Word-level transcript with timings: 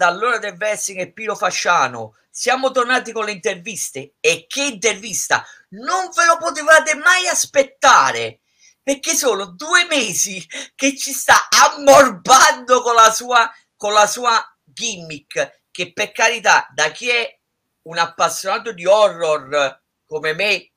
dall'ora 0.00 0.38
del 0.38 0.56
wrestling 0.58 0.98
e 1.00 1.12
Piro 1.12 1.36
Fasciano. 1.36 2.16
Siamo 2.30 2.70
tornati 2.70 3.12
con 3.12 3.26
le 3.26 3.32
interviste 3.32 4.14
e 4.18 4.46
che 4.48 4.62
intervista! 4.62 5.44
Non 5.72 6.08
ve 6.14 6.24
lo 6.24 6.38
potevate 6.38 6.94
mai 6.94 7.26
aspettare 7.26 8.40
perché 8.82 9.14
sono 9.14 9.44
due 9.44 9.84
mesi 9.84 10.42
che 10.74 10.96
ci 10.96 11.12
sta 11.12 11.48
ammorbando 11.50 12.80
con 12.80 12.94
la 12.94 13.10
sua, 13.12 13.52
con 13.76 13.92
la 13.92 14.06
sua 14.06 14.42
gimmick 14.64 15.64
che 15.70 15.92
per 15.92 16.12
carità 16.12 16.66
da 16.74 16.90
chi 16.90 17.10
è 17.10 17.38
un 17.82 17.98
appassionato 17.98 18.72
di 18.72 18.86
horror 18.86 19.82
come 20.06 20.32
me 20.32 20.72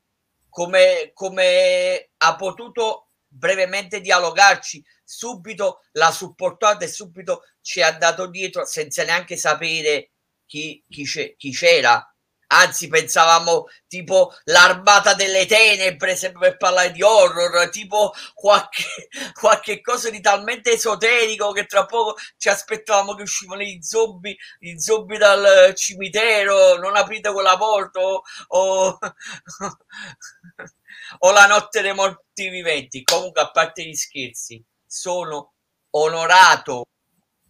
come, 0.49 1.11
come 1.13 2.09
ha 2.17 2.35
potuto 2.35 3.07
brevemente 3.33 4.01
dialogarci. 4.01 4.83
Subito 5.03 5.81
l'ha 5.93 6.11
supportato 6.11 6.83
e 6.83 6.87
subito 6.87 7.43
ci 7.61 7.81
ha 7.81 7.91
dato 7.91 8.27
dietro 8.27 8.65
senza 8.65 9.03
neanche 9.03 9.37
sapere 9.37 10.11
chi, 10.45 10.83
chi, 10.87 11.03
chi 11.37 11.51
c'era. 11.51 12.05
Anzi 12.47 12.87
pensavamo 12.87 13.65
tipo 13.87 14.31
l'armata 14.45 15.15
delle 15.15 15.47
tenebre 15.47 16.15
sempre 16.15 16.49
per 16.49 16.57
parlare 16.57 16.91
di 16.91 17.01
horror 17.01 17.69
tipo 17.69 18.13
qualche, 18.35 18.83
qualche 19.33 19.81
cosa 19.81 20.11
di 20.11 20.21
talmente 20.21 20.73
esoterico 20.73 21.51
che 21.51 21.65
tra 21.65 21.85
poco 21.85 22.15
ci 22.37 22.49
aspettavamo 22.49 23.15
che 23.15 23.23
uscivano 23.23 23.63
i 23.63 23.79
zombie 23.81 24.35
i 24.59 24.79
zombie 24.79 25.17
dal 25.17 25.73
cimitero. 25.73 26.77
Non 26.77 26.95
aprite 26.95 27.31
quella 27.31 27.57
porta 27.57 27.99
o, 28.01 28.99
o, 31.19 31.31
la 31.31 31.45
notte 31.45 31.81
dei 31.81 31.93
morti 31.93 32.49
viventi. 32.49 33.03
Comunque 33.03 33.41
a 33.41 33.51
parte 33.51 33.83
gli 33.85 33.95
scherzi 33.95 34.63
sono 34.85 35.53
onorato 35.91 36.85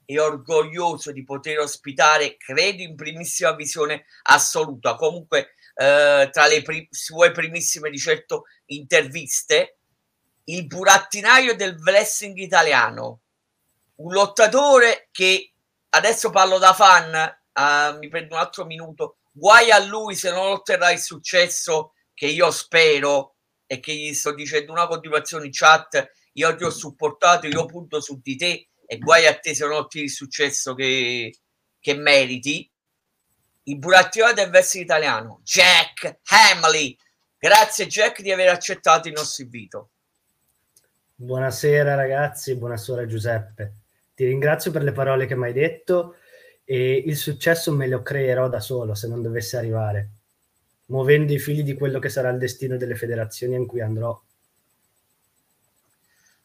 e 0.05 0.19
orgoglioso 0.19 1.11
di 1.11 1.23
poter 1.23 1.59
ospitare, 1.59 2.37
credo 2.37 2.81
in 2.81 2.95
primissima 2.95 3.53
visione 3.53 4.05
assoluta, 4.23 4.95
comunque 4.95 5.53
eh, 5.75 6.29
tra 6.31 6.47
le 6.47 6.61
pri- 6.61 6.87
sue 6.91 7.31
primissime 7.31 7.89
di 7.89 7.97
certo 7.97 8.43
interviste, 8.65 9.77
il 10.45 10.67
burattinaio 10.67 11.55
del 11.55 11.75
wrestling 11.79 12.37
italiano, 12.37 13.21
un 13.95 14.11
lottatore 14.11 15.07
che 15.11 15.53
adesso 15.89 16.29
parlo 16.29 16.57
da 16.57 16.73
fan, 16.73 17.13
uh, 17.53 17.97
mi 17.97 18.09
prendo 18.09 18.35
un 18.35 18.41
altro 18.41 18.65
minuto, 18.65 19.17
guai 19.31 19.71
a 19.71 19.79
lui 19.79 20.15
se 20.15 20.31
non 20.31 20.47
otterrà 20.47 20.91
il 20.91 20.99
successo 20.99 21.93
che 22.13 22.27
io 22.27 22.51
spero 22.51 23.32
e 23.73 23.79
che 23.79 23.93
gli 23.93 24.13
sto 24.13 24.33
dicendo 24.33 24.71
una 24.71 24.87
continuazione 24.87 25.45
in 25.45 25.51
chat, 25.51 26.11
io 26.33 26.55
ti 26.55 26.63
ho 26.63 26.69
supportato, 26.69 27.47
io 27.47 27.65
punto 27.65 27.99
su 27.99 28.19
di 28.21 28.35
te 28.35 28.67
e 28.85 28.97
guai 28.99 29.25
a 29.25 29.35
te 29.37 29.55
se 29.55 29.65
non 29.65 29.77
ottieni 29.77 30.07
il 30.07 30.13
successo 30.13 30.75
che, 30.75 31.35
che 31.79 31.93
meriti. 31.95 32.69
Il 33.63 33.77
burattino 33.77 34.31
del 34.33 34.49
wrestling 34.49 34.85
italiano, 34.85 35.41
Jack 35.43 36.19
Hamley. 36.25 36.95
Grazie 37.37 37.87
Jack 37.87 38.21
di 38.21 38.31
aver 38.31 38.49
accettato 38.49 39.07
il 39.07 39.13
nostro 39.13 39.43
invito. 39.43 39.89
Buonasera 41.15 41.95
ragazzi, 41.95 42.55
buonasera 42.55 43.05
Giuseppe. 43.05 43.73
Ti 44.13 44.25
ringrazio 44.25 44.71
per 44.71 44.83
le 44.83 44.91
parole 44.91 45.25
che 45.25 45.35
mi 45.35 45.45
hai 45.45 45.53
detto 45.53 46.17
e 46.65 47.03
il 47.05 47.15
successo 47.15 47.71
me 47.71 47.87
lo 47.87 48.01
creerò 48.01 48.49
da 48.49 48.59
solo 48.59 48.93
se 48.93 49.07
non 49.07 49.21
dovesse 49.21 49.57
arrivare, 49.57 50.09
muovendo 50.93 51.33
i 51.33 51.39
fili 51.39 51.63
di 51.63 51.73
quello 51.73 51.97
che 51.97 52.09
sarà 52.09 52.29
il 52.29 52.37
destino 52.37 52.77
delle 52.77 52.95
federazioni 52.95 53.55
in 53.55 53.65
cui 53.65 53.81
andrò 53.81 54.21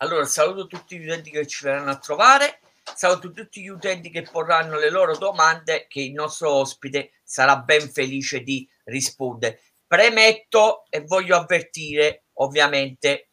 allora, 0.01 0.25
saluto 0.27 0.69
tutti 0.69 0.97
gli 0.97 1.07
utenti 1.07 1.31
che 1.31 1.45
ci 1.45 1.65
verranno 1.65 1.91
a 1.91 1.99
trovare, 1.99 2.61
saluto 2.95 3.33
tutti 3.33 3.61
gli 3.61 3.67
utenti 3.67 4.11
che 4.11 4.23
porranno 4.23 4.79
le 4.79 4.91
loro 4.91 5.17
domande 5.17 5.87
che 5.89 6.01
il 6.01 6.13
nostro 6.13 6.53
ospite 6.53 7.15
sarà 7.25 7.57
ben 7.59 7.91
felice 7.91 8.43
di 8.43 8.69
rispondere. 8.85 9.61
Premetto 9.89 10.85
e 10.89 11.01
voglio 11.01 11.35
avvertire, 11.35 12.27
ovviamente, 12.35 13.27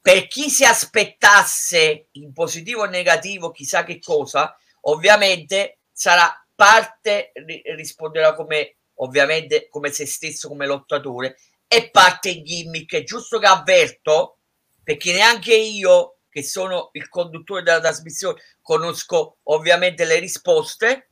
per 0.00 0.26
chi 0.26 0.48
si 0.48 0.64
aspettasse 0.64 2.08
in 2.12 2.32
positivo 2.32 2.82
o 2.82 2.86
negativo 2.86 3.50
chissà 3.50 3.84
che 3.84 3.98
cosa, 4.00 4.56
ovviamente 4.82 5.80
sarà 5.92 6.32
parte, 6.54 7.32
risponderà 7.76 8.34
come 8.34 8.76
ovviamente 9.02 9.68
come 9.68 9.90
se 9.90 10.06
stesso, 10.06 10.48
come 10.48 10.66
lottatore, 10.66 11.36
e 11.66 11.90
parte 11.90 12.42
gimmick. 12.42 12.94
È 12.94 13.02
giusto 13.04 13.38
che 13.38 13.46
avverto 13.46 14.38
perché 14.82 15.12
neanche 15.12 15.54
io, 15.54 16.16
che 16.28 16.42
sono 16.42 16.90
il 16.92 17.08
conduttore 17.08 17.62
della 17.62 17.80
trasmissione, 17.80 18.40
conosco 18.60 19.38
ovviamente 19.44 20.04
le 20.04 20.18
risposte 20.18 21.08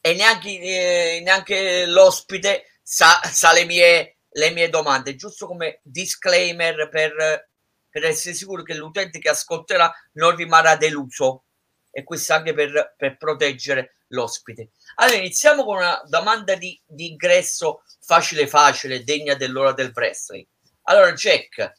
e 0.00 0.14
neanche, 0.14 0.48
eh, 0.48 1.20
neanche 1.22 1.86
l'ospite 1.86 2.78
sa, 2.82 3.20
sa 3.24 3.52
le, 3.52 3.64
mie, 3.64 4.16
le, 4.30 4.50
mie, 4.50 4.68
domande, 4.68 5.16
giusto 5.16 5.46
come 5.46 5.80
disclaimer 5.82 6.88
per, 6.88 7.48
per, 7.88 8.04
essere 8.04 8.34
sicuro 8.34 8.62
che 8.62 8.74
l'utente 8.74 9.18
che 9.18 9.30
ascolterà 9.30 9.92
non 10.12 10.36
rimarrà 10.36 10.76
deluso 10.76 11.44
e 11.90 12.04
questo 12.04 12.34
anche 12.34 12.52
per, 12.52 12.94
per 12.96 13.16
proteggere 13.16 13.96
l'ospite. 14.08 14.70
Allora 14.96 15.16
iniziamo 15.16 15.64
con 15.64 15.76
una 15.76 16.02
domanda 16.06 16.54
di, 16.54 16.80
di 16.86 17.10
ingresso 17.10 17.82
facile 18.00 18.46
facile, 18.46 19.04
degna 19.04 19.34
dell'ora 19.34 19.72
del 19.72 19.92
wrestling. 19.94 20.46
Allora 20.82 21.12
Jack, 21.12 21.72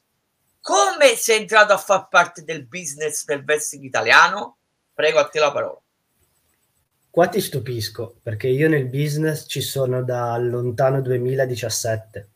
come 0.59 1.15
sei 1.15 1.41
entrato 1.41 1.73
a 1.73 1.77
far 1.77 2.07
parte 2.09 2.43
del 2.43 2.65
business 2.65 3.23
del 3.25 3.43
wrestling 3.45 3.83
italiano? 3.83 4.57
Prego 4.93 5.19
a 5.19 5.27
te 5.27 5.39
la 5.39 5.51
parola. 5.51 5.79
Qua 7.09 7.27
ti 7.27 7.39
stupisco 7.39 8.15
perché 8.21 8.47
io 8.47 8.67
nel 8.67 8.87
business 8.87 9.45
ci 9.47 9.61
sono 9.61 10.03
dal 10.03 10.49
lontano 10.49 11.01
2017. 11.01 12.29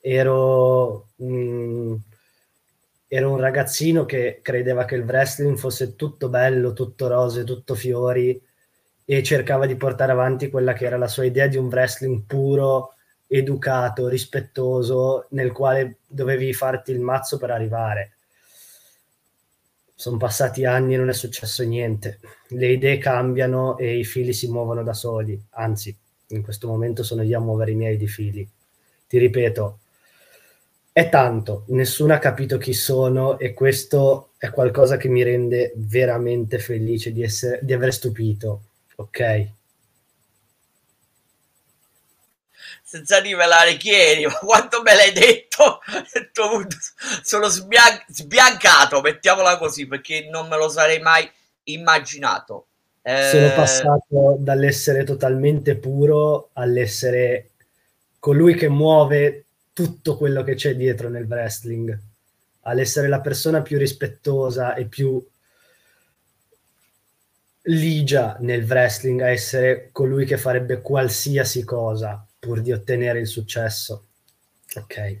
Ero, 0.00 1.08
mm, 1.22 1.94
ero 3.06 3.30
un 3.30 3.38
ragazzino 3.38 4.04
che 4.04 4.40
credeva 4.42 4.84
che 4.84 4.96
il 4.96 5.04
wrestling 5.04 5.56
fosse 5.56 5.94
tutto 5.94 6.28
bello, 6.28 6.72
tutto 6.72 7.06
rose, 7.06 7.44
tutto 7.44 7.74
fiori 7.74 8.42
e 9.08 9.22
cercava 9.22 9.66
di 9.66 9.76
portare 9.76 10.10
avanti 10.10 10.50
quella 10.50 10.72
che 10.72 10.84
era 10.84 10.98
la 10.98 11.06
sua 11.06 11.24
idea 11.24 11.46
di 11.46 11.56
un 11.56 11.66
wrestling 11.66 12.24
puro, 12.26 12.94
educato, 13.28 14.08
rispettoso, 14.08 15.26
nel 15.30 15.52
quale 15.52 15.98
dovevi 16.06 16.52
farti 16.52 16.90
il 16.90 17.00
mazzo 17.00 17.38
per 17.38 17.52
arrivare. 17.52 18.12
Sono 19.94 20.16
passati 20.16 20.64
anni 20.64 20.94
e 20.94 20.96
non 20.98 21.08
è 21.08 21.14
successo 21.14 21.62
niente. 21.62 22.18
Le 22.48 22.72
idee 22.72 22.98
cambiano 22.98 23.78
e 23.78 23.96
i 23.96 24.04
fili 24.04 24.32
si 24.32 24.50
muovono 24.50 24.82
da 24.82 24.92
soli. 24.92 25.40
Anzi, 25.50 25.96
in 26.28 26.42
questo 26.42 26.66
momento 26.66 27.04
sono 27.04 27.22
io 27.22 27.38
a 27.38 27.40
muovere 27.40 27.70
i 27.70 27.76
miei 27.76 27.96
di 27.96 28.08
fili. 28.08 28.46
Ti 29.06 29.18
ripeto, 29.18 29.78
è 30.90 31.08
tanto, 31.08 31.64
nessuno 31.68 32.12
ha 32.14 32.18
capito 32.18 32.58
chi 32.58 32.72
sono 32.72 33.38
e 33.38 33.52
questo 33.52 34.30
è 34.36 34.50
qualcosa 34.50 34.96
che 34.96 35.08
mi 35.08 35.22
rende 35.22 35.72
veramente 35.76 36.58
felice 36.58 37.12
di, 37.12 37.22
essere, 37.22 37.60
di 37.62 37.72
aver 37.72 37.92
stupito. 37.92 38.62
Ok? 38.96 39.54
senza 42.88 43.18
rivelare 43.18 43.76
chi 43.76 43.92
eri, 43.92 44.26
ma 44.26 44.38
quanto 44.38 44.80
me 44.80 44.94
l'hai 44.94 45.12
detto, 45.12 45.80
sono 47.22 47.48
sbian- 47.48 48.04
sbiancato, 48.06 49.00
mettiamola 49.00 49.58
così, 49.58 49.88
perché 49.88 50.28
non 50.30 50.46
me 50.46 50.56
lo 50.56 50.68
sarei 50.68 51.00
mai 51.00 51.28
immaginato. 51.64 52.66
Eh... 53.02 53.28
Sono 53.30 53.52
passato 53.54 54.36
dall'essere 54.38 55.02
totalmente 55.02 55.76
puro 55.76 56.50
all'essere 56.52 57.50
colui 58.20 58.54
che 58.54 58.68
muove 58.68 59.44
tutto 59.72 60.16
quello 60.16 60.44
che 60.44 60.54
c'è 60.54 60.76
dietro 60.76 61.08
nel 61.08 61.26
wrestling, 61.28 61.96
all'essere 62.62 63.08
la 63.08 63.20
persona 63.20 63.62
più 63.62 63.78
rispettosa 63.78 64.74
e 64.74 64.84
più 64.84 65.24
ligia 67.66 68.36
nel 68.40 68.64
wrestling, 68.64 69.20
a 69.20 69.30
essere 69.30 69.90
colui 69.92 70.24
che 70.24 70.36
farebbe 70.36 70.80
qualsiasi 70.80 71.64
cosa 71.64 72.26
pur 72.38 72.60
di 72.60 72.72
ottenere 72.72 73.20
il 73.20 73.26
successo. 73.26 74.06
Ok. 74.74 75.20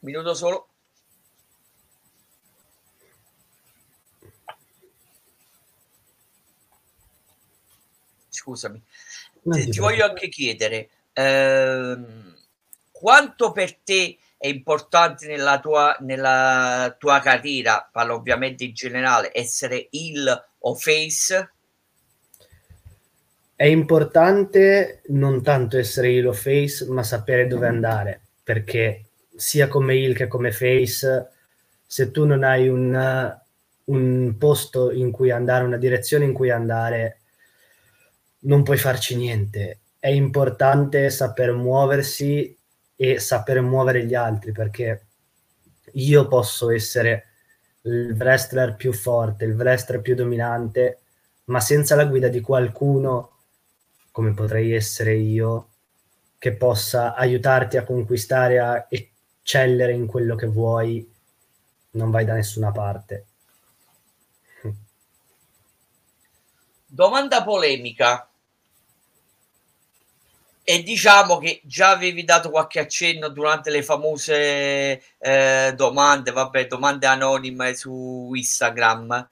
Minuto 0.00 0.34
solo. 0.34 0.68
Scusami. 8.28 8.82
Ti, 9.42 9.68
ti 9.70 9.78
voglio 9.78 10.04
anche 10.04 10.28
chiedere 10.28 10.90
ehm, 11.12 12.36
quanto 12.90 13.52
per 13.52 13.76
te 13.76 14.18
è 14.38 14.46
importante 14.46 15.26
nella 15.26 15.58
tua, 15.58 15.96
nella 16.00 16.94
tua 16.96 17.18
carriera, 17.18 17.88
parlo 17.90 18.14
ovviamente 18.14 18.64
in 18.64 18.72
generale, 18.72 19.32
essere 19.34 19.88
il 19.90 20.44
o 20.60 20.74
face? 20.76 21.52
È 23.56 23.64
importante 23.64 25.02
non 25.08 25.42
tanto 25.42 25.76
essere 25.76 26.10
heel 26.10 26.28
o 26.28 26.32
face, 26.32 26.86
ma 26.86 27.02
sapere 27.02 27.48
dove 27.48 27.66
andare, 27.66 28.20
perché 28.44 29.06
sia 29.34 29.66
come 29.66 29.94
heel 29.94 30.14
che 30.14 30.28
come 30.28 30.52
face, 30.52 31.30
se 31.84 32.10
tu 32.12 32.24
non 32.24 32.44
hai 32.44 32.68
un, 32.68 33.36
un 33.86 34.36
posto 34.38 34.92
in 34.92 35.10
cui 35.10 35.32
andare, 35.32 35.64
una 35.64 35.76
direzione 35.78 36.24
in 36.24 36.32
cui 36.32 36.50
andare, 36.50 37.18
non 38.40 38.62
puoi 38.62 38.78
farci 38.78 39.16
niente. 39.16 39.80
È 39.98 40.08
importante 40.08 41.10
saper 41.10 41.52
muoversi 41.54 42.56
e 43.00 43.20
saper 43.20 43.60
muovere 43.60 44.04
gli 44.04 44.14
altri 44.14 44.50
perché 44.50 45.06
io 45.92 46.26
posso 46.26 46.68
essere 46.70 47.26
il 47.82 48.16
wrestler 48.18 48.74
più 48.74 48.92
forte, 48.92 49.44
il 49.44 49.54
wrestler 49.54 50.00
più 50.00 50.16
dominante, 50.16 50.98
ma 51.44 51.60
senza 51.60 51.94
la 51.94 52.06
guida 52.06 52.26
di 52.26 52.40
qualcuno 52.40 53.36
come 54.10 54.34
potrei 54.34 54.72
essere 54.72 55.14
io 55.14 55.68
che 56.38 56.54
possa 56.54 57.14
aiutarti 57.14 57.76
a 57.76 57.84
conquistare, 57.84 58.58
a 58.58 58.86
eccellere 58.88 59.92
in 59.92 60.06
quello 60.06 60.34
che 60.34 60.46
vuoi, 60.46 61.08
non 61.92 62.10
vai 62.10 62.24
da 62.24 62.34
nessuna 62.34 62.72
parte. 62.72 63.26
Domanda 66.84 67.44
polemica. 67.44 68.27
E 70.70 70.82
diciamo 70.82 71.38
che 71.38 71.62
già 71.64 71.88
avevi 71.88 72.24
dato 72.24 72.50
qualche 72.50 72.78
accenno 72.78 73.30
durante 73.30 73.70
le 73.70 73.82
famose 73.82 75.02
eh, 75.16 75.72
domande, 75.74 76.30
vabbè, 76.30 76.66
domande 76.66 77.06
anonime 77.06 77.74
su 77.74 78.30
Instagram. 78.34 79.30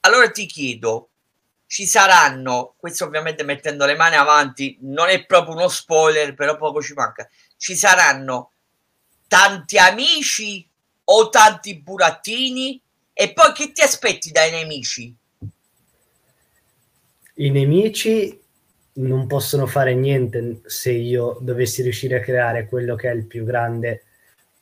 Allora 0.00 0.30
ti 0.30 0.44
chiedo, 0.44 1.08
ci 1.66 1.86
saranno, 1.86 2.74
questo 2.76 3.06
ovviamente 3.06 3.42
mettendo 3.42 3.86
le 3.86 3.96
mani 3.96 4.16
avanti, 4.16 4.76
non 4.82 5.08
è 5.08 5.24
proprio 5.24 5.54
uno 5.54 5.68
spoiler, 5.68 6.34
però 6.34 6.58
poco 6.58 6.82
ci 6.82 6.92
manca, 6.92 7.26
ci 7.56 7.74
saranno 7.74 8.52
tanti 9.28 9.78
amici 9.78 10.68
o 11.04 11.30
tanti 11.30 11.80
burattini? 11.80 12.78
E 13.14 13.32
poi 13.32 13.54
che 13.54 13.72
ti 13.72 13.80
aspetti 13.80 14.30
dai 14.30 14.50
nemici? 14.50 15.16
I 17.36 17.48
nemici 17.48 18.38
non 18.98 19.26
possono 19.26 19.66
fare 19.66 19.94
niente 19.94 20.60
se 20.64 20.90
io 20.90 21.38
dovessi 21.40 21.82
riuscire 21.82 22.16
a 22.16 22.20
creare 22.20 22.66
quello 22.66 22.94
che 22.94 23.10
è 23.10 23.14
il 23.14 23.26
più 23.26 23.44
grande 23.44 24.02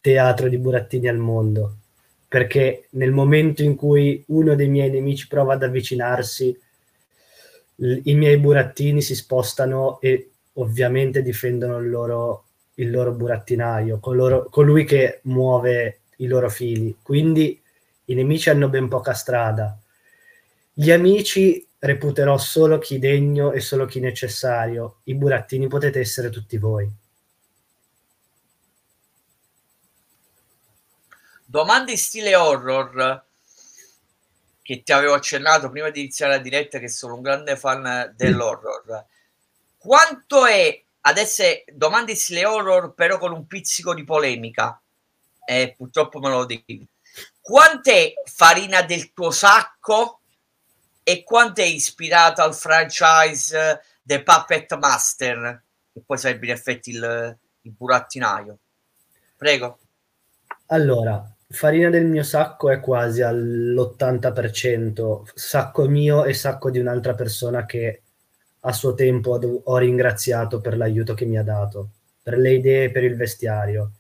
teatro 0.00 0.48
di 0.48 0.58
burattini 0.58 1.08
al 1.08 1.18
mondo. 1.18 1.76
Perché 2.28 2.86
nel 2.90 3.12
momento 3.12 3.62
in 3.62 3.76
cui 3.76 4.22
uno 4.28 4.54
dei 4.54 4.68
miei 4.68 4.90
nemici 4.90 5.26
prova 5.26 5.54
ad 5.54 5.62
avvicinarsi, 5.62 6.58
i 7.76 8.14
miei 8.14 8.36
burattini 8.38 9.00
si 9.00 9.14
spostano 9.14 10.00
e 10.00 10.30
ovviamente 10.54 11.22
difendono 11.22 11.78
il 11.78 11.88
loro, 11.88 12.44
il 12.74 12.90
loro 12.90 13.12
burattinaio, 13.12 13.98
coloro, 14.00 14.48
colui 14.50 14.84
che 14.84 15.20
muove 15.22 16.00
i 16.16 16.26
loro 16.26 16.50
fili. 16.50 16.96
Quindi 17.02 17.60
i 18.06 18.14
nemici 18.14 18.50
hanno 18.50 18.68
ben 18.68 18.88
poca 18.88 19.12
strada. 19.12 19.78
Gli 20.72 20.90
amici 20.90 21.65
reputerò 21.78 22.38
solo 22.38 22.78
chi 22.78 22.99
degno 22.99 23.52
e 23.52 23.61
solo 23.61 23.87
chi 23.87 24.00
necessario. 24.00 25.00
I 25.05 25.14
burattini 25.14 25.69
potete 25.69 26.00
essere 26.00 26.31
tutti 26.31 26.56
voi. 26.58 26.90
Domande 31.44 31.93
in 31.93 31.99
stile 31.99 32.34
horror 32.34 33.25
che 34.62 34.82
ti 34.82 34.93
avevo 34.93 35.14
accennato 35.14 35.70
prima 35.70 35.90
di 35.90 36.00
iniziare 36.00 36.37
la 36.37 36.43
diretta 36.43 36.81
che 36.81 36.88
sono 36.88 37.14
un 37.14 37.23
grande 37.23 37.56
fan 37.56 38.12
dell'horror. 38.17 39.05
Quanto 39.79 40.44
è 40.44 40.82
adesso 41.02 41.44
domande 41.72 42.11
in 42.11 42.17
stile 42.17 42.44
horror 42.44 42.93
però 42.94 43.19
con 43.19 43.32
un 43.32 43.46
pizzico 43.46 43.94
di 43.94 44.02
polemica? 44.02 44.81
Eh, 45.44 45.72
purtroppo 45.76 46.19
me 46.19 46.31
lo 46.31 46.44
devi. 46.44 46.84
Quant'è 47.40 48.14
farina 48.25 48.82
del 48.82 49.12
tuo 49.12 49.31
sacco 49.31 50.22
e 51.08 51.23
quanto 51.23 51.61
è 51.61 51.64
ispirato 51.64 52.43
al 52.43 52.53
franchise 52.53 53.81
The 54.03 54.25
Puppet 54.25 54.76
Master, 54.76 55.62
che 55.93 56.03
poi 56.05 56.19
sarebbe 56.19 56.47
in 56.47 56.53
effetti 56.53 56.91
il, 56.91 57.38
il 57.61 57.70
burattinaio. 57.70 58.58
Prego. 59.37 59.79
Allora, 60.67 61.25
farina 61.49 61.91
del 61.91 62.06
mio 62.06 62.25
sacco 62.25 62.73
è 62.73 62.81
quasi 62.81 63.23
all'80%, 63.23 65.31
sacco 65.32 65.87
mio 65.87 66.25
e 66.25 66.35
sacco 66.35 66.73
di 66.73 66.81
un'altra 66.81 67.14
persona 67.14 67.67
che 67.67 68.03
a 68.58 68.73
suo 68.73 68.94
tempo 68.94 69.38
ho 69.62 69.76
ringraziato 69.76 70.61
per 70.61 70.76
l'aiuto 70.76 71.14
che 71.14 71.25
mi 71.25 71.38
ha 71.38 71.44
dato, 71.44 71.91
per 72.20 72.37
le 72.37 72.55
idee, 72.55 72.91
per 72.91 73.05
il 73.05 73.14
vestiario. 73.14 73.93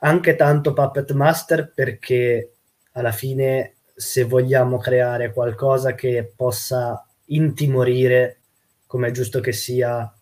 Anche 0.00 0.34
tanto 0.34 0.72
Puppet 0.72 1.12
Master 1.12 1.70
perché 1.72 2.54
alla 2.94 3.12
fine 3.12 3.73
se 3.94 4.24
vogliamo 4.24 4.78
creare 4.78 5.32
qualcosa 5.32 5.94
che 5.94 6.32
possa 6.34 7.06
intimorire, 7.26 8.38
come 8.86 9.08
è 9.08 9.10
giusto 9.10 9.40
che 9.40 9.52
sia, 9.52 10.12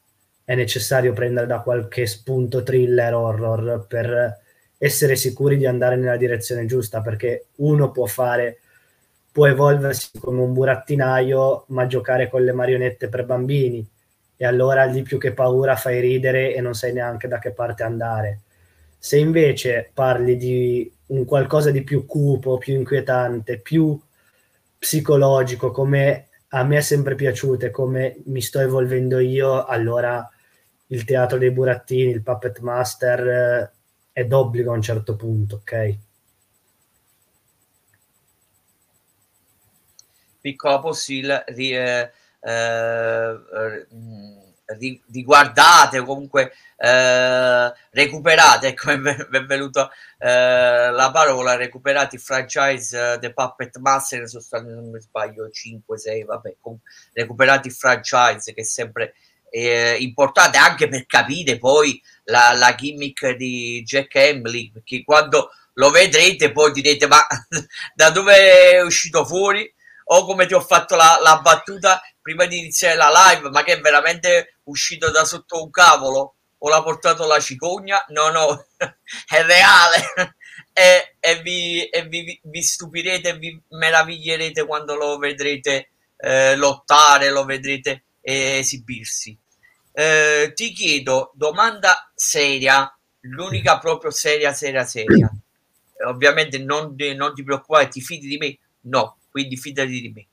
è 0.44 0.54
necessario 0.54 1.12
prendere 1.12 1.46
da 1.46 1.60
qualche 1.60 2.06
spunto 2.06 2.62
thriller 2.62 3.14
horror 3.14 3.86
per 3.86 4.40
essere 4.78 5.16
sicuri 5.16 5.56
di 5.56 5.66
andare 5.66 5.96
nella 5.96 6.16
direzione 6.16 6.66
giusta, 6.66 7.00
perché 7.00 7.46
uno 7.56 7.90
può 7.90 8.06
fare 8.06 8.58
può 9.32 9.46
evolversi 9.46 10.18
come 10.20 10.42
un 10.42 10.52
burattinaio, 10.52 11.64
ma 11.68 11.86
giocare 11.86 12.28
con 12.28 12.44
le 12.44 12.52
marionette 12.52 13.08
per 13.08 13.24
bambini. 13.24 13.84
E 14.36 14.46
allora 14.46 14.84
lì 14.84 15.02
più 15.02 15.18
che 15.18 15.32
paura 15.32 15.74
fai 15.74 16.00
ridere 16.00 16.54
e 16.54 16.60
non 16.60 16.74
sai 16.74 16.92
neanche 16.92 17.28
da 17.28 17.38
che 17.38 17.52
parte 17.52 17.82
andare. 17.82 18.40
Se 19.04 19.18
invece 19.18 19.90
parli 19.92 20.36
di 20.36 20.88
un 21.06 21.24
qualcosa 21.24 21.72
di 21.72 21.82
più 21.82 22.06
cupo, 22.06 22.58
più 22.58 22.74
inquietante, 22.74 23.58
più 23.58 24.00
psicologico, 24.78 25.72
come 25.72 26.28
a 26.50 26.62
me 26.62 26.76
è 26.76 26.80
sempre 26.82 27.16
piaciuto 27.16 27.66
e 27.66 27.70
come 27.70 28.22
mi 28.26 28.40
sto 28.40 28.60
evolvendo 28.60 29.18
io, 29.18 29.64
allora 29.64 30.30
il 30.86 31.02
teatro 31.04 31.36
dei 31.36 31.50
burattini, 31.50 32.12
il 32.12 32.22
puppet 32.22 32.60
master 32.60 33.26
eh, 33.26 33.70
è 34.12 34.24
d'obbligo 34.24 34.70
a 34.70 34.76
un 34.76 34.82
certo 34.82 35.16
punto, 35.16 35.56
ok? 35.56 35.98
Piccola 40.40 40.78
possibile, 40.78 41.44
eh, 41.46 42.08
eh, 42.40 43.86
riguardate 44.78 45.98
o 45.98 46.04
comunque 46.04 46.52
eh, 46.76 47.72
recuperate, 47.90 48.68
ecco 48.68 48.90
è 48.90 49.44
venuta 49.44 49.90
eh, 50.18 50.90
la 50.90 51.10
parola, 51.12 51.54
recuperate 51.54 52.16
il 52.16 52.22
franchise 52.22 52.96
uh, 52.96 53.18
The 53.18 53.32
Puppet 53.32 53.78
Master, 53.78 54.28
sono 54.28 54.42
stati, 54.42 54.66
non 54.66 54.90
mi 54.90 55.00
sbaglio, 55.00 55.48
5-6, 55.48 56.24
vabbè, 56.24 56.56
comunque, 56.60 56.90
recuperate 57.12 57.68
il 57.68 57.74
franchise 57.74 58.52
che 58.52 58.62
è 58.62 58.64
sempre 58.64 59.14
eh, 59.48 59.96
importante 60.00 60.56
anche 60.56 60.88
per 60.88 61.06
capire 61.06 61.58
poi 61.58 62.02
la, 62.24 62.52
la 62.52 62.74
gimmick 62.74 63.30
di 63.36 63.82
Jack 63.84 64.14
Emily, 64.16 64.72
perché 64.72 65.04
quando 65.04 65.50
lo 65.74 65.90
vedrete 65.90 66.50
poi 66.52 66.72
direte 66.72 67.06
ma 67.06 67.24
da 67.94 68.10
dove 68.10 68.72
è 68.72 68.82
uscito 68.82 69.24
fuori? 69.24 69.72
O 70.06 70.26
come 70.26 70.46
ti 70.46 70.54
ho 70.54 70.60
fatto 70.60 70.96
la, 70.96 71.18
la 71.22 71.40
battuta 71.40 72.02
prima 72.22 72.46
di 72.46 72.58
iniziare 72.58 72.96
la 72.96 73.10
live, 73.30 73.50
ma 73.50 73.64
che 73.64 73.74
è 73.74 73.80
veramente 73.80 74.58
uscito 74.64 75.10
da 75.10 75.24
sotto 75.24 75.62
un 75.62 75.70
cavolo? 75.70 76.36
O 76.58 76.68
l'ha 76.68 76.82
portato 76.82 77.26
la 77.26 77.40
cicogna? 77.40 78.04
No, 78.10 78.30
no, 78.30 78.66
è 78.78 79.42
reale. 79.42 80.34
e, 80.72 81.16
e, 81.18 81.42
vi, 81.42 81.84
e 81.88 82.06
vi, 82.06 82.40
vi, 82.44 82.62
stupirete 82.62 83.30
e 83.30 83.38
vi 83.38 83.60
meraviglierete 83.70 84.64
quando 84.64 84.94
lo 84.94 85.18
vedrete 85.18 85.90
eh, 86.16 86.54
lottare, 86.56 87.30
lo 87.30 87.44
vedrete 87.44 88.04
esibirsi. 88.20 89.36
Eh, 89.92 90.52
ti 90.54 90.72
chiedo, 90.72 91.32
domanda 91.34 92.10
seria, 92.14 92.96
l'unica 93.22 93.78
proprio 93.78 94.10
seria, 94.10 94.52
seria, 94.52 94.84
seria. 94.84 95.30
Ovviamente 96.06 96.58
non, 96.58 96.94
non 97.16 97.34
ti 97.34 97.42
preoccupare, 97.42 97.88
ti 97.88 98.00
fidi 98.00 98.28
di 98.28 98.36
me? 98.36 98.58
No, 98.82 99.18
quindi 99.30 99.56
fidati 99.56 100.00
di 100.00 100.10
me. 100.10 100.26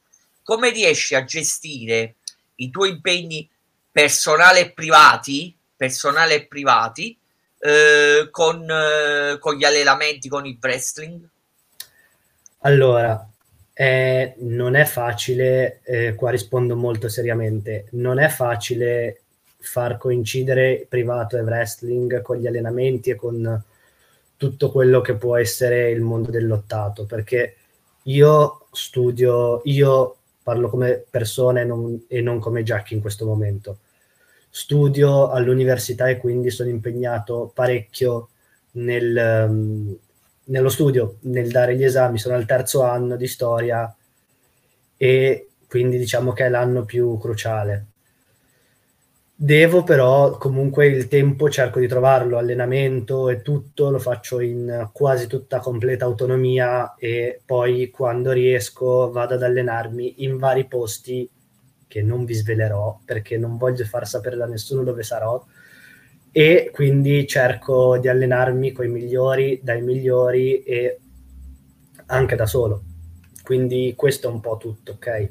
Come 0.49 0.71
riesci 0.71 1.13
a 1.13 1.23
gestire 1.23 2.15
i 2.55 2.71
tuoi 2.71 2.89
impegni 2.89 3.47
personali 3.91 4.61
e 4.61 4.71
privati, 4.71 5.55
personali 5.75 6.33
e 6.33 6.47
privati, 6.47 7.15
eh, 7.59 8.29
con, 8.31 8.67
eh, 8.67 9.37
con, 9.37 9.53
gli 9.53 9.63
allenamenti, 9.63 10.27
con 10.27 10.47
il 10.47 10.57
wrestling? 10.59 11.23
Allora, 12.61 13.29
eh, 13.73 14.33
non 14.39 14.73
è 14.73 14.85
facile, 14.85 15.81
eh, 15.83 16.15
qua 16.15 16.31
rispondo 16.31 16.75
molto 16.75 17.09
seriamente, 17.09 17.85
non 17.91 18.17
è 18.17 18.27
facile 18.27 19.21
far 19.59 19.99
coincidere 19.99 20.87
privato 20.89 21.37
e 21.37 21.41
wrestling 21.41 22.23
con 22.23 22.37
gli 22.37 22.47
allenamenti 22.47 23.11
e 23.11 23.15
con 23.15 23.63
tutto 24.35 24.71
quello 24.71 25.01
che 25.01 25.13
può 25.13 25.37
essere 25.37 25.91
il 25.91 26.01
mondo 26.01 26.31
del 26.31 26.47
lottato, 26.47 27.05
perché 27.05 27.55
io 28.05 28.65
studio, 28.71 29.61
io 29.65 30.18
parlo 30.49 30.67
come 30.67 31.05
persona 31.07 31.61
e 31.61 31.63
non, 31.63 32.05
e 32.07 32.21
non 32.21 32.39
come 32.39 32.63
Jack 32.63 32.91
in 32.91 33.01
questo 33.01 33.23
momento. 33.25 33.77
Studio 34.49 35.29
all'università 35.29 36.09
e 36.09 36.17
quindi 36.17 36.49
sono 36.49 36.69
impegnato 36.69 37.51
parecchio 37.53 38.29
nel, 38.71 39.45
um, 39.47 39.95
nello 40.45 40.69
studio, 40.69 41.17
nel 41.21 41.49
dare 41.51 41.75
gli 41.75 41.83
esami. 41.83 42.17
Sono 42.17 42.33
al 42.33 42.47
terzo 42.47 42.81
anno 42.81 43.15
di 43.15 43.27
storia 43.27 43.95
e 44.97 45.49
quindi 45.67 45.99
diciamo 45.99 46.33
che 46.33 46.45
è 46.45 46.49
l'anno 46.49 46.83
più 46.83 47.19
cruciale. 47.19 47.85
Devo 49.41 49.83
però 49.83 50.37
comunque 50.37 50.87
il 50.87 51.07
tempo 51.07 51.49
cerco 51.49 51.79
di 51.79 51.87
trovarlo, 51.87 52.37
allenamento 52.37 53.29
e 53.29 53.41
tutto 53.41 53.89
lo 53.89 53.97
faccio 53.97 54.41
in 54.41 54.89
quasi 54.91 55.27
tutta 55.27 55.59
completa 55.59 56.03
autonomia 56.03 56.95
e 56.95 57.39
poi 57.45 57.89
quando 57.89 58.33
riesco 58.33 59.09
vado 59.11 59.35
ad 59.35 59.43
allenarmi 59.43 60.23
in 60.25 60.37
vari 60.37 60.65
posti 60.67 61.29
che 61.87 62.01
non 62.01 62.25
vi 62.25 62.33
svelerò 62.33 62.99
perché 63.05 63.37
non 63.37 63.55
voglio 63.57 63.85
far 63.85 64.05
sapere 64.05 64.35
da 64.35 64.45
nessuno 64.45 64.83
dove 64.83 65.03
sarò 65.03 65.41
e 66.33 66.69
quindi 66.73 67.25
cerco 67.25 67.97
di 67.97 68.09
allenarmi 68.09 68.73
con 68.73 68.85
i 68.85 68.89
migliori, 68.89 69.61
dai 69.63 69.81
migliori 69.81 70.61
e 70.63 70.99
anche 72.07 72.35
da 72.35 72.45
solo. 72.45 72.83
Quindi 73.41 73.93
questo 73.95 74.27
è 74.27 74.31
un 74.31 74.41
po' 74.41 74.57
tutto, 74.57 74.91
ok? 74.93 75.29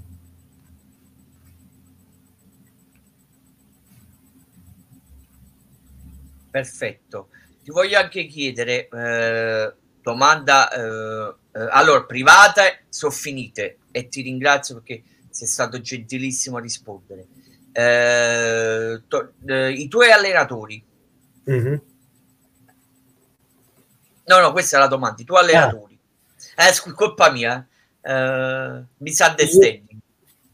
Perfetto. 6.58 7.28
Ti 7.62 7.70
voglio 7.70 7.98
anche 7.98 8.26
chiedere, 8.26 8.88
eh, 8.88 9.72
domanda, 10.02 10.68
eh, 10.72 11.34
eh, 11.52 11.68
allora, 11.70 12.02
private 12.02 12.86
sono 12.88 13.12
finite 13.12 13.78
e 13.92 14.08
ti 14.08 14.22
ringrazio 14.22 14.74
perché 14.74 15.04
sei 15.30 15.46
stato 15.46 15.80
gentilissimo 15.80 16.56
a 16.56 16.60
rispondere. 16.60 17.26
Eh, 17.70 19.02
to, 19.06 19.34
eh, 19.46 19.70
I 19.70 19.86
tuoi 19.86 20.10
allenatori. 20.10 20.84
Mm-hmm. 21.48 21.74
No, 24.24 24.40
no, 24.40 24.50
questa 24.50 24.78
è 24.78 24.80
la 24.80 24.88
domanda. 24.88 25.22
I 25.22 25.24
tuoi 25.24 25.42
allenatori. 25.42 25.96
Ah. 26.56 26.66
Eh, 26.66 26.72
scu- 26.72 26.94
colpa 26.94 27.30
mia. 27.30 27.64
Uh, 28.00 28.84
misunderstanding. 28.98 30.00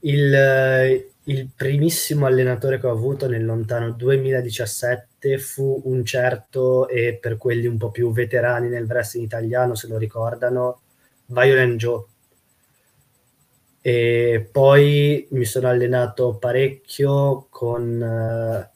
Il, 0.00 1.04
il 1.24 1.48
primissimo 1.54 2.26
allenatore 2.26 2.78
che 2.78 2.86
ho 2.86 2.90
avuto 2.90 3.28
nel 3.28 3.44
lontano 3.44 3.90
2017 3.92 5.13
fu 5.38 5.82
un 5.84 6.04
certo, 6.04 6.88
e 6.88 7.18
per 7.20 7.36
quelli 7.36 7.66
un 7.66 7.76
po' 7.78 7.90
più 7.90 8.12
veterani 8.12 8.68
nel 8.68 8.84
wrestling 8.84 9.26
italiano 9.26 9.74
se 9.74 9.88
lo 9.88 9.98
ricordano, 9.98 10.80
Violent 11.26 11.76
Joe. 11.76 12.04
E 13.80 14.48
poi 14.50 15.26
mi 15.30 15.44
sono 15.44 15.68
allenato 15.68 16.36
parecchio 16.36 17.46
con 17.50 18.00
uh, 18.00 18.66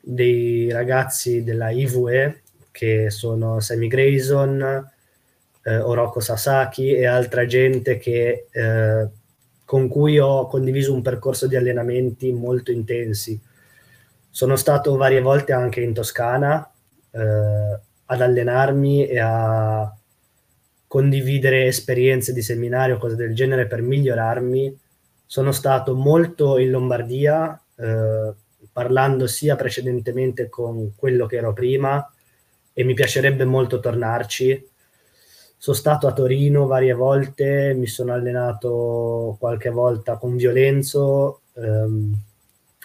dei 0.00 0.70
ragazzi 0.72 1.44
della 1.44 1.70
IVE 1.70 2.42
che 2.72 3.10
sono 3.10 3.60
Sammy 3.60 3.86
Grayson, 3.86 4.90
uh, 5.64 5.70
Oroko 5.70 6.18
Sasaki 6.18 6.94
e 6.94 7.06
altra 7.06 7.46
gente 7.46 7.98
che 7.98 8.48
uh, 8.52 9.08
con 9.64 9.86
cui 9.86 10.18
ho 10.18 10.48
condiviso 10.48 10.92
un 10.92 11.02
percorso 11.02 11.46
di 11.46 11.54
allenamenti 11.54 12.32
molto 12.32 12.72
intensi. 12.72 13.40
Sono 14.30 14.56
stato 14.56 14.96
varie 14.96 15.20
volte 15.20 15.52
anche 15.52 15.80
in 15.80 15.92
Toscana 15.92 16.70
eh, 17.10 17.78
ad 18.04 18.20
allenarmi 18.20 19.06
e 19.06 19.18
a 19.18 19.94
condividere 20.86 21.66
esperienze 21.66 22.32
di 22.32 22.42
seminario, 22.42 22.98
cose 22.98 23.16
del 23.16 23.34
genere 23.34 23.66
per 23.66 23.82
migliorarmi. 23.82 24.78
Sono 25.26 25.52
stato 25.52 25.94
molto 25.94 26.58
in 26.58 26.70
Lombardia, 26.70 27.60
eh, 27.76 28.32
parlando 28.72 29.26
sia 29.26 29.56
precedentemente 29.56 30.48
con 30.48 30.94
quello 30.96 31.26
che 31.26 31.36
ero 31.36 31.52
prima 31.52 32.08
e 32.72 32.84
mi 32.84 32.94
piacerebbe 32.94 33.44
molto 33.44 33.80
tornarci 33.80 34.68
sono 35.62 35.76
stato 35.76 36.06
a 36.06 36.14
Torino 36.14 36.66
varie 36.66 36.94
volte, 36.94 37.74
mi 37.74 37.86
sono 37.86 38.14
allenato 38.14 39.36
qualche 39.38 39.68
volta 39.68 40.16
con 40.16 40.34
Violenzo, 40.34 41.42
ehm, 41.52 42.14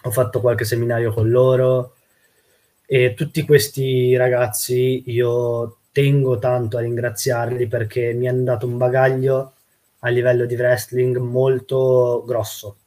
ho 0.05 0.12
fatto 0.12 0.39
qualche 0.39 0.65
seminario 0.65 1.12
con 1.12 1.29
loro. 1.29 1.95
E 2.85 3.13
tutti 3.15 3.43
questi 3.43 4.15
ragazzi 4.15 5.03
io 5.07 5.77
tengo 5.91 6.38
tanto 6.38 6.77
a 6.77 6.81
ringraziarli 6.81 7.67
perché 7.67 8.13
mi 8.13 8.27
hanno 8.27 8.43
dato 8.43 8.67
un 8.67 8.77
bagaglio 8.77 9.53
a 10.00 10.09
livello 10.09 10.45
di 10.45 10.55
wrestling 10.55 11.17
molto 11.17 12.24
grosso. 12.27 12.77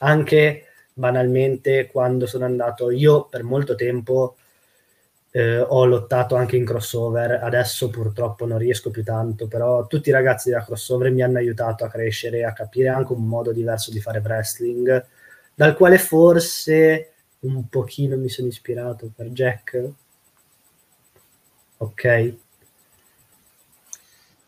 Anche 0.00 0.64
banalmente 0.92 1.86
quando 1.86 2.26
sono 2.26 2.44
andato 2.44 2.90
io 2.90 3.24
per 3.24 3.42
molto 3.42 3.74
tempo 3.74 4.36
eh, 5.30 5.60
ho 5.60 5.84
lottato 5.86 6.34
anche 6.34 6.56
in 6.56 6.64
crossover, 6.66 7.40
adesso 7.42 7.88
purtroppo 7.90 8.44
non 8.44 8.58
riesco 8.58 8.90
più 8.90 9.04
tanto, 9.04 9.46
però 9.46 9.86
tutti 9.86 10.08
i 10.10 10.12
ragazzi 10.12 10.50
della 10.50 10.64
crossover 10.64 11.10
mi 11.10 11.22
hanno 11.22 11.38
aiutato 11.38 11.84
a 11.84 11.88
crescere, 11.88 12.44
a 12.44 12.52
capire 12.52 12.88
anche 12.88 13.12
un 13.12 13.26
modo 13.26 13.52
diverso 13.52 13.90
di 13.90 14.00
fare 14.00 14.20
wrestling, 14.22 15.06
dal 15.58 15.74
quale 15.74 15.98
forse 15.98 17.14
un 17.40 17.68
pochino 17.68 18.16
mi 18.16 18.28
sono 18.28 18.46
ispirato 18.46 19.10
per 19.12 19.26
Jack. 19.30 19.90
Ok. 21.78 22.34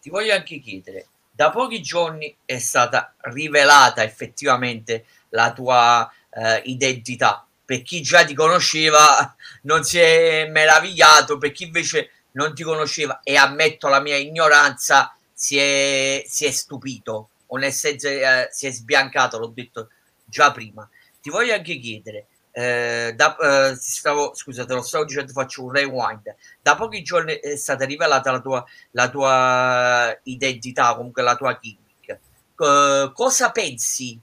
Ti 0.01 0.09
voglio 0.09 0.35
anche 0.35 0.61
chiedere, 0.61 1.09
da 1.33 1.51
pochi 1.51 1.83
giorni 1.83 2.37
è 2.45 2.61
stata 2.61 3.13
rivelata 3.23 4.05
effettivamente 4.05 5.05
la 5.31 5.53
tua 5.53 6.09
eh, 6.31 6.63
identità 6.67 7.45
per 7.65 7.83
chi 7.83 8.03
già 8.03 8.25
ti 8.25 8.35
conosceva 8.35 9.35
non 9.63 9.83
si 9.83 9.99
è 9.99 10.49
meravigliato, 10.49 11.39
per 11.39 11.51
chi 11.51 11.65
invece 11.65 12.11
non 12.33 12.55
ti 12.55 12.63
conosceva 12.63 13.19
e 13.25 13.37
ammetto 13.37 13.89
la 13.89 14.01
mia 14.01 14.17
ignoranza 14.17 15.13
si 15.33 15.59
è, 15.59 16.23
si 16.25 16.45
è 16.45 16.53
stupito 16.53 17.31
o 17.47 17.57
nel 17.57 17.73
senso 17.73 18.07
eh, 18.07 18.49
si 18.53 18.69
è 18.69 18.71
sbiancato, 18.71 19.39
l'ho 19.39 19.49
detto 19.49 19.89
già 20.25 20.53
prima. 20.53 20.89
Ti 21.21 21.31
voglio 21.31 21.55
anche 21.55 21.79
chiedere, 21.79 22.27
eh, 22.53 23.13
da, 23.15 23.37
eh, 23.37 23.77
stavo, 23.77 24.35
scusa, 24.35 24.65
te 24.65 24.75
lo 24.75 24.83
stavo 24.83 25.05
dicendo, 25.05 25.33
faccio 25.33 25.65
un 25.65 25.73
rewind. 25.73 26.35
Da 26.61 26.77
pochi 26.77 27.03
giorni 27.03 27.35
è 27.35 27.57
stata 27.57 27.85
rivelata 27.85 28.31
la 28.31 28.41
tua, 28.41 28.65
la 28.93 29.09
tua 29.09 30.21
identità, 30.25 30.95
comunque 30.97 31.23
la 31.23 31.37
tua 31.37 31.59
gimmick. 31.61 32.19
Uh, 32.57 33.13
cosa 33.13 33.51
pensi 33.53 34.21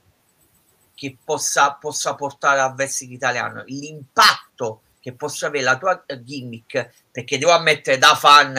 che 0.93 1.17
possa, 1.23 1.73
possa 1.73 2.15
portare 2.15 2.59
al 2.59 2.73
wrestling 2.73 3.13
italiano, 3.13 3.63
l'impatto 3.65 4.81
che 4.99 5.13
possa 5.13 5.47
avere 5.47 5.63
la 5.63 5.77
tua 5.77 6.03
gimmick, 6.21 7.05
perché 7.11 7.37
devo 7.37 7.51
ammettere 7.51 7.97
da 7.97 8.15
fan 8.15 8.57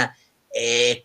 eh, 0.49 1.03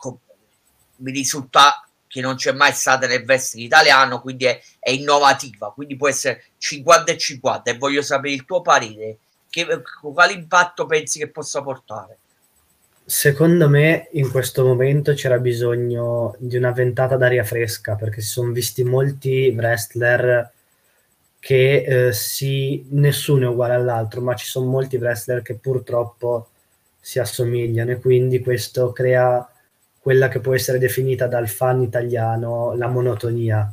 mi 0.98 1.12
risulta 1.12 1.86
che 2.08 2.22
non 2.22 2.36
c'è 2.36 2.52
mai 2.52 2.72
stata 2.74 3.08
nel 3.08 3.24
wrestling 3.24 3.66
italiano, 3.66 4.22
quindi 4.22 4.46
è, 4.46 4.62
è, 4.78 4.92
innovativa, 4.92 5.72
quindi 5.72 5.98
può 5.98 6.08
essere 6.08 6.46
50 6.64 7.12
e 7.12 7.18
50 7.18 7.72
e 7.72 7.78
voglio 7.78 8.02
sapere 8.02 8.34
il 8.34 8.46
tuo 8.46 8.62
parere, 8.62 9.18
che, 9.50 9.68
quale 10.02 10.32
impatto 10.32 10.86
pensi 10.86 11.20
che 11.20 11.28
possa 11.28 11.62
portare? 11.62 12.18
Secondo 13.04 13.68
me 13.68 14.08
in 14.14 14.32
questo 14.32 14.64
momento 14.64 15.14
c'era 15.14 15.40
bisogno 15.40 16.36
di 16.40 16.56
una 16.56 16.72
ventata 16.72 17.18
d'aria 17.18 17.44
fresca 17.44 17.96
perché 17.96 18.22
si 18.22 18.30
sono 18.30 18.54
visti 18.54 18.86
molti 18.86 19.54
wrestler 19.54 20.52
che 21.38 21.84
eh, 22.08 22.14
si, 22.14 22.86
nessuno 22.92 23.44
è 23.44 23.50
uguale 23.50 23.74
all'altro, 23.74 24.22
ma 24.22 24.34
ci 24.34 24.46
sono 24.46 24.68
molti 24.68 24.96
wrestler 24.96 25.42
che 25.42 25.56
purtroppo 25.56 26.48
si 26.98 27.20
assomigliano 27.20 27.92
e 27.92 28.00
quindi 28.00 28.40
questo 28.40 28.94
crea 28.94 29.46
quella 30.00 30.30
che 30.30 30.40
può 30.40 30.54
essere 30.56 30.80
definita 30.80 31.28
dal 31.28 31.50
fan 31.50 31.82
italiano 31.82 32.74
la 32.78 32.88
monotonia. 32.88 33.70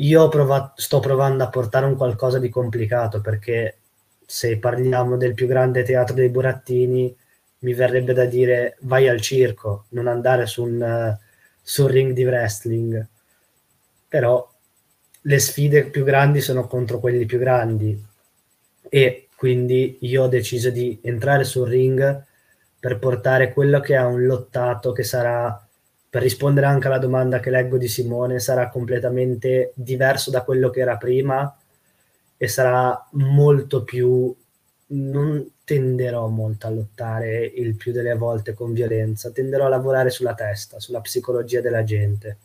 Io 0.00 0.28
provato, 0.28 0.80
sto 0.80 1.00
provando 1.00 1.44
a 1.44 1.48
portare 1.48 1.86
un 1.86 1.96
qualcosa 1.96 2.38
di 2.38 2.48
complicato 2.48 3.20
perché 3.20 3.78
se 4.24 4.58
parliamo 4.58 5.16
del 5.16 5.34
più 5.34 5.46
grande 5.46 5.82
teatro 5.82 6.14
dei 6.14 6.28
burattini 6.28 7.16
mi 7.60 7.74
verrebbe 7.74 8.12
da 8.12 8.24
dire 8.24 8.76
vai 8.82 9.08
al 9.08 9.20
circo, 9.20 9.86
non 9.90 10.06
andare 10.06 10.46
su 10.46 10.62
un, 10.62 11.16
su 11.62 11.82
un 11.82 11.88
ring 11.88 12.12
di 12.12 12.24
wrestling. 12.24 13.06
Però 14.06 14.48
le 15.22 15.38
sfide 15.38 15.86
più 15.86 16.04
grandi 16.04 16.40
sono 16.40 16.66
contro 16.66 17.00
quelli 17.00 17.26
più 17.26 17.38
grandi 17.38 18.06
e 18.88 19.28
quindi 19.34 19.98
io 20.00 20.24
ho 20.24 20.28
deciso 20.28 20.70
di 20.70 20.98
entrare 21.02 21.44
sul 21.44 21.68
ring 21.68 22.24
per 22.78 22.98
portare 22.98 23.52
quello 23.52 23.80
che 23.80 23.94
è 23.94 24.04
un 24.04 24.24
lottato 24.24 24.92
che 24.92 25.02
sarà, 25.02 25.67
per 26.10 26.22
rispondere 26.22 26.66
anche 26.66 26.86
alla 26.86 26.98
domanda 26.98 27.40
che 27.40 27.50
leggo 27.50 27.76
di 27.76 27.88
Simone, 27.88 28.38
sarà 28.38 28.68
completamente 28.68 29.72
diverso 29.74 30.30
da 30.30 30.42
quello 30.42 30.70
che 30.70 30.80
era 30.80 30.96
prima 30.96 31.56
e 32.36 32.48
sarà 32.48 33.08
molto 33.12 33.84
più, 33.84 34.34
non 34.88 35.50
tenderò 35.64 36.28
molto 36.28 36.66
a 36.66 36.70
lottare 36.70 37.44
il 37.44 37.74
più 37.76 37.92
delle 37.92 38.14
volte 38.14 38.54
con 38.54 38.72
violenza, 38.72 39.30
tenderò 39.30 39.66
a 39.66 39.68
lavorare 39.68 40.10
sulla 40.10 40.34
testa, 40.34 40.80
sulla 40.80 41.00
psicologia 41.00 41.60
della 41.60 41.84
gente 41.84 42.38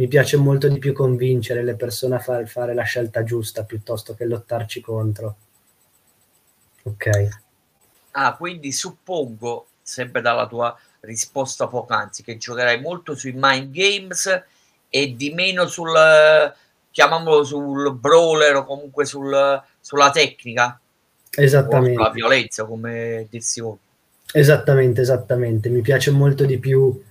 mi 0.00 0.08
piace 0.08 0.38
molto 0.38 0.66
di 0.68 0.78
più 0.78 0.94
convincere 0.94 1.62
le 1.62 1.74
persone 1.74 2.14
a 2.14 2.20
far, 2.20 2.48
fare 2.48 2.72
la 2.72 2.84
scelta 2.84 3.22
giusta 3.22 3.64
piuttosto 3.64 4.14
che 4.14 4.24
lottarci 4.24 4.80
contro. 4.80 5.36
Ok. 6.84 7.28
Ah, 8.12 8.34
quindi 8.34 8.72
suppongo, 8.72 9.66
sempre 9.82 10.22
dalla 10.22 10.46
tua 10.46 10.74
risposta 11.00 11.66
poc'anzi, 11.66 12.22
che 12.22 12.36
giocherai 12.36 12.80
molto 12.80 13.14
sui 13.14 13.32
mind 13.34 13.72
games 13.72 14.44
e 14.88 15.14
di 15.16 15.32
meno 15.32 15.66
sul, 15.66 15.92
chiamiamolo 16.90 17.44
sul 17.44 17.94
brawler 17.94 18.56
o 18.56 18.64
comunque 18.64 19.04
sul, 19.04 19.62
sulla 19.80 20.10
tecnica. 20.10 20.78
Esattamente. 21.30 21.94
sulla 21.94 22.10
violenza, 22.10 22.64
come 22.64 23.26
dissi 23.30 23.60
voi. 23.60 23.76
Esattamente, 24.32 25.00
esattamente. 25.00 25.68
Mi 25.68 25.80
piace 25.80 26.10
molto 26.10 26.44
di 26.44 26.58
più 26.58 27.02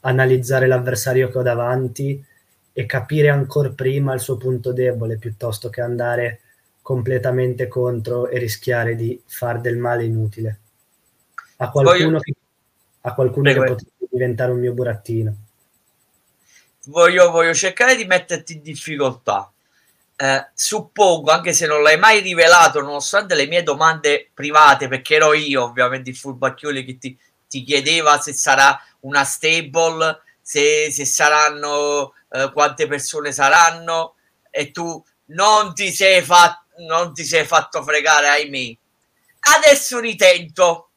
analizzare 0.00 0.66
l'avversario 0.66 1.28
che 1.28 1.38
ho 1.38 1.42
davanti 1.42 2.24
e 2.72 2.86
capire 2.86 3.28
ancora 3.28 3.70
prima 3.70 4.14
il 4.14 4.20
suo 4.20 4.36
punto 4.36 4.72
debole 4.72 5.16
piuttosto 5.16 5.68
che 5.68 5.80
andare 5.80 6.40
completamente 6.80 7.68
contro 7.68 8.28
e 8.28 8.38
rischiare 8.38 8.94
di 8.94 9.20
far 9.26 9.60
del 9.60 9.76
male 9.76 10.04
inutile. 10.04 10.58
A 11.56 11.70
qualcuno, 11.70 12.04
Voglio... 12.04 12.18
che, 12.20 12.34
a 13.02 13.14
qualcuno 13.14 13.52
che 13.52 13.58
potrebbe 13.58 14.08
diventare 14.10 14.52
un 14.52 14.60
mio 14.60 14.72
burattino. 14.72 15.34
Voglio, 16.86 17.30
voglio 17.30 17.54
cercare 17.54 17.96
di 17.96 18.04
metterti 18.04 18.54
in 18.54 18.62
difficoltà. 18.62 19.50
Eh, 20.16 20.48
suppongo, 20.54 21.30
anche 21.30 21.52
se 21.52 21.66
non 21.66 21.82
l'hai 21.82 21.98
mai 21.98 22.20
rivelato, 22.20 22.80
nonostante 22.80 23.34
le 23.34 23.46
mie 23.46 23.62
domande 23.62 24.30
private, 24.34 24.88
perché 24.88 25.16
ero 25.16 25.32
io 25.32 25.64
ovviamente 25.64 26.10
il 26.10 26.16
furbacchioli 26.16 26.84
che 26.84 26.98
ti, 26.98 27.16
ti 27.48 27.62
chiedeva 27.62 28.20
se 28.20 28.32
sarà 28.32 28.80
una 29.00 29.24
stable, 29.24 30.20
se, 30.40 30.90
se 30.90 31.04
saranno 31.04 32.14
eh, 32.30 32.50
quante 32.52 32.86
persone 32.88 33.32
saranno, 33.32 34.14
e 34.50 34.70
tu 34.70 35.02
non 35.26 35.74
ti 35.74 35.90
sei 35.92 36.22
fatto 36.22 36.66
non 36.78 37.14
ti 37.14 37.24
sei 37.24 37.44
fatto 37.44 37.82
fregare, 37.82 38.28
ahimè. 38.28 38.76
Adesso 39.56 39.98
ritento, 40.00 40.87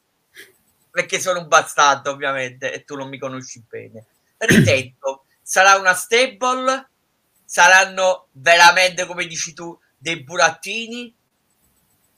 perché 0.91 1.19
sono 1.19 1.39
un 1.39 1.47
bastardo, 1.47 2.11
ovviamente, 2.11 2.71
e 2.71 2.83
tu 2.83 2.95
non 2.95 3.07
mi 3.07 3.17
conosci 3.17 3.63
bene. 3.67 4.05
Ritento, 4.37 5.25
sarà 5.41 5.77
una 5.77 5.93
stable, 5.93 6.89
saranno 7.45 8.27
veramente, 8.33 9.05
come 9.05 9.25
dici 9.25 9.53
tu, 9.53 9.77
dei 9.97 10.21
burattini, 10.21 11.15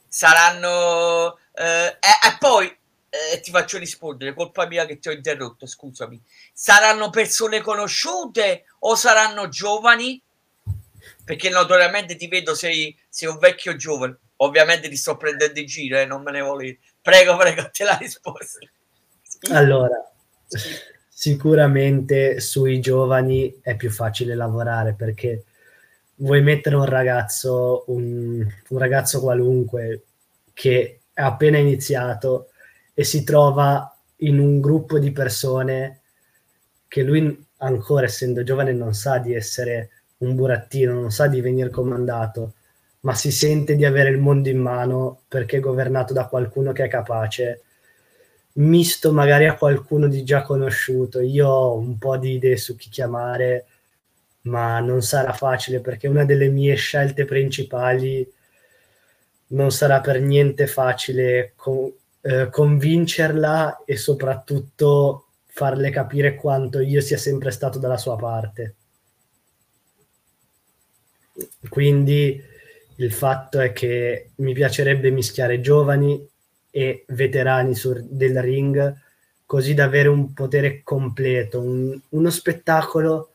saranno... 0.08 1.38
Eh, 1.52 1.86
e, 1.86 2.28
e, 2.28 2.36
poi 2.38 2.66
eh, 2.66 3.40
ti 3.40 3.52
faccio 3.52 3.78
rispondere, 3.78 4.34
colpa 4.34 4.66
mia 4.66 4.86
che 4.86 4.98
ti 4.98 5.08
ho 5.08 5.12
interrotto, 5.12 5.66
scusami. 5.66 6.20
Saranno 6.52 7.10
persone 7.10 7.60
conosciute 7.60 8.64
o 8.80 8.96
saranno 8.96 9.48
giovani? 9.48 10.20
Perché 11.24 11.48
notoriamente 11.48 12.16
ti 12.16 12.26
vedo 12.26 12.54
sei, 12.54 12.98
sei 13.08 13.28
un 13.28 13.38
vecchio 13.38 13.76
giovane. 13.76 14.18
Ovviamente 14.38 14.88
ti 14.88 14.96
sto 14.96 15.16
prendendo 15.16 15.60
in 15.60 15.66
giro, 15.66 15.98
eh, 15.98 16.06
non 16.06 16.22
me 16.22 16.32
ne 16.32 16.40
volevi. 16.40 16.80
Prego, 17.04 17.36
prego, 17.36 17.68
te 17.70 17.84
la 17.84 17.98
risposta. 17.98 18.60
Allora, 19.50 20.10
sicuramente 21.06 22.40
sui 22.40 22.80
giovani 22.80 23.60
è 23.60 23.76
più 23.76 23.90
facile 23.90 24.34
lavorare 24.34 24.94
perché 24.94 25.44
vuoi 26.14 26.40
mettere 26.40 26.76
un 26.76 26.86
ragazzo, 26.86 27.84
un, 27.88 28.42
un 28.68 28.78
ragazzo 28.78 29.20
qualunque 29.20 30.04
che 30.54 31.00
è 31.12 31.20
appena 31.20 31.58
iniziato 31.58 32.48
e 32.94 33.04
si 33.04 33.22
trova 33.22 33.94
in 34.20 34.38
un 34.38 34.62
gruppo 34.62 34.98
di 34.98 35.12
persone 35.12 36.00
che 36.88 37.02
lui 37.02 37.46
ancora 37.58 38.06
essendo 38.06 38.42
giovane 38.44 38.72
non 38.72 38.94
sa 38.94 39.18
di 39.18 39.34
essere 39.34 39.90
un 40.18 40.34
burattino, 40.34 40.94
non 40.94 41.10
sa 41.10 41.26
di 41.26 41.42
venire 41.42 41.68
comandato, 41.68 42.54
ma 43.04 43.14
si 43.14 43.30
sente 43.30 43.76
di 43.76 43.84
avere 43.84 44.10
il 44.10 44.18
mondo 44.18 44.48
in 44.48 44.58
mano 44.58 45.22
perché 45.28 45.58
è 45.58 45.60
governato 45.60 46.12
da 46.14 46.26
qualcuno 46.26 46.72
che 46.72 46.84
è 46.84 46.88
capace, 46.88 47.62
misto 48.54 49.12
magari 49.12 49.46
a 49.46 49.56
qualcuno 49.56 50.08
di 50.08 50.24
già 50.24 50.42
conosciuto. 50.42 51.20
Io 51.20 51.46
ho 51.48 51.76
un 51.76 51.98
po' 51.98 52.16
di 52.16 52.34
idee 52.34 52.56
su 52.56 52.76
chi 52.76 52.88
chiamare, 52.88 53.66
ma 54.42 54.80
non 54.80 55.02
sarà 55.02 55.32
facile 55.34 55.80
perché 55.80 56.08
una 56.08 56.24
delle 56.24 56.48
mie 56.48 56.74
scelte 56.76 57.24
principali 57.26 58.26
non 59.48 59.70
sarà 59.70 60.00
per 60.00 60.20
niente 60.20 60.66
facile 60.66 61.52
con, 61.56 61.92
eh, 62.22 62.48
convincerla 62.48 63.82
e 63.84 63.96
soprattutto 63.96 65.26
farle 65.46 65.90
capire 65.90 66.36
quanto 66.36 66.80
io 66.80 67.02
sia 67.02 67.18
sempre 67.18 67.50
stato 67.50 67.78
dalla 67.78 67.98
sua 67.98 68.16
parte. 68.16 68.74
Quindi 71.68 72.52
il 72.96 73.12
fatto 73.12 73.60
è 73.60 73.72
che 73.72 74.30
mi 74.36 74.52
piacerebbe 74.52 75.10
mischiare 75.10 75.60
giovani 75.60 76.28
e 76.70 77.04
veterani 77.08 77.74
sur, 77.74 78.00
del 78.02 78.40
ring 78.40 79.02
così 79.46 79.74
da 79.74 79.84
avere 79.84 80.08
un 80.08 80.32
potere 80.32 80.82
completo, 80.82 81.60
un, 81.60 81.98
uno 82.10 82.30
spettacolo 82.30 83.30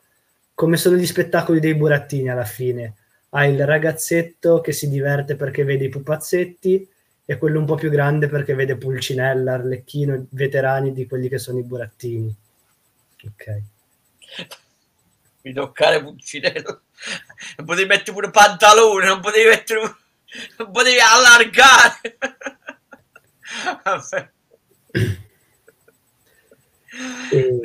come 0.54 0.76
sono 0.76 0.96
gli 0.96 1.06
spettacoli 1.06 1.60
dei 1.60 1.74
burattini 1.74 2.28
alla 2.28 2.44
fine. 2.44 2.96
Hai 3.30 3.54
il 3.54 3.64
ragazzetto 3.64 4.60
che 4.60 4.72
si 4.72 4.88
diverte 4.88 5.36
perché 5.36 5.64
vede 5.64 5.84
i 5.84 5.88
pupazzetti 5.88 6.86
e 7.24 7.38
quello 7.38 7.60
un 7.60 7.64
po' 7.64 7.76
più 7.76 7.88
grande 7.90 8.28
perché 8.28 8.54
vede 8.54 8.76
Pulcinella, 8.76 9.54
Arlecchino, 9.54 10.26
veterani 10.30 10.92
di 10.92 11.06
quelli 11.06 11.28
che 11.28 11.38
sono 11.38 11.58
i 11.60 11.62
burattini. 11.62 12.34
Ok. 13.24 13.62
Mi 15.42 15.52
toccare 15.54 16.02
Pulcinello 16.02 16.82
non 17.56 17.66
potevi 17.66 17.88
mettere 17.88 18.12
pure 18.12 18.30
pantalone, 18.30 19.06
non 19.06 19.20
potevi 19.20 19.48
mettere 19.48 19.98
non 20.58 20.70
potevi 20.70 21.00
allargare. 21.00 22.18
Vabbè. 23.82 24.30
E... 27.32 27.60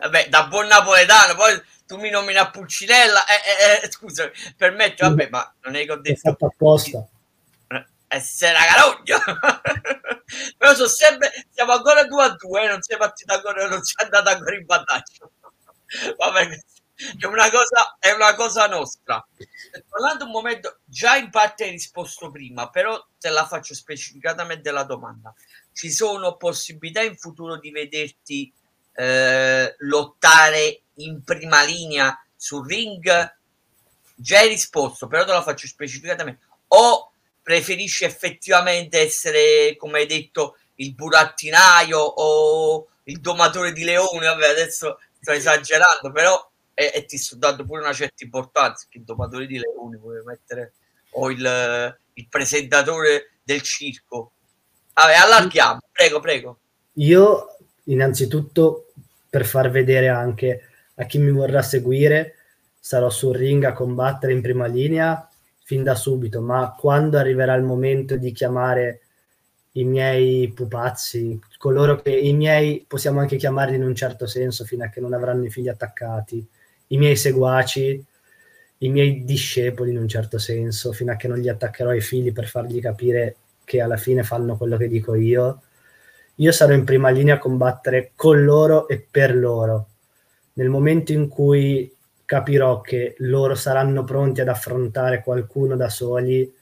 vabbè, 0.00 0.28
da 0.28 0.46
buon 0.46 0.66
napoletano, 0.66 1.34
poi 1.34 1.60
tu 1.86 1.96
mi 1.96 2.10
nomini 2.10 2.38
a 2.38 2.50
Pulcinella, 2.50 3.24
eh, 3.26 3.34
eh, 3.34 3.84
eh, 3.84 3.90
scusa, 3.90 4.30
permetti, 4.56 5.02
vabbè, 5.02 5.28
ma 5.30 5.54
non 5.62 5.74
è 5.74 5.84
che 5.84 5.92
ho 5.92 6.00
detto... 6.00 6.30
fatto 6.30 6.46
apposta. 6.46 7.06
Essere 8.08 8.56
una 8.56 8.66
carogna. 8.66 9.40
Però 10.58 10.74
sono 10.74 10.88
sempre, 10.88 11.46
siamo 11.50 11.72
ancora 11.72 12.04
2 12.04 12.24
a 12.24 12.28
2, 12.30 12.68
non 12.68 12.82
si 12.82 12.92
è 12.92 12.96
partito 12.96 13.34
ancora, 13.34 13.68
non 13.68 13.82
si 13.82 13.94
è 13.96 14.02
andato 14.02 14.30
ancora 14.30 14.54
in 14.54 14.66
vantaggio. 14.66 15.32
Vabbè, 16.16 16.60
è 17.18 17.26
una 17.26 17.50
cosa, 17.50 17.96
è 17.98 18.10
una 18.12 18.34
cosa 18.34 18.66
nostra. 18.66 19.24
Parlando 19.88 20.24
un 20.24 20.30
momento, 20.30 20.80
già 20.84 21.16
in 21.16 21.30
parte 21.30 21.64
hai 21.64 21.70
risposto 21.70 22.30
prima, 22.30 22.70
però 22.70 23.06
te 23.18 23.30
la 23.30 23.46
faccio 23.46 23.74
specificatamente 23.74 24.70
la 24.70 24.84
domanda. 24.84 25.34
Ci 25.72 25.90
sono 25.90 26.36
possibilità 26.36 27.02
in 27.02 27.16
futuro 27.16 27.58
di 27.58 27.70
vederti 27.70 28.52
eh, 28.94 29.74
lottare 29.78 30.82
in 30.94 31.22
prima 31.22 31.62
linea 31.62 32.22
sul 32.36 32.66
ring? 32.66 33.34
Già 34.14 34.38
hai 34.38 34.48
risposto, 34.48 35.06
però 35.06 35.24
te 35.24 35.32
la 35.32 35.42
faccio 35.42 35.66
specificatamente. 35.66 36.44
O 36.68 37.12
preferisci 37.42 38.04
effettivamente 38.04 39.00
essere, 39.00 39.76
come 39.76 40.00
hai 40.00 40.06
detto, 40.06 40.58
il 40.76 40.94
burattinaio 40.94 41.98
o 41.98 42.86
il 43.04 43.20
domatore 43.20 43.72
di 43.72 43.84
leoni? 43.84 44.26
Vabbè, 44.26 44.48
adesso 44.48 44.98
sto 45.20 45.32
esagerando, 45.32 46.12
però 46.12 46.49
e, 46.80 46.92
e, 46.94 47.04
ti 47.04 47.18
sto 47.18 47.36
dando 47.36 47.66
pure 47.66 47.82
una 47.82 47.92
certa 47.92 48.24
importanza 48.24 48.86
che 48.88 48.96
il 48.96 49.04
domatore 49.04 49.46
di 49.46 49.58
leoni 49.58 49.98
puoi 49.98 50.22
mettere 50.24 50.72
o 51.10 51.30
il, 51.30 51.98
il 52.14 52.26
presentatore 52.30 53.32
del 53.42 53.60
circo. 53.60 54.32
Vabbè 54.94 55.12
allarghiamo. 55.12 55.80
Prego 55.92 56.20
prego. 56.20 56.58
Io 56.94 57.56
innanzitutto 57.84 58.92
per 59.28 59.44
far 59.44 59.68
vedere 59.68 60.08
anche 60.08 60.62
a 60.94 61.04
chi 61.04 61.18
mi 61.18 61.30
vorrà 61.30 61.60
seguire 61.60 62.36
sarò 62.78 63.10
sul 63.10 63.36
ring 63.36 63.62
a 63.64 63.74
combattere 63.74 64.32
in 64.32 64.40
prima 64.40 64.64
linea 64.64 65.28
fin 65.62 65.82
da 65.82 65.94
subito 65.94 66.40
ma 66.40 66.74
quando 66.78 67.18
arriverà 67.18 67.54
il 67.54 67.62
momento 67.62 68.16
di 68.16 68.32
chiamare 68.32 69.02
i 69.72 69.84
miei 69.84 70.50
pupazzi, 70.50 71.38
coloro 71.58 72.00
che 72.00 72.16
i 72.16 72.32
miei 72.32 72.84
possiamo 72.88 73.20
anche 73.20 73.36
chiamarli 73.36 73.76
in 73.76 73.84
un 73.84 73.94
certo 73.94 74.26
senso 74.26 74.64
fino 74.64 74.84
a 74.84 74.88
che 74.88 75.00
non 75.00 75.12
avranno 75.12 75.44
i 75.44 75.50
figli 75.50 75.68
attaccati, 75.68 76.48
i 76.92 76.98
miei 76.98 77.16
seguaci, 77.16 78.04
i 78.78 78.88
miei 78.88 79.24
discepoli 79.24 79.90
in 79.90 79.98
un 79.98 80.08
certo 80.08 80.38
senso, 80.38 80.92
fino 80.92 81.12
a 81.12 81.16
che 81.16 81.28
non 81.28 81.38
gli 81.38 81.48
attaccherò 81.48 81.92
i 81.92 82.00
figli 82.00 82.32
per 82.32 82.46
fargli 82.46 82.80
capire 82.80 83.36
che 83.64 83.80
alla 83.80 83.96
fine 83.96 84.22
fanno 84.22 84.56
quello 84.56 84.76
che 84.76 84.88
dico 84.88 85.14
io. 85.14 85.62
Io 86.36 86.52
sarò 86.52 86.72
in 86.72 86.84
prima 86.84 87.10
linea 87.10 87.34
a 87.34 87.38
combattere 87.38 88.12
con 88.16 88.44
loro 88.44 88.88
e 88.88 89.06
per 89.08 89.36
loro. 89.36 89.88
Nel 90.54 90.68
momento 90.68 91.12
in 91.12 91.28
cui 91.28 91.94
capirò 92.24 92.80
che 92.80 93.14
loro 93.18 93.54
saranno 93.54 94.04
pronti 94.04 94.40
ad 94.40 94.48
affrontare 94.48 95.22
qualcuno 95.22 95.76
da 95.76 95.88
soli, 95.88 96.52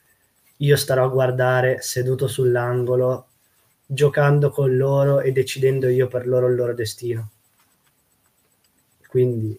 io 0.57 0.75
starò 0.75 1.05
a 1.05 1.09
guardare 1.09 1.81
seduto 1.81 2.27
sull'angolo, 2.27 3.27
giocando 3.85 4.49
con 4.51 4.75
loro 4.75 5.21
e 5.21 5.31
decidendo 5.31 5.87
io 5.87 6.07
per 6.07 6.27
loro 6.27 6.47
il 6.47 6.55
loro 6.55 6.73
destino. 6.73 7.31
Quindi 9.07 9.57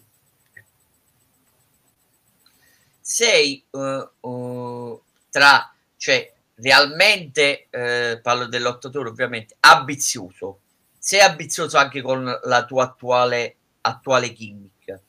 sei 3.11 3.61
uh, 3.71 4.29
uh, 4.29 5.01
tra, 5.29 5.69
cioè 5.97 6.33
realmente, 6.55 7.67
eh, 7.69 8.19
parlo 8.21 8.45
dell'ottatore 8.45 9.09
ovviamente, 9.09 9.57
ambizioso. 9.59 10.61
Sei 10.97 11.19
ambizioso 11.19 11.77
anche 11.77 12.01
con 12.01 12.23
la 12.43 12.65
tua 12.65 12.83
attuale, 12.85 13.55
attuale 13.81 14.31
gimmick. 14.31 14.99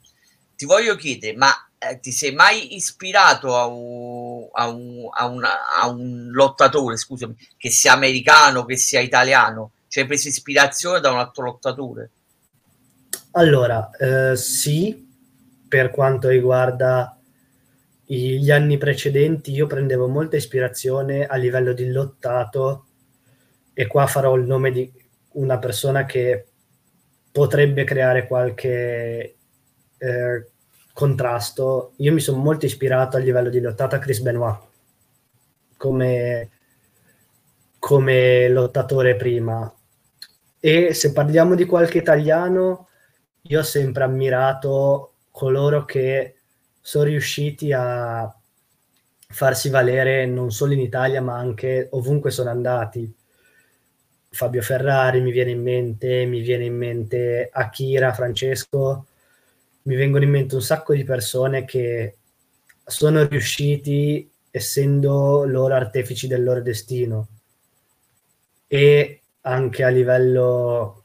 Ti 0.57 0.65
voglio 0.65 0.97
chiedere, 0.97 1.37
ma 1.37 1.53
eh, 1.79 2.01
ti 2.01 2.11
sei 2.11 2.35
mai 2.35 2.75
ispirato 2.75 3.57
a 3.57 3.67
un, 3.67 4.49
a, 4.53 4.69
un, 4.69 5.09
a, 5.13 5.27
una, 5.27 5.75
a 5.81 5.89
un 5.89 6.29
lottatore, 6.33 6.97
scusami, 6.97 7.37
che 7.57 7.71
sia 7.71 7.93
americano, 7.93 8.65
che 8.65 8.77
sia 8.77 9.01
italiano? 9.01 9.73
Cioè 9.87 10.03
hai 10.03 10.09
preso 10.09 10.29
ispirazione 10.29 11.01
da 11.01 11.13
un 11.13 11.19
altro 11.19 11.45
lottatore? 11.45 12.11
Allora, 13.33 13.91
eh, 13.91 14.37
sì, 14.37 15.09
per 15.69 15.91
quanto 15.91 16.29
riguarda 16.29 17.17
gli 18.15 18.51
anni 18.51 18.77
precedenti, 18.77 19.53
io 19.53 19.67
prendevo 19.67 20.07
molta 20.07 20.37
ispirazione 20.37 21.25
a 21.25 21.37
livello 21.37 21.73
di 21.73 21.91
lottato 21.91 22.87
e 23.73 23.87
qua 23.87 24.07
farò 24.07 24.35
il 24.35 24.45
nome 24.45 24.71
di 24.71 24.93
una 25.33 25.59
persona 25.59 26.05
che 26.05 26.47
potrebbe 27.31 27.85
creare 27.85 28.27
qualche 28.27 29.37
eh, 29.97 30.47
contrasto. 30.93 31.93
Io 31.97 32.13
mi 32.13 32.21
sono 32.21 32.37
molto 32.37 32.67
ispirato 32.67 33.17
a 33.17 33.21
livello 33.21 33.49
di 33.49 33.61
lottata 33.61 33.97
a 33.97 33.99
Chris 33.99 34.21
Benoit 34.21 34.61
come, 35.79 36.51
come 37.79 38.49
lottatore 38.49 39.17
prima. 39.17 39.75
E 40.61 40.93
se 40.93 41.13
parliamo 41.13 41.55
di 41.55 41.65
qualche 41.65 41.99
italiano, 41.99 42.89
io 43.43 43.61
ho 43.61 43.65
sempre 43.65 44.05
ammirato 44.05 45.15
coloro 45.31 45.87
che 45.87 46.42
sono 46.83 47.05
riusciti 47.05 47.73
a 47.73 48.31
farsi 49.29 49.71
valere 49.71 50.27
non 50.27 50.51
solo 50.51 50.73
in 50.73 50.81
Italia, 50.81 51.23
ma 51.23 51.39
anche 51.39 51.89
ovunque 51.93 52.31
sono 52.31 52.51
andati. 52.51 53.11
Fabio 54.29 54.63
Ferrari 54.63 55.21
mi 55.21 55.31
viene 55.31 55.53
in 55.53 55.63
mente, 55.63 56.25
mi 56.27 56.41
viene 56.41 56.65
in 56.65 56.77
mente 56.77 57.49
Akira, 57.53 58.13
Francesco, 58.13 59.07
mi 59.83 59.95
vengono 59.95 60.25
in 60.25 60.31
mente 60.31 60.55
un 60.55 60.63
sacco 60.63 60.93
di 60.93 61.05
persone 61.05 61.65
che 61.65 62.17
sono 62.85 63.27
riusciti 63.27 64.29
essendo 64.51 65.45
loro 65.45 65.75
artefici 65.75 66.27
del 66.27 66.43
loro 66.43 66.61
destino 66.61 67.29
e 68.67 69.23
anche 69.43 69.85
a 69.85 69.89
livello 69.89 71.05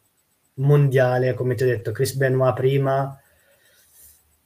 mondiale, 0.55 1.33
come 1.33 1.55
ti 1.55 1.63
ho 1.63 1.67
detto, 1.67 1.91
Chris 1.91 2.15
Benoit 2.15 2.55
prima, 2.55 3.19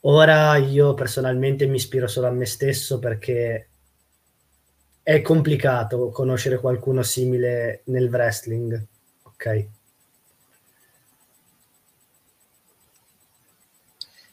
ora 0.01 0.57
io 0.57 0.93
personalmente 0.93 1.65
mi 1.67 1.75
ispiro 1.75 2.07
solo 2.07 2.27
a 2.27 2.31
me 2.31 2.45
stesso 2.45 2.99
perché 2.99 3.67
è 5.03 5.21
complicato 5.21 6.09
conoscere 6.09 6.59
qualcuno 6.59 7.01
simile 7.01 7.81
nel 7.85 8.09
wrestling, 8.09 8.85
ok? 9.23 9.67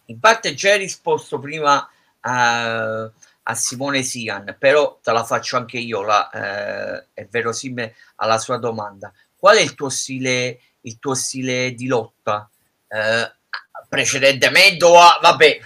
In 0.07 0.21
parte 0.21 0.55
già 0.55 0.73
hai 0.73 0.79
risposto 0.79 1.39
prima 1.39 1.89
a, 2.21 3.03
a 3.03 3.55
Simone 3.55 4.03
Sian, 4.03 4.57
però 4.59 4.99
te 5.03 5.13
la 5.13 5.25
faccio 5.25 5.57
anche 5.57 5.79
io, 5.79 6.03
la, 6.03 6.31
eh, 6.31 7.07
è 7.13 7.27
verosimile 7.27 7.95
alla 8.17 8.39
sua 8.39 8.57
domanda. 8.59 9.13
Qual 9.37 9.57
è 9.57 9.61
il 9.61 9.75
tuo 9.75 9.89
stile, 9.89 10.61
il 10.83 10.99
tuo 10.99 11.15
stile 11.15 11.73
di 11.73 11.87
lotta? 11.87 12.49
Eh, 12.89 13.33
precedentemente 13.89 14.85
o 14.85 14.99
a, 14.99 15.19
vabbè, 15.21 15.59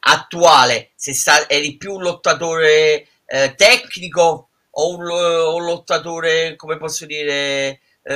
attuale? 0.00 0.90
Se 0.94 1.14
sta, 1.14 1.48
eri 1.48 1.76
più 1.76 1.94
un 1.94 2.02
lottatore 2.02 3.06
eh, 3.24 3.54
tecnico 3.56 4.48
o 4.70 4.96
un, 4.96 5.02
un, 5.02 5.64
lottatore, 5.64 6.56
come 6.56 6.76
posso 6.76 7.06
dire, 7.06 7.80
eh, 8.02 8.14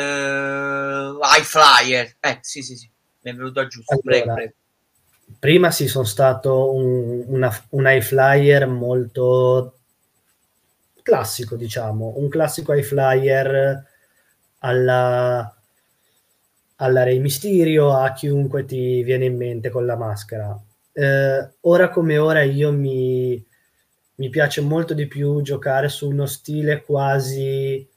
high 1.21 1.45
flyer? 1.45 2.17
Eh, 2.21 2.39
sì, 2.41 2.63
sì, 2.63 2.77
sì, 2.77 2.89
mi 3.23 3.31
è 3.31 3.35
venuto 3.35 3.67
giusto. 3.67 3.93
Allora, 3.93 4.09
prego, 4.09 4.35
prego 4.35 4.53
prima 5.39 5.71
sì 5.71 5.89
sono 5.89 6.05
stato 6.05 6.73
un, 6.73 7.25
una, 7.27 7.67
un 7.71 7.85
high 7.87 8.03
flyer 8.03 8.67
molto 8.67 9.79
classico, 11.03 11.57
diciamo, 11.57 12.15
un 12.17 12.29
classico 12.29 12.73
high 12.73 12.85
flyer 12.85 13.85
alla, 14.59 15.55
alla 16.83 17.03
Rey 17.05 17.19
Mysterio, 17.21 17.93
a 17.93 18.13
chiunque 18.13 18.65
ti 18.65 19.03
viene 19.03 19.27
in 19.27 19.37
mente 19.37 19.71
con 19.71 19.87
la 19.87 19.97
maschera. 19.97 20.61
Eh, 20.93 21.49
ora 21.61 21.89
come 21.91 22.19
ora 22.19 22.43
io 22.43 22.73
mi, 22.73 23.43
mi, 24.17 24.29
piace 24.29 24.61
molto 24.61 24.93
di 24.93 25.07
più 25.07 25.41
giocare 25.43 25.89
su 25.89 26.09
uno 26.09 26.27
stile 26.27 26.83
quasi 26.83 27.89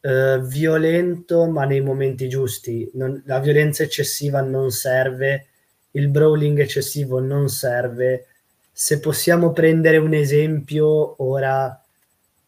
eh, 0.00 0.40
violento, 0.42 1.46
ma 1.46 1.64
nei 1.64 1.80
momenti 1.80 2.28
giusti. 2.28 2.90
Non, 2.94 3.22
la 3.26 3.38
violenza 3.38 3.82
eccessiva 3.82 4.40
non 4.40 4.70
serve 4.70 5.46
il 5.92 6.08
brawling 6.08 6.58
eccessivo 6.60 7.20
non 7.20 7.48
serve. 7.48 8.26
Se 8.72 9.00
possiamo 9.00 9.52
prendere 9.52 9.96
un 9.96 10.14
esempio, 10.14 11.22
ora 11.22 11.82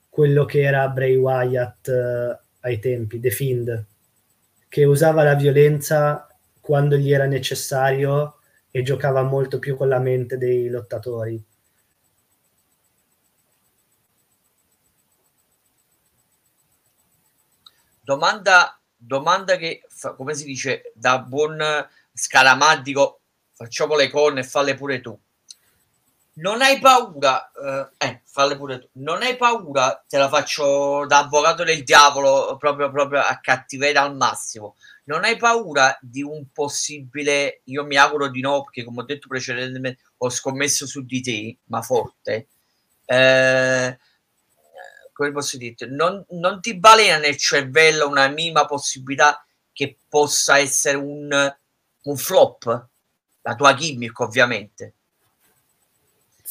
quello 0.09 0.45
che 0.45 0.61
era 0.61 0.89
Bray 0.89 1.17
Wyatt 1.17 1.89
eh, 1.89 2.39
ai 2.61 2.79
tempi, 2.79 3.19
The 3.21 3.31
Fiend, 3.31 3.87
che 4.71 4.85
usava 4.85 5.25
la 5.25 5.35
violenza 5.35 6.29
quando 6.61 6.97
gli 6.97 7.13
era 7.13 7.27
necessario 7.27 8.39
e 8.71 8.83
giocava 8.85 9.23
molto 9.23 9.59
più 9.59 9.77
con 9.77 9.89
la 9.89 9.99
mente 9.99 10.39
dei 10.39 10.69
lottatori. 10.69 11.45
Domanda, 18.01 18.81
domanda 18.97 19.57
che, 19.57 19.83
come 20.17 20.35
si 20.35 20.45
dice, 20.45 20.93
da 20.95 21.19
buon 21.19 21.59
scaramantico 22.13 23.23
facciamo 23.53 23.97
le 23.97 24.09
corna 24.09 24.39
e 24.39 24.45
falle 24.45 24.77
pure 24.77 25.01
tu. 25.01 25.21
Non 26.41 26.63
hai 26.63 26.79
paura, 26.79 27.51
eh, 27.53 28.07
eh, 28.07 28.23
falle 28.25 28.57
pure 28.57 28.79
tu. 28.81 28.89
Non 28.95 29.23
hai 29.23 29.37
paura, 29.37 30.03
te 30.09 30.17
la 30.19 30.29
faccio 30.29 31.05
da 31.07 31.19
avvocato 31.21 31.65
del 31.65 31.83
diavolo, 31.83 32.57
proprio, 32.59 32.91
proprio 32.91 33.21
a 33.21 33.39
cattiveria 33.41 34.03
al 34.03 34.17
massimo. 34.17 34.77
Non 35.05 35.25
hai 35.25 35.37
paura 35.37 35.97
di 36.01 36.23
un 36.23 36.47
possibile, 36.53 37.61
io 37.65 37.85
mi 37.85 37.97
auguro 37.97 38.29
di 38.29 38.41
no, 38.41 38.63
perché 38.63 38.85
come 38.85 39.03
ho 39.03 39.05
detto 39.05 39.29
precedentemente, 39.29 40.03
ho 40.19 40.31
scommesso 40.31 40.87
su 40.87 41.05
di 41.05 41.21
te, 41.21 41.59
ma 41.65 41.83
forte. 41.83 42.49
Eh, 43.05 43.99
come 45.13 45.33
posso 45.33 45.57
dire? 45.57 45.75
Non, 45.89 46.25
non 46.31 46.61
ti 46.61 46.79
balena 46.79 47.19
nel 47.19 47.37
cervello 47.37 48.09
una 48.09 48.29
minima 48.29 48.65
possibilità 48.67 49.45
che 49.73 49.99
possa 50.09 50.59
essere 50.59 50.97
un, 50.97 51.57
un 52.03 52.17
flop? 52.17 52.89
la 53.43 53.55
tua 53.55 53.75
gimmick 53.75 54.19
ovviamente. 54.21 54.95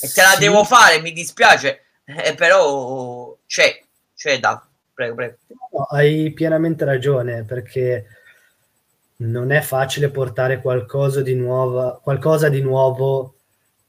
E 0.01 0.07
te 0.07 0.21
la 0.21 0.29
sì. 0.29 0.39
devo 0.39 0.63
fare, 0.63 1.01
mi 1.01 1.12
dispiace, 1.12 1.81
eh, 2.05 2.33
però 2.35 3.38
c'è, 3.45 3.83
c'è 4.15 4.39
da... 4.39 4.65
Prego, 4.93 5.15
prego. 5.15 5.35
No, 5.71 5.83
hai 5.91 6.31
pienamente 6.31 6.85
ragione 6.85 7.43
perché 7.43 8.05
non 9.17 9.51
è 9.51 9.62
facile 9.62 10.09
portare 10.09 10.62
qualcosa 10.62 11.21
di 11.21 11.35
nuovo, 11.35 11.99
qualcosa 12.01 12.49
di 12.49 12.62
nuovo 12.62 13.35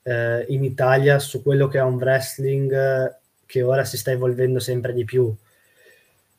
eh, 0.02 0.44
in 0.48 0.64
Italia 0.64 1.18
su 1.18 1.42
quello 1.42 1.68
che 1.68 1.78
è 1.78 1.82
un 1.82 1.94
wrestling 1.94 3.18
che 3.46 3.62
ora 3.62 3.84
si 3.84 3.96
sta 3.96 4.10
evolvendo 4.10 4.58
sempre 4.60 4.92
di 4.92 5.04
più. 5.04 5.32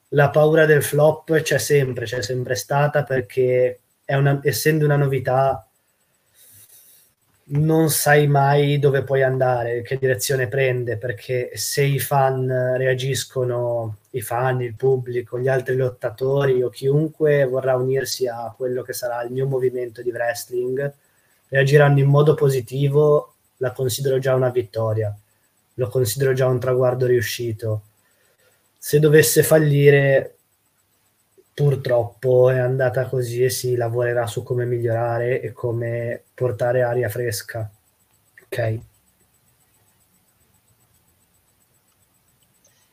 La 0.09 0.29
paura 0.29 0.65
del 0.65 0.83
flop 0.83 1.41
c'è 1.41 1.57
sempre, 1.57 2.05
c'è 2.05 2.21
sempre 2.21 2.55
stata 2.55 3.03
perché 3.03 3.79
una, 4.07 4.39
essendo 4.43 4.85
una 4.85 4.97
novità 4.97 5.65
non 7.43 7.89
sai 7.89 8.27
mai 8.27 8.79
dove 8.79 9.03
puoi 9.03 9.23
andare, 9.23 9.81
che 9.81 9.97
direzione 9.97 10.47
prende, 10.47 10.97
perché 10.97 11.51
se 11.55 11.83
i 11.83 11.99
fan 11.99 12.47
reagiscono, 12.77 13.97
i 14.11 14.21
fan, 14.21 14.61
il 14.61 14.75
pubblico, 14.75 15.39
gli 15.39 15.47
altri 15.47 15.75
lottatori 15.75 16.61
o 16.63 16.69
chiunque 16.69 17.45
vorrà 17.45 17.75
unirsi 17.75 18.27
a 18.27 18.53
quello 18.55 18.83
che 18.83 18.93
sarà 18.93 19.23
il 19.23 19.31
mio 19.31 19.47
movimento 19.47 20.01
di 20.01 20.11
wrestling, 20.11 20.93
reagiranno 21.49 21.99
in 21.99 22.07
modo 22.07 22.35
positivo, 22.35 23.33
la 23.57 23.71
considero 23.71 24.17
già 24.19 24.33
una 24.33 24.49
vittoria, 24.49 25.13
lo 25.73 25.87
considero 25.89 26.33
già 26.33 26.47
un 26.47 26.59
traguardo 26.59 27.05
riuscito. 27.05 27.81
Se 28.77 28.99
dovesse 28.99 29.43
fallire, 29.43 30.35
purtroppo 31.53 32.49
è 32.49 32.57
andata 32.57 33.07
così 33.07 33.43
e 33.43 33.49
si 33.49 33.75
lavorerà 33.75 34.25
su 34.27 34.43
come 34.43 34.65
migliorare 34.65 35.41
e 35.41 35.51
come 35.51 36.23
portare 36.33 36.83
aria 36.83 37.09
fresca. 37.09 37.69
Ok. 38.43 38.79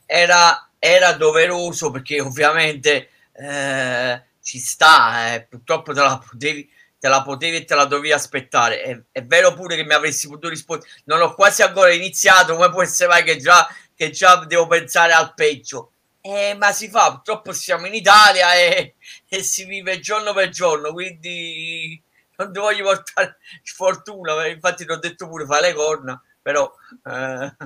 Era, 0.06 0.70
era 0.78 1.12
doveroso 1.12 1.90
perché 1.90 2.20
ovviamente 2.20 3.10
eh, 3.32 4.22
ci 4.40 4.58
sta, 4.58 5.34
eh, 5.34 5.42
purtroppo 5.42 5.92
te 5.92 6.00
la 6.00 6.18
potevi 6.18 6.76
te 6.98 7.08
la 7.08 7.22
potevi 7.22 7.58
e 7.58 7.64
te 7.64 7.74
la 7.74 7.84
dovevi 7.84 8.12
aspettare. 8.12 8.82
È, 8.82 9.02
è, 9.12 9.24
vero 9.24 9.54
pure 9.54 9.76
che 9.76 9.84
mi 9.84 9.94
avresti 9.94 10.26
potuto 10.26 10.48
rispondere. 10.48 10.90
Non 11.04 11.22
ho 11.22 11.34
quasi 11.34 11.62
ancora 11.62 11.92
iniziato, 11.92 12.54
come 12.54 12.70
può 12.70 12.82
essere 12.82 13.08
mai 13.08 13.22
che 13.24 13.36
già, 13.36 13.68
che 13.94 14.10
già 14.10 14.44
devo 14.46 14.66
pensare 14.66 15.12
al 15.12 15.32
peggio? 15.34 15.92
Eh, 16.30 16.54
ma 16.58 16.72
si 16.72 16.90
fa, 16.90 17.10
purtroppo 17.10 17.54
siamo 17.54 17.86
in 17.86 17.94
Italia 17.94 18.52
e, 18.52 18.96
e, 19.26 19.42
si 19.42 19.64
vive 19.64 19.98
giorno 19.98 20.34
per 20.34 20.50
giorno, 20.50 20.92
quindi 20.92 21.98
non 22.36 22.52
ti 22.52 22.58
voglio 22.58 22.84
portare 22.84 23.38
sfortuna, 23.62 24.46
infatti 24.46 24.84
ti 24.84 24.92
ho 24.92 24.98
detto 24.98 25.26
pure 25.26 25.46
fare 25.46 25.68
le 25.68 25.72
corna, 25.72 26.22
però 26.42 26.70
eh, 27.06 27.56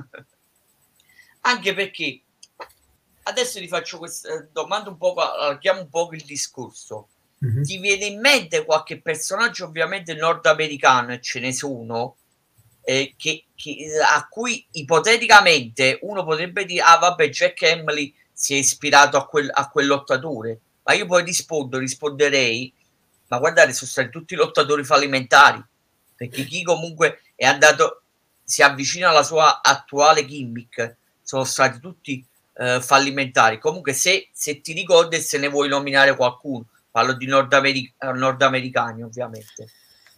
anche 1.41 1.73
perché 1.73 2.21
adesso 3.23 3.59
ti 3.59 3.67
faccio 3.67 3.97
questa 3.97 4.33
eh, 4.33 4.47
domanda 4.53 4.91
un 4.91 4.97
po', 4.97 5.13
allarghiamo 5.13 5.81
un 5.81 5.89
po' 5.89 6.07
il 6.13 6.23
discorso. 6.23 7.09
Mm-hmm. 7.45 7.63
Ti 7.63 7.77
viene 7.79 8.05
in 8.05 8.21
mente 8.21 8.63
qualche 8.63 9.01
personaggio 9.01 9.65
ovviamente 9.65 10.13
nordamericano, 10.13 11.11
e 11.11 11.19
ce 11.19 11.41
ne 11.41 11.51
sono, 11.51 12.15
eh, 12.85 13.13
che, 13.17 13.47
che, 13.55 13.87
a 14.01 14.25
cui 14.29 14.65
ipoteticamente 14.71 15.99
uno 16.03 16.23
potrebbe 16.23 16.63
dire, 16.63 16.81
ah 16.81 16.97
vabbè, 16.97 17.27
Jack 17.27 17.61
Emily 17.63 18.15
si 18.33 18.53
è 18.55 18.57
ispirato 18.57 19.17
a, 19.17 19.27
quel, 19.27 19.49
a 19.53 19.69
quel 19.69 19.87
lottatore, 19.87 20.59
ma 20.83 20.93
io 20.93 21.05
poi 21.05 21.23
rispondo, 21.23 21.77
risponderei, 21.77 22.73
ma 23.27 23.37
guardate, 23.39 23.73
sono 23.73 23.89
stati 23.89 24.09
tutti 24.09 24.35
lottatori 24.35 24.83
fallimentari, 24.83 25.63
perché 26.15 26.43
chi 26.45 26.63
comunque 26.63 27.21
è 27.35 27.45
andato, 27.45 28.01
si 28.43 28.61
avvicina 28.61 29.09
alla 29.09 29.23
sua 29.23 29.61
attuale 29.61 30.25
gimmick, 30.25 30.97
sono 31.21 31.43
stati 31.43 31.79
tutti 31.79 32.25
eh, 32.55 32.81
fallimentari. 32.81 33.59
Comunque, 33.59 33.93
se, 33.93 34.29
se, 34.31 34.61
ti 34.61 34.73
ricordi, 34.73 35.19
se 35.19 35.37
ne 35.37 35.47
vuoi 35.47 35.69
nominare 35.69 36.15
qualcuno, 36.15 36.65
parlo 36.91 37.13
di 37.13 37.25
nordameric- 37.25 37.93
nordamericani, 38.03 39.03
ovviamente. 39.03 39.69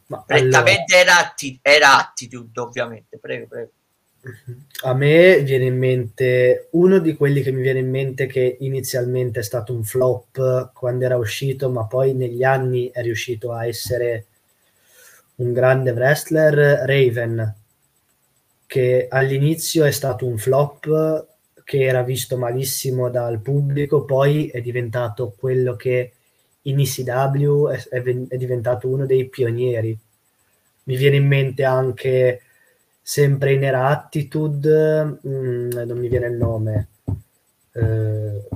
Ma 0.08 0.22
Prettamente 0.22 0.96
allora... 0.96 1.12
era, 1.12 1.20
atti- 1.20 1.60
era 1.62 1.98
attitude, 1.98 2.60
ovviamente. 2.60 3.18
Prego, 3.18 3.48
prego. 3.48 3.70
A 4.84 4.94
me 4.96 5.42
viene 5.44 5.66
in 5.66 5.78
mente 5.78 6.70
uno 6.72 6.98
di 6.98 7.16
quelli 7.16 7.42
che 7.42 7.52
mi 7.52 7.62
viene 7.62 7.80
in 7.80 7.90
mente 7.90 8.26
che 8.26 8.58
inizialmente 8.60 9.40
è 9.40 9.44
stato 9.44 9.74
un 9.74 9.84
flop 9.84 10.72
quando 10.74 11.06
era 11.06 11.18
uscito, 11.18 11.70
ma 11.70 11.86
poi 11.86 12.14
negli 12.14 12.44
anni 12.44 12.90
è 12.92 13.02
riuscito 13.02 13.52
a 13.52 13.68
essere 13.68 14.26
un 15.36 15.54
grande 15.54 15.92
wrestler, 15.92 16.54
Raven, 16.86 17.56
che 18.66 19.08
all'inizio 19.10 19.86
è 19.86 19.92
stato 19.92 20.26
un 20.26 20.38
flop 20.38 21.28
che 21.64 21.84
era 21.84 22.02
visto 22.02 22.38
malissimo 22.38 23.10
dal 23.10 23.40
pubblico, 23.40 24.06
poi 24.06 24.48
è 24.48 24.62
diventato 24.62 25.36
quello 25.38 25.76
che 25.76 26.14
in 26.64 26.80
ECW 26.80 27.70
è, 27.70 27.84
è, 27.90 28.02
è 28.02 28.38
diventato 28.38 28.88
uno 28.88 29.06
dei 29.06 29.28
pionieri. 29.30 29.98
Mi 30.84 30.96
viene 30.96 31.18
in 31.18 31.28
mente 31.28 31.64
anche 31.64 32.42
sempre 33.08 33.54
in 33.54 33.64
Era 33.64 33.90
Attitude, 33.90 35.20
mh, 35.22 35.30
mm, 35.30 35.70
non 35.86 35.98
mi 36.00 36.08
viene 36.08 36.26
il 36.26 36.38
nome. 36.38 36.88
Eh, 37.72 38.48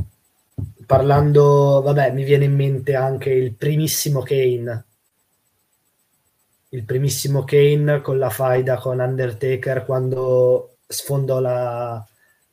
parlando, 0.88 1.82
vabbè, 1.84 2.12
mi 2.14 2.24
viene 2.24 2.46
in 2.46 2.56
mente 2.56 2.96
anche 2.96 3.30
il 3.30 3.54
primissimo 3.54 4.24
Kane. 4.24 4.86
Il 6.70 6.84
primissimo 6.84 7.44
Kane 7.44 8.02
con 8.02 8.18
la 8.18 8.32
faida 8.32 8.78
con 8.80 8.98
Undertaker 9.00 9.86
quando 9.86 10.78
sfondò 10.88 11.40
la, 11.40 12.04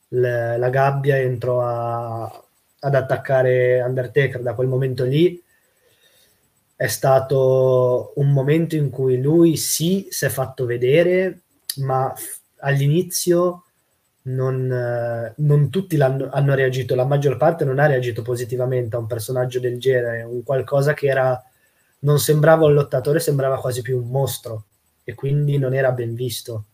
la, 0.09 0.59
la 0.59 0.69
gabbia 0.69 1.17
e 1.17 1.23
entrò 1.23 1.63
a, 1.63 2.25
ad 2.25 2.95
attaccare 2.95 3.81
Undertaker. 3.81 4.43
Da 4.43 4.53
quel 4.53 4.69
momento 4.69 5.05
lì 5.05 5.43
è 6.77 6.87
stato 6.89 8.13
un 8.17 8.33
momento 8.33 8.77
in 8.77 8.91
cui 8.91 9.19
lui 9.19 9.57
sì 9.57 10.09
si 10.11 10.27
è 10.27 10.29
fatto 10.29 10.67
vedere, 10.67 11.41
ma 11.77 12.13
all'inizio 12.61 13.65
non, 14.23 15.35
non 15.37 15.71
tutti 15.71 15.97
hanno 16.01 16.55
reagito, 16.55 16.95
la 16.95 17.05
maggior 17.05 17.37
parte 17.37 17.65
non 17.65 17.79
ha 17.79 17.87
reagito 17.87 18.23
positivamente 18.23 18.97
a 18.97 18.99
un 18.99 19.07
personaggio 19.07 19.61
del 19.61 19.79
genere, 19.79 20.23
un 20.23 20.43
qualcosa 20.43 20.95
che 20.95 21.07
era, 21.07 21.41
non 22.01 22.19
sembrava 22.19 22.67
un 22.67 22.75
lottatore, 22.75 23.21
sembrava 23.21 23.61
quasi 23.61 23.83
più 23.83 23.99
un 23.99 24.09
mostro 24.09 24.65
e 25.05 25.15
quindi 25.15 25.59
non 25.59 25.75
era 25.75 25.93
ben 25.93 26.15
visto. 26.15 26.65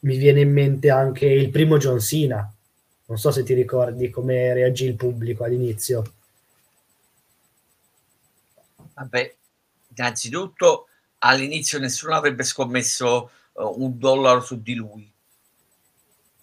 Mi 0.00 0.16
viene 0.16 0.40
in 0.40 0.52
mente 0.52 0.90
anche 0.90 1.26
il 1.26 1.50
primo 1.50 1.78
John 1.78 2.00
Cena, 2.00 2.52
non 3.06 3.18
so 3.18 3.30
se 3.30 3.44
ti 3.44 3.54
ricordi 3.54 4.10
come 4.10 4.52
reagì 4.52 4.86
il 4.86 4.96
pubblico 4.96 5.44
all'inizio. 5.44 6.14
Vabbè, 8.94 9.34
innanzitutto 9.96 10.88
all'inizio 11.18 11.78
nessuno 11.78 12.14
avrebbe 12.16 12.42
scommesso 12.42 13.30
un 13.54 13.98
dollaro 13.98 14.40
su 14.40 14.60
di 14.62 14.74
lui. 14.74 15.10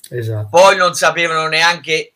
Esatto. 0.09 0.49
Poi 0.49 0.75
non 0.75 0.93
sapevano 0.95 1.47
neanche, 1.47 2.13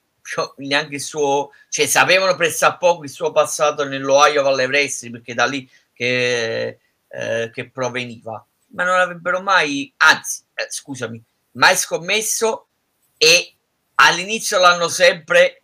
neanche 0.57 0.95
il 0.95 1.01
suo, 1.01 1.51
cioè 1.69 1.85
sapevano 1.85 2.35
pressappoco 2.35 3.03
il 3.03 3.09
suo 3.09 3.31
passato 3.31 3.83
nell'Ohio 3.83 4.43
Valley 4.43 4.65
Wrestling 4.65 5.15
perché 5.15 5.33
da 5.33 5.45
lì 5.45 5.69
che, 5.93 6.79
eh, 7.07 7.49
che 7.53 7.69
proveniva, 7.69 8.45
ma 8.67 8.83
non 8.83 8.99
avrebbero 8.99 9.41
mai, 9.41 9.93
anzi, 9.97 10.43
eh, 10.55 10.67
scusami, 10.69 11.21
mai 11.51 11.75
scommesso 11.75 12.67
e 13.17 13.53
all'inizio 13.95 14.59
l'hanno 14.59 14.87
sempre, 14.87 15.61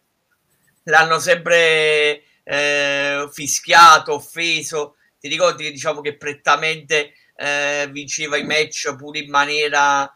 l'hanno 0.84 1.20
sempre 1.20 2.24
eh, 2.44 3.28
fischiato, 3.32 4.14
offeso. 4.14 4.96
Ti 5.20 5.28
ricordi 5.28 5.64
che 5.64 5.72
diciamo 5.72 6.02
che 6.02 6.16
prettamente 6.16 7.14
eh, 7.40 7.90
vinceva 7.92 8.36
i 8.36 8.44
match 8.44 8.94
pure 8.98 9.20
in 9.20 9.30
maniera 9.30 10.14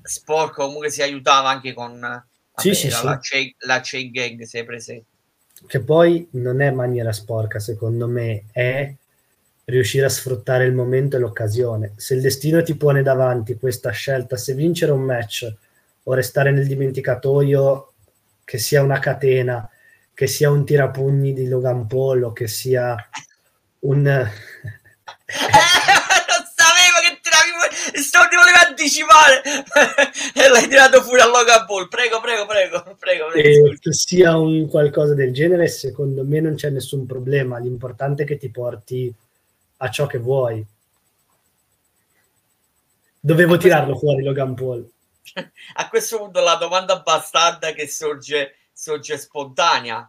sporca, 0.00 0.62
comunque 0.62 0.90
si 0.90 1.02
aiutava 1.02 1.48
anche 1.50 1.74
con 1.74 1.98
vabbè, 1.98 2.22
sì, 2.54 2.72
sì, 2.72 2.88
la, 2.88 3.18
sì. 3.20 3.30
Chain, 3.30 3.54
la 3.58 3.80
chain 3.82 4.10
gang, 4.12 4.42
sei 4.42 4.64
presente. 4.64 5.06
Che 5.66 5.80
poi 5.80 6.28
non 6.32 6.60
è 6.60 6.70
maniera 6.70 7.12
sporca, 7.12 7.58
secondo 7.58 8.06
me, 8.06 8.44
è 8.52 8.94
riuscire 9.64 10.06
a 10.06 10.10
sfruttare 10.10 10.66
il 10.66 10.72
momento 10.72 11.16
e 11.16 11.18
l'occasione. 11.18 11.94
Se 11.96 12.14
il 12.14 12.20
destino 12.20 12.62
ti 12.62 12.76
pone 12.76 13.02
davanti 13.02 13.56
questa 13.56 13.90
scelta, 13.90 14.36
se 14.36 14.54
vincere 14.54 14.92
un 14.92 15.02
match 15.02 15.52
o 16.04 16.14
restare 16.14 16.52
nel 16.52 16.68
dimenticatoio, 16.68 17.92
che 18.44 18.58
sia 18.58 18.82
una 18.82 19.00
catena, 19.00 19.68
che 20.14 20.28
sia 20.28 20.50
un 20.50 20.64
tirapugni 20.64 21.32
di 21.32 21.48
Logan 21.48 21.88
Paul 21.88 22.22
o 22.22 22.32
che 22.32 22.46
sia 22.46 22.94
un... 23.80 24.30
sto 28.16 28.28
ti 28.28 28.36
voleva 28.36 28.66
anticipare. 28.66 29.42
E 30.36 30.48
l'hai 30.48 30.68
tirato 30.68 31.02
fuori 31.02 31.20
a 31.20 31.26
Logan 31.26 31.66
Paul. 31.66 31.88
Prego 31.88 32.20
prego 32.20 32.46
prego 32.46 32.96
prego, 32.98 33.26
prego. 33.30 33.74
Che 33.78 33.92
sia 33.92 34.36
un 34.36 34.68
qualcosa 34.68 35.14
del 35.14 35.32
genere 35.32 35.68
secondo 35.68 36.24
me 36.24 36.40
non 36.40 36.54
c'è 36.54 36.70
nessun 36.70 37.06
problema. 37.06 37.58
L'importante 37.58 38.22
è 38.22 38.26
che 38.26 38.36
ti 38.36 38.50
porti 38.50 39.12
a 39.78 39.90
ciò 39.90 40.06
che 40.06 40.18
vuoi. 40.18 40.64
Dovevo 43.18 43.56
tirarlo 43.56 43.96
fuori 43.96 44.22
Logan 44.22 44.54
Paul. 44.54 44.88
A 45.74 45.88
questo 45.88 46.18
punto 46.18 46.40
la 46.40 46.54
domanda 46.54 47.00
bastarda 47.00 47.72
che 47.72 47.88
sorge, 47.88 48.56
sorge 48.72 49.18
spontanea. 49.18 50.08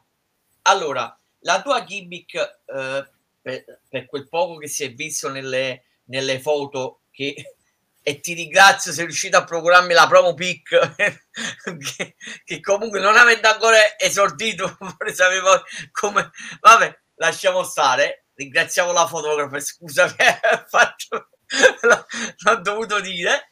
Allora 0.64 1.18
la 1.40 1.62
tua 1.62 1.84
gimmick 1.84 2.36
eh, 2.36 3.10
per, 3.42 3.80
per, 3.88 4.06
quel 4.06 4.28
poco 4.28 4.58
che 4.58 4.68
si 4.68 4.84
è 4.84 4.94
visto 4.94 5.30
nelle, 5.30 5.84
nelle 6.06 6.40
foto 6.40 7.00
che 7.12 7.57
e 8.08 8.22
ti 8.22 8.34
ringrazio 8.34 8.94
sei 8.94 9.04
riuscito 9.04 9.36
a 9.36 9.44
procurarmi 9.44 9.94
la 9.94 10.08
promo 10.08 10.34
pick 10.34 10.96
che, 10.96 12.16
che, 12.46 12.62
comunque 12.62 13.02
non 13.02 13.18
avendo 13.18 13.50
ancora 13.50 14.00
esordito 14.00 14.78
sapevo 15.14 15.62
come 15.92 16.32
vabbè 16.62 17.00
lasciamo 17.16 17.64
stare. 17.64 18.28
Ringraziamo 18.34 18.94
la 18.94 19.08
fotografa 19.08 19.60
scusa 19.60 20.16
che 20.16 20.24
fatto 20.70 21.32
l'ho 21.82 22.62
dovuto 22.62 23.02
dire. 23.02 23.50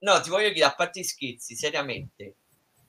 No 0.00 0.20
ti 0.20 0.28
voglio 0.28 0.50
dire 0.50 0.66
a 0.66 0.74
parte 0.74 1.00
i 1.00 1.04
scherzi 1.04 1.56
seriamente 1.56 2.34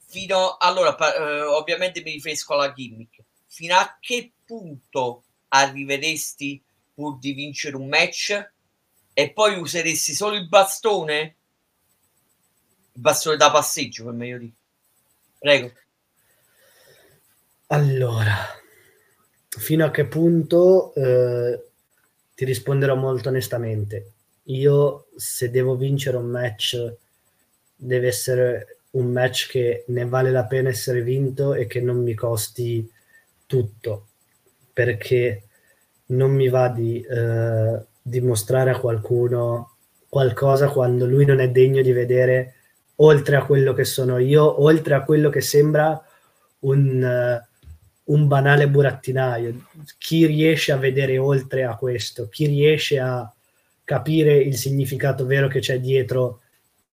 fino 0.05 0.57
allora 0.57 0.97
eh, 1.15 1.43
ovviamente 1.43 2.01
mi 2.01 2.11
riferisco 2.11 2.55
alla 2.55 2.73
gimmick. 2.73 3.23
Fino 3.47 3.77
a 3.77 3.97
che 4.01 4.33
punto 4.43 5.23
arriveresti 5.47 6.61
pur 6.93 7.17
di 7.19 7.31
vincere 7.31 7.77
un 7.77 7.87
match 7.87 8.51
e 9.19 9.33
poi 9.33 9.59
useresti 9.59 10.13
solo 10.13 10.37
il 10.37 10.47
bastone? 10.47 11.35
Il 12.93 13.01
bastone 13.01 13.35
da 13.35 13.51
passeggio, 13.51 14.05
per 14.05 14.13
meglio 14.13 14.37
dire. 14.37 14.53
Prego. 15.37 15.73
Allora, 17.67 18.33
fino 19.49 19.83
a 19.83 19.91
che 19.91 20.05
punto 20.05 20.93
eh, 20.93 21.61
ti 22.33 22.45
risponderò 22.45 22.95
molto 22.95 23.27
onestamente. 23.27 24.13
Io, 24.43 25.07
se 25.17 25.51
devo 25.51 25.75
vincere 25.75 26.15
un 26.15 26.27
match, 26.27 26.93
deve 27.75 28.07
essere 28.07 28.77
un 28.91 29.11
match 29.11 29.49
che 29.49 29.83
ne 29.87 30.05
vale 30.05 30.31
la 30.31 30.45
pena 30.45 30.69
essere 30.69 31.01
vinto 31.01 31.55
e 31.55 31.67
che 31.67 31.81
non 31.81 32.01
mi 32.01 32.13
costi 32.13 32.89
tutto, 33.45 34.07
perché 34.71 35.43
non 36.05 36.31
mi 36.31 36.47
va 36.47 36.69
di 36.69 37.01
eh, 37.01 37.87
dimostrare 38.01 38.71
a 38.71 38.79
qualcuno 38.79 39.75
qualcosa 40.09 40.69
quando 40.69 41.05
lui 41.05 41.25
non 41.25 41.39
è 41.39 41.49
degno 41.49 41.81
di 41.81 41.91
vedere 41.91 42.55
oltre 42.95 43.35
a 43.35 43.45
quello 43.45 43.73
che 43.73 43.85
sono 43.85 44.17
io, 44.17 44.61
oltre 44.61 44.95
a 44.95 45.03
quello 45.03 45.29
che 45.29 45.41
sembra 45.41 46.01
un, 46.59 47.01
uh, 47.01 48.13
un 48.13 48.27
banale 48.27 48.67
burattinaio. 48.67 49.67
Chi 49.97 50.25
riesce 50.25 50.71
a 50.71 50.77
vedere 50.77 51.17
oltre 51.17 51.63
a 51.63 51.75
questo, 51.75 52.27
chi 52.27 52.47
riesce 52.47 52.99
a 52.99 53.31
capire 53.83 54.37
il 54.37 54.57
significato 54.57 55.25
vero 55.25 55.47
che 55.47 55.59
c'è 55.59 55.79
dietro 55.79 56.41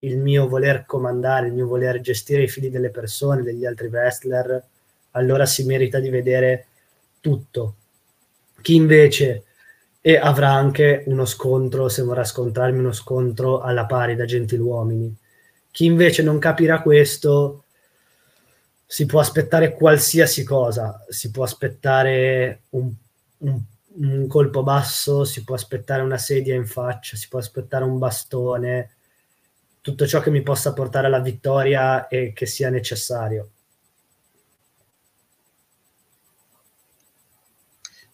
il 0.01 0.17
mio 0.17 0.49
voler 0.49 0.87
comandare, 0.87 1.49
il 1.49 1.53
mio 1.53 1.67
voler 1.67 2.01
gestire 2.01 2.45
i 2.45 2.49
fili 2.49 2.71
delle 2.71 2.91
persone, 2.91 3.43
degli 3.43 3.67
altri 3.67 3.89
wrestler, 3.89 4.63
allora 5.13 5.45
si 5.45 5.65
merita 5.65 5.99
di 5.99 6.09
vedere 6.09 6.67
tutto. 7.21 7.75
Chi 8.63 8.75
invece 8.75 9.45
e 10.01 10.17
avrà 10.17 10.51
anche 10.51 11.05
uno 11.07 11.25
scontro, 11.27 11.89
se 11.89 12.03
vorrà 12.03 12.25
scontrarmi 12.25 12.79
uno 12.79 12.93
scontro 12.93 13.61
alla 13.61 13.87
pari 13.87 14.17
da 14.17 14.25
gentiluomini. 14.25 15.15
Chi 15.71 15.85
invece 15.85 16.23
non 16.23 16.39
capirà 16.39 16.81
questo 16.81 17.65
si 18.87 19.07
può 19.07 19.21
aspettare 19.21 19.75
qualsiasi 19.75 20.43
cosa, 20.43 21.05
si 21.09 21.31
può 21.31 21.45
aspettare 21.45 22.63
un, 22.71 22.91
un, 23.39 23.61
un 23.97 24.27
colpo 24.27 24.63
basso, 24.63 25.25
si 25.25 25.45
può 25.45 25.55
aspettare 25.55 26.03
una 26.03 26.19
sedia 26.19 26.55
in 26.55 26.67
faccia, 26.67 27.17
si 27.17 27.29
può 27.29 27.39
aspettare 27.39 27.85
un 27.85 27.99
bastone, 27.99 28.91
tutto 29.81 30.07
ciò 30.07 30.21
che 30.21 30.31
mi 30.31 30.43
possa 30.43 30.73
portare 30.73 31.07
alla 31.07 31.21
vittoria 31.21 32.09
e 32.09 32.33
che 32.33 32.47
sia 32.47 32.71
necessario. 32.71 33.51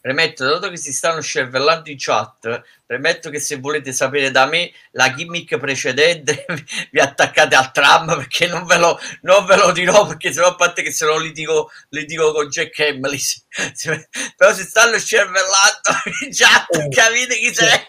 Premetto, 0.07 0.45
dato 0.45 0.71
che 0.71 0.77
si 0.77 0.93
stanno 0.93 1.21
scervellando 1.21 1.91
in 1.91 1.97
chat, 1.99 2.63
premetto 2.87 3.29
che 3.29 3.41
se 3.41 3.57
volete 3.57 3.91
sapere 3.91 4.31
da 4.31 4.47
me 4.47 4.71
la 4.93 5.13
gimmick 5.13 5.59
precedente 5.59 6.45
vi 6.93 7.01
attaccate 7.01 7.57
al 7.57 7.73
tram 7.73 8.15
perché 8.17 8.47
non 8.47 8.67
ve 8.67 8.79
lo, 8.79 9.01
non 9.23 9.45
ve 9.47 9.57
lo 9.57 9.73
dirò 9.73 10.07
perché 10.07 10.33
sennò 10.33 10.47
a 10.47 10.55
parte 10.55 10.83
che 10.83 10.93
se 10.93 11.07
no 11.07 11.19
li 11.19 11.33
dico, 11.33 11.73
li 11.89 12.05
dico 12.05 12.33
con 12.33 12.47
Jack 12.47 12.79
Emily 12.79 13.19
però 14.37 14.55
si 14.55 14.63
stanno 14.63 14.97
scervellando 14.97 15.91
in 16.25 16.31
chat 16.31 16.73
eh, 16.77 16.89
capite 16.89 17.37
chi 17.39 17.53
sei? 17.53 17.81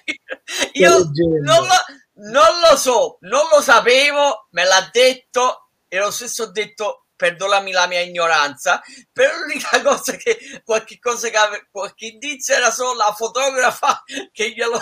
Io 0.72 1.12
non 1.44 1.68
lo, 1.68 2.32
non 2.32 2.60
lo 2.68 2.78
so 2.78 3.20
non 3.22 3.44
lo 3.52 3.62
sapevo 3.62 4.48
me 4.54 4.64
l'ha 4.64 4.90
detto 4.92 5.70
e 5.88 6.00
lo 6.00 6.10
stesso 6.10 6.46
ho 6.46 6.52
detto 6.52 7.07
perdonami 7.18 7.72
la 7.72 7.88
mia 7.88 8.00
ignoranza, 8.00 8.82
però 9.12 9.36
l'unica 9.40 9.82
cosa 9.84 10.16
che 10.16 10.38
qualche 10.64 11.00
cosa 11.00 11.30
che 11.30 11.38
ave, 11.38 11.68
qualche 11.70 12.06
indizio 12.06 12.56
era 12.56 12.72
solo 12.72 12.94
la 12.94 13.14
fotografa 13.14 14.04
che 14.32 14.52
glielo 14.52 14.80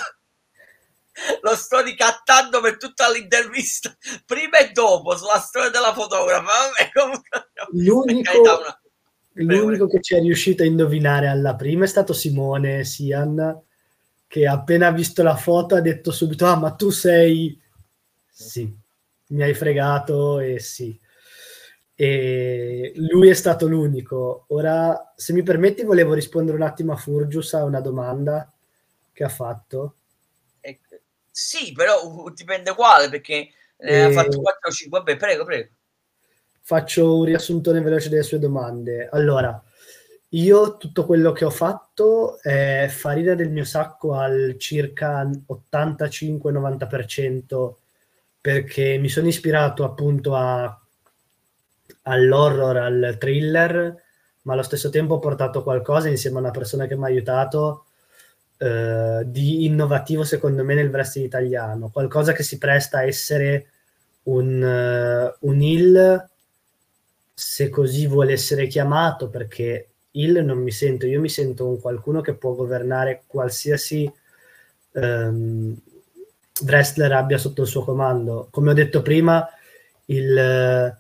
lo 1.42 1.56
sto 1.56 1.82
ricattando 1.82 2.60
per 2.60 2.76
tutta 2.76 3.10
l'intervista 3.10 3.96
prima 4.26 4.58
e 4.58 4.72
dopo 4.72 5.16
sulla 5.16 5.40
storia 5.40 5.70
della 5.70 5.94
fotografa 5.94 6.52
l'unico, 7.72 8.42
una... 8.42 8.82
l'unico 9.36 9.88
che 9.88 10.02
ci 10.02 10.16
è 10.16 10.20
riuscito 10.20 10.64
a 10.64 10.66
indovinare 10.66 11.28
alla 11.28 11.56
prima 11.56 11.86
è 11.86 11.88
stato 11.88 12.12
Simone 12.12 12.84
Sian 12.84 13.62
che 14.28 14.46
appena 14.46 14.92
visto 14.92 15.24
la 15.24 15.38
foto 15.38 15.76
ha 15.76 15.82
detto 15.82 16.12
subito 16.12 16.46
ah 16.46 16.58
ma 16.58 16.72
tu 16.72 16.90
sei 16.90 17.58
sì 18.30 18.70
mi 19.28 19.42
hai 19.42 19.54
fregato 19.54 20.40
e 20.40 20.60
sì 20.60 21.00
e 21.96 22.92
lui 22.96 23.30
è 23.30 23.34
stato 23.34 23.68
l'unico. 23.68 24.44
Ora, 24.50 25.14
se 25.16 25.32
mi 25.32 25.44
permetti, 25.44 25.84
volevo 25.84 26.14
rispondere 26.14 26.58
un 26.58 26.64
attimo 26.64 26.92
a 26.92 26.98
Furgius 26.98 27.54
a 27.54 27.64
una 27.64 27.80
domanda 27.80 28.52
che 29.14 29.24
ha 29.24 29.30
fatto. 29.30 29.96
Eh, 30.60 30.82
sì, 31.32 31.72
però 31.72 32.30
dipende 32.34 32.76
quale, 32.76 33.10
perché 33.10 33.48
e... 33.78 34.02
ha 34.02 34.12
fatto 34.12 34.42
4 34.42 34.70
o 34.70 34.72
5. 34.72 35.00
Vabbè, 35.00 35.16
prego, 35.16 35.46
prego. 35.46 35.70
Faccio 36.60 37.18
un 37.18 37.24
riassuntone 37.24 37.80
veloce 37.80 38.10
delle 38.10 38.24
sue 38.24 38.40
domande. 38.40 39.08
Allora, 39.10 39.64
io 40.30 40.78
tutto 40.78 41.06
quello 41.06 41.32
che 41.32 41.46
ho 41.46 41.50
fatto 41.50 42.42
è 42.42 42.88
farina 42.90 43.36
del 43.36 43.52
mio 43.52 43.64
sacco 43.64 44.16
al 44.16 44.56
circa 44.58 45.24
85-90% 45.24 47.76
perché 48.42 48.98
mi 48.98 49.08
sono 49.08 49.28
ispirato 49.28 49.86
appunto 49.86 50.36
a 50.36 50.78
all'horror, 52.06 52.78
al 52.78 53.16
thriller, 53.20 54.04
ma 54.44 54.54
allo 54.54 54.64
stesso 54.64 54.90
tempo 54.90 55.16
ho 55.16 55.20
portato 55.20 55.64
qualcosa 55.64 56.08
insieme 56.08 56.38
a 56.38 56.42
una 56.42 56.52
persona 56.52 56.86
che 56.86 56.96
mi 56.96 57.04
ha 57.04 57.08
aiutato 57.08 57.86
eh, 58.58 59.24
di 59.26 59.66
innovativo 59.66 60.24
secondo 60.24 60.64
me 60.64 60.76
nel 60.76 60.90
wrestling 60.90 61.28
italiano, 61.28 61.90
qualcosa 61.90 62.32
che 62.32 62.44
si 62.44 62.58
presta 62.58 63.00
a 63.00 63.04
essere 63.04 63.68
un, 64.24 64.62
uh, 64.62 65.48
un 65.48 65.62
heel 65.62 66.30
se 67.34 67.70
così 67.70 68.08
vuole 68.08 68.32
essere 68.32 68.68
chiamato 68.68 69.30
perché 69.30 69.90
il 70.12 70.44
non 70.44 70.60
mi 70.60 70.72
sento, 70.72 71.06
io 71.06 71.20
mi 71.20 71.30
sento 71.30 71.68
un 71.68 71.80
qualcuno 71.82 72.22
che 72.22 72.36
può 72.36 72.54
governare 72.54 73.24
qualsiasi 73.28 74.12
um, 74.92 75.78
wrestler 76.66 77.12
abbia 77.12 77.38
sotto 77.38 77.64
il 77.64 77.68
suo 77.68 77.84
comando. 77.84 78.48
Come 78.52 78.70
ho 78.70 78.74
detto 78.74 79.02
prima, 79.02 79.46
il, 80.06 80.98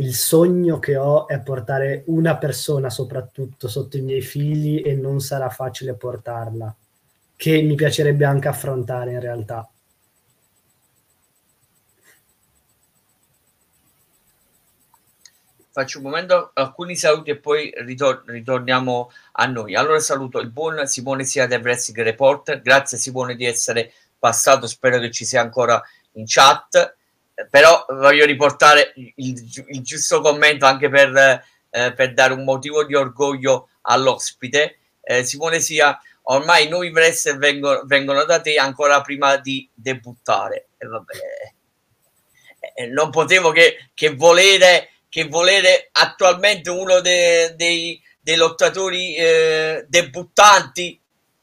il 0.00 0.14
sogno 0.14 0.78
che 0.78 0.96
ho 0.96 1.28
è 1.28 1.40
portare 1.40 2.04
una 2.06 2.38
persona 2.38 2.88
soprattutto 2.88 3.68
sotto 3.68 3.98
i 3.98 4.00
miei 4.00 4.22
figli 4.22 4.82
e 4.84 4.94
non 4.94 5.20
sarà 5.20 5.50
facile 5.50 5.92
portarla, 5.94 6.74
che 7.36 7.60
mi 7.60 7.74
piacerebbe 7.74 8.24
anche 8.24 8.48
affrontare 8.48 9.12
in 9.12 9.20
realtà. 9.20 9.68
Faccio 15.72 15.98
un 15.98 16.04
momento 16.04 16.50
alcuni 16.54 16.96
saluti 16.96 17.30
e 17.30 17.36
poi 17.36 17.70
ritor- 17.76 18.24
ritorniamo 18.26 19.10
a 19.32 19.46
noi. 19.46 19.74
Allora 19.74 20.00
saluto 20.00 20.40
il 20.40 20.50
buon 20.50 20.86
Simone 20.86 21.24
Sia 21.24 21.46
del 21.46 21.60
Wrestling 21.60 22.02
Reporter, 22.02 22.62
grazie 22.62 22.96
Simone 22.96 23.36
di 23.36 23.44
essere 23.44 23.92
passato, 24.18 24.66
spero 24.66 24.98
che 24.98 25.10
ci 25.10 25.26
sia 25.26 25.42
ancora 25.42 25.80
in 26.12 26.24
chat 26.26 26.96
però 27.48 27.84
voglio 27.90 28.24
riportare 28.24 28.92
il, 28.94 29.64
il 29.68 29.82
giusto 29.82 30.20
commento 30.20 30.66
anche 30.66 30.88
per, 30.88 31.42
eh, 31.70 31.92
per, 31.94 32.12
dare 32.12 32.32
un 32.32 32.44
motivo 32.44 32.84
di 32.84 32.94
orgoglio 32.94 33.68
all'ospite. 33.82 34.78
Eh, 35.00 35.24
Simone 35.24 35.60
Sia, 35.60 35.98
ormai 36.24 36.68
noi 36.68 36.90
wrestler 36.90 37.38
vengono, 37.38 37.82
vengono 37.84 38.24
da 38.24 38.40
te 38.40 38.56
ancora 38.56 39.00
prima 39.00 39.36
di 39.36 39.68
debuttare. 39.72 40.68
E 40.76 40.86
vabbè, 40.86 41.14
eh, 42.74 42.86
non 42.86 43.10
potevo 43.10 43.50
che, 43.50 43.90
che, 43.94 44.14
volere, 44.14 44.90
che 45.08 45.24
volere 45.24 45.88
attualmente 45.92 46.70
uno 46.70 47.00
de, 47.00 47.54
dei, 47.56 48.00
dei 48.20 48.36
lottatori 48.36 49.14
eh, 49.14 49.84
debuttanti 49.88 50.98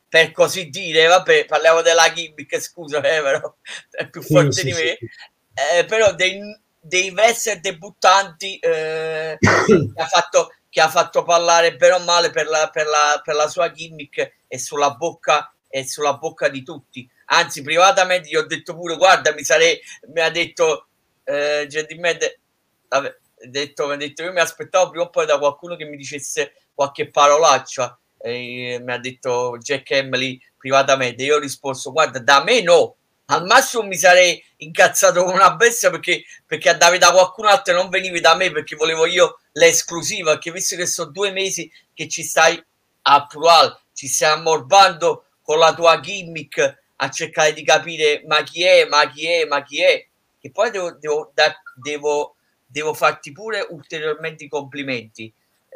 per 0.09 0.31
così 0.31 0.69
dire, 0.69 1.07
vabbè, 1.07 1.45
parliamo 1.45 1.81
della 1.81 2.11
gimmick, 2.13 2.61
scusa, 2.61 2.99
eh, 2.99 3.21
però 3.21 3.55
è 3.91 4.07
più 4.09 4.21
forte 4.21 4.51
sì, 4.53 4.63
di 4.63 4.73
sì, 4.73 4.83
me. 4.83 4.97
Sì 4.99 5.09
eh, 5.57 5.85
però 5.85 6.13
dei, 6.13 6.39
dei 6.79 7.09
wrestler 7.09 7.59
debuttanti 7.59 8.59
eh, 8.59 9.37
che, 9.41 10.01
ha 10.01 10.05
fatto, 10.05 10.53
che 10.69 10.81
ha 10.81 10.89
fatto 10.89 11.23
parlare 11.23 11.75
bene 11.75 11.95
o 11.95 11.99
male 11.99 12.29
per 12.29 12.47
la, 12.47 12.69
per 12.71 12.85
la, 12.85 13.19
per 13.23 13.33
la 13.33 13.47
sua 13.47 13.71
gimmick 13.71 14.33
e 14.47 14.59
sulla 14.59 14.91
bocca 14.91 15.51
e 15.67 15.87
sulla 15.87 16.13
bocca 16.17 16.47
di 16.47 16.63
tutti. 16.63 17.09
Anzi, 17.25 17.61
privatamente 17.61 18.29
gli 18.29 18.35
ho 18.35 18.45
detto 18.45 18.75
pure: 18.75 18.95
Guarda, 18.95 19.33
mi 19.33 19.43
sarei, 19.43 19.79
mi 20.13 20.21
ha 20.21 20.29
detto 20.29 20.87
eh, 21.23 21.65
gentilmente, 21.67 22.39
vabbè, 22.87 23.17
detto, 23.47 23.87
mi 23.87 23.93
ha 23.93 23.97
detto 23.97 24.23
io 24.23 24.31
mi 24.31 24.39
aspettavo 24.39 24.89
prima 24.91 25.05
o 25.05 25.09
poi 25.09 25.25
da 25.25 25.37
qualcuno 25.37 25.75
che 25.75 25.85
mi 25.85 25.97
dicesse 25.97 26.53
qualche 26.73 27.09
parolaccia. 27.09 27.99
E 28.19 28.79
mi 28.81 28.91
ha 28.91 28.97
detto 28.97 29.57
Jack 29.59 29.91
Emily 29.91 30.39
privatamente. 30.55 31.23
Io 31.23 31.35
ho 31.35 31.39
risposto: 31.39 31.91
Guarda, 31.91 32.19
da 32.19 32.43
me 32.43 32.61
no, 32.61 32.96
al 33.29 33.45
massimo 33.45 33.83
mi 33.83 33.97
sarei 33.97 34.41
incazzato 34.57 35.23
come 35.23 35.35
una 35.35 35.55
bestia 35.55 35.89
perché, 35.89 36.23
perché 36.45 36.69
andavi 36.69 36.97
da 36.97 37.11
qualcun 37.11 37.45
altro 37.45 37.73
e 37.73 37.75
non 37.75 37.89
venivi 37.89 38.19
da 38.19 38.35
me 38.35 38.51
perché 38.51 38.75
volevo 38.75 39.05
io 39.05 39.39
l'esclusiva. 39.53 40.31
Perché 40.33 40.51
visto 40.51 40.75
che 40.75 40.85
sono 40.85 41.11
due 41.11 41.31
mesi 41.31 41.69
che 41.93 42.07
ci 42.07 42.23
stai 42.23 42.61
a 43.09 43.25
plural 43.25 43.77
ci 43.93 44.07
stai 44.07 44.31
ammorbando 44.31 45.25
con 45.41 45.59
la 45.59 45.73
tua 45.73 45.99
gimmick 45.99 46.83
a 46.97 47.09
cercare 47.09 47.53
di 47.53 47.63
capire 47.63 48.23
ma 48.27 48.43
chi 48.43 48.63
è, 48.63 48.85
ma 48.85 49.09
chi 49.09 49.25
è, 49.25 49.45
ma 49.45 49.63
chi 49.63 49.81
è. 49.81 50.05
E 50.39 50.51
poi 50.51 50.71
devo, 50.71 50.91
devo, 50.91 51.33
devo, 51.75 52.35
devo 52.65 52.93
farti 52.93 53.31
pure 53.31 53.65
ulteriormente 53.69 54.45
i 54.45 54.49
complimenti. 54.49 55.31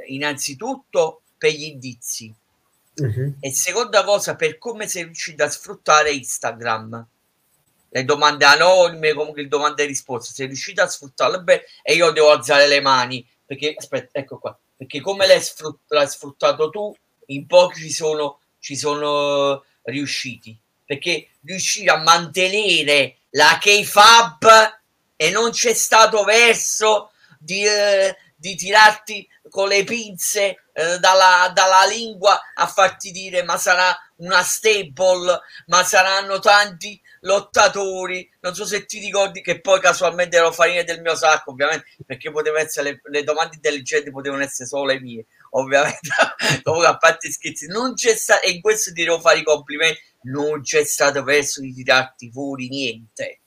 Innanzitutto 0.07 1.23
per 1.37 1.51
gli 1.51 1.63
indizi. 1.63 2.33
Uh-huh. 2.93 3.35
e 3.39 3.53
seconda 3.53 4.03
cosa 4.03 4.35
per 4.35 4.57
come 4.57 4.85
sei 4.85 5.03
riuscito 5.03 5.43
a 5.43 5.49
sfruttare 5.49 6.11
Instagram 6.11 7.07
le 7.93 8.05
domande 8.05 8.45
anonime, 8.45 9.13
comunque 9.13 9.41
le 9.41 9.49
domande 9.49 9.83
e 9.83 9.87
risposte, 9.87 10.33
sei 10.33 10.47
riuscito 10.47 10.81
a 10.81 10.87
sfruttarle? 10.87 11.39
Bene 11.41 11.63
e 11.83 11.93
io 11.93 12.11
devo 12.11 12.31
alzare 12.31 12.67
le 12.67 12.79
mani 12.79 13.27
perché, 13.45 13.75
aspetta, 13.77 14.17
ecco 14.17 14.39
qua, 14.39 14.57
perché 14.77 15.01
come 15.01 15.27
l'hai, 15.27 15.41
sfrut- 15.41 15.81
l'hai 15.87 16.07
sfruttato 16.07 16.69
tu, 16.69 16.95
in 17.27 17.45
pochi 17.47 17.81
ci 17.81 17.91
sono, 17.91 18.39
ci 18.59 18.77
sono 18.77 19.63
riusciti, 19.83 20.57
perché 20.85 21.31
riuscire 21.43 21.91
a 21.91 21.97
mantenere 21.97 23.17
la 23.31 23.57
K-Fab 23.59 24.79
e 25.17 25.29
non 25.31 25.51
c'è 25.51 25.73
stato 25.73 26.23
verso 26.23 27.11
di, 27.37 27.65
eh, 27.65 28.15
di 28.35 28.55
tirarti 28.55 29.27
con 29.49 29.67
le 29.67 29.83
pinze 29.83 30.63
eh, 30.71 30.97
dalla, 30.99 31.51
dalla 31.53 31.85
lingua 31.85 32.39
a 32.55 32.67
farti 32.67 33.11
dire 33.11 33.43
ma 33.43 33.57
sarà 33.57 33.93
una 34.17 34.43
stable, 34.43 35.41
ma 35.67 35.83
saranno 35.83 36.39
tanti 36.39 36.99
lottatori, 37.21 38.29
non 38.41 38.53
so 38.53 38.65
se 38.65 38.85
ti 38.85 38.99
ricordi 38.99 39.41
che 39.41 39.59
poi 39.61 39.79
casualmente 39.79 40.37
erano 40.37 40.51
farine 40.51 40.83
del 40.83 41.01
mio 41.01 41.15
sacco, 41.15 41.51
ovviamente, 41.51 41.85
perché 42.05 42.31
poteva 42.31 42.59
essere 42.59 42.91
le, 42.91 43.01
le 43.03 43.23
domande 43.23 43.55
intelligenti 43.55 44.11
potevano 44.11 44.43
essere 44.43 44.67
solo 44.67 44.85
le 44.85 44.99
mie, 44.99 45.25
ovviamente. 45.51 46.09
Comunque 46.63 46.87
a 46.87 46.97
parte 46.97 47.31
scherzi, 47.31 47.67
non 47.67 47.93
c'è 47.93 48.15
stato, 48.15 48.45
e 48.45 48.51
in 48.51 48.61
questo 48.61 48.91
ti 48.91 49.03
devo 49.03 49.19
fare 49.19 49.39
i 49.39 49.43
complimenti, 49.43 49.99
non 50.23 50.61
c'è 50.61 50.83
stato 50.83 51.23
verso 51.23 51.61
di 51.61 51.73
tirarti 51.73 52.31
fuori 52.31 52.69
niente. 52.69 53.39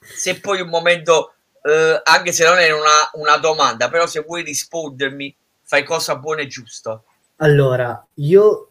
Se 0.00 0.40
poi 0.40 0.60
un 0.60 0.68
momento, 0.68 1.34
eh, 1.62 2.00
anche 2.02 2.32
se 2.32 2.44
non 2.44 2.58
è 2.58 2.70
una, 2.70 3.10
una 3.14 3.36
domanda, 3.36 3.88
però 3.88 4.06
se 4.06 4.20
vuoi 4.20 4.42
rispondermi, 4.42 5.34
fai 5.62 5.84
cosa 5.84 6.16
buona 6.16 6.42
e 6.42 6.46
giusta. 6.46 7.02
Allora, 7.36 8.06
io 8.14 8.70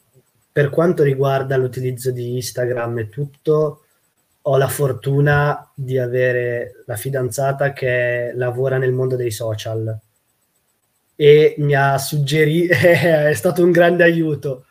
per 0.52 0.70
quanto 0.72 1.04
riguarda 1.04 1.56
l'utilizzo 1.56 2.10
di 2.10 2.36
Instagram 2.36 2.98
e 2.98 3.10
tutto, 3.10 3.86
ho 4.50 4.58
la 4.58 4.70
fortuna 4.70 5.70
di 5.76 5.98
avere 5.98 6.84
la 6.86 6.96
fidanzata 6.96 7.74
che 7.74 8.32
lavora 8.34 8.78
nel 8.78 8.94
mondo 8.94 9.18
dei 9.18 9.32
social 9.32 10.00
e 11.16 11.56
mi 11.58 11.74
ha 11.74 11.98
suggerito, 11.98 12.74
è 12.74 13.34
stato 13.34 13.62
un 13.64 13.72
grande 13.72 14.04
aiuto, 14.04 14.66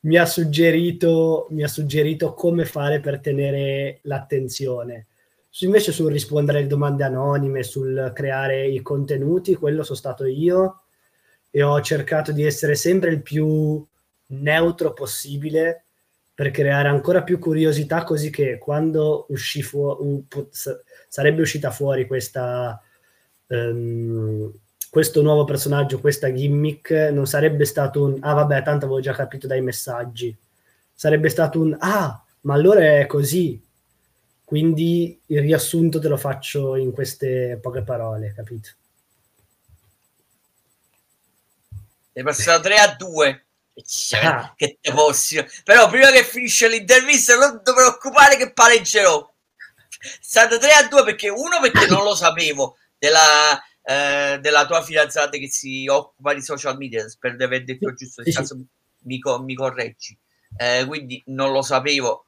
mi 0.00 0.16
ha, 0.16 0.26
suggerito, 0.26 1.46
mi 1.50 1.62
ha 1.62 1.68
suggerito 1.68 2.34
come 2.34 2.66
fare 2.66 3.00
per 3.00 3.20
tenere 3.20 4.00
l'attenzione. 4.02 5.06
Invece 5.60 5.92
sul 5.92 6.12
rispondere 6.12 6.58
alle 6.58 6.66
domande 6.66 7.04
anonime, 7.04 7.62
sul 7.62 8.10
creare 8.14 8.66
i 8.66 8.82
contenuti, 8.82 9.54
quello 9.54 9.82
sono 9.82 9.96
stato 9.96 10.26
io 10.26 10.82
e 11.50 11.62
ho 11.62 11.80
cercato 11.80 12.32
di 12.32 12.44
essere 12.44 12.74
sempre 12.74 13.10
il 13.10 13.22
più 13.22 13.82
neutro 14.26 14.92
possibile 14.92 15.84
per 16.34 16.50
creare 16.50 16.88
ancora 16.88 17.22
più 17.22 17.38
curiosità 17.38 18.04
così 18.04 18.30
che 18.30 18.58
quando 18.58 19.26
uscì 19.28 19.62
fu- 19.62 20.24
sarebbe 21.08 21.42
uscita 21.42 21.70
fuori 21.70 22.06
questa, 22.06 22.80
um, 23.48 24.52
questo 24.90 25.22
nuovo 25.22 25.44
personaggio, 25.44 26.00
questa 26.00 26.32
gimmick, 26.32 26.90
non 27.12 27.26
sarebbe 27.26 27.64
stato 27.64 28.04
un 28.04 28.18
ah 28.20 28.34
vabbè 28.34 28.62
tanto 28.62 28.86
avevo 28.86 29.00
già 29.00 29.12
capito 29.12 29.46
dai 29.46 29.60
messaggi, 29.60 30.34
sarebbe 30.94 31.28
stato 31.28 31.60
un 31.60 31.76
ah 31.78 32.22
ma 32.42 32.54
allora 32.54 32.98
è 32.98 33.06
così. 33.06 33.60
Quindi 34.44 35.18
il 35.26 35.40
riassunto 35.40 35.98
te 35.98 36.08
lo 36.08 36.18
faccio 36.18 36.76
in 36.76 36.92
queste 36.92 37.58
poche 37.60 37.82
parole, 37.82 38.34
capito? 38.34 38.68
È 42.12 42.22
passato 42.22 42.62
3 42.62 42.74
a 42.76 42.94
2. 42.94 43.44
Ah. 44.22 44.52
Che 44.54 44.78
te 44.80 44.92
fossi. 44.92 45.44
Però 45.64 45.88
prima 45.88 46.10
che 46.10 46.24
finisce 46.24 46.68
l'intervista 46.68 47.36
non 47.36 47.62
ti 47.62 47.72
preoccupare 47.72 48.36
che 48.36 48.52
pareggerò. 48.52 49.32
È 49.98 50.18
stato 50.20 50.58
3 50.58 50.70
a 50.72 50.88
2 50.88 51.04
perché 51.04 51.28
uno 51.28 51.60
perché 51.60 51.86
non 51.86 52.02
lo 52.02 52.14
sapevo 52.14 52.76
della, 52.98 53.60
eh, 53.82 54.38
della 54.40 54.66
tua 54.66 54.82
fidanzata 54.82 55.38
che 55.38 55.48
si 55.50 55.86
occupa 55.88 56.34
di 56.34 56.42
social 56.42 56.76
media, 56.76 57.08
spero 57.08 57.36
di 57.36 57.44
aver 57.44 57.64
detto 57.64 57.92
giusto, 57.94 58.22
nel 58.22 58.34
caso 58.34 58.56
mi, 58.56 59.20
mi 59.44 59.54
correggi. 59.54 60.18
Eh, 60.56 60.84
quindi 60.86 61.22
non 61.26 61.52
lo 61.52 61.62
sapevo, 61.62 62.26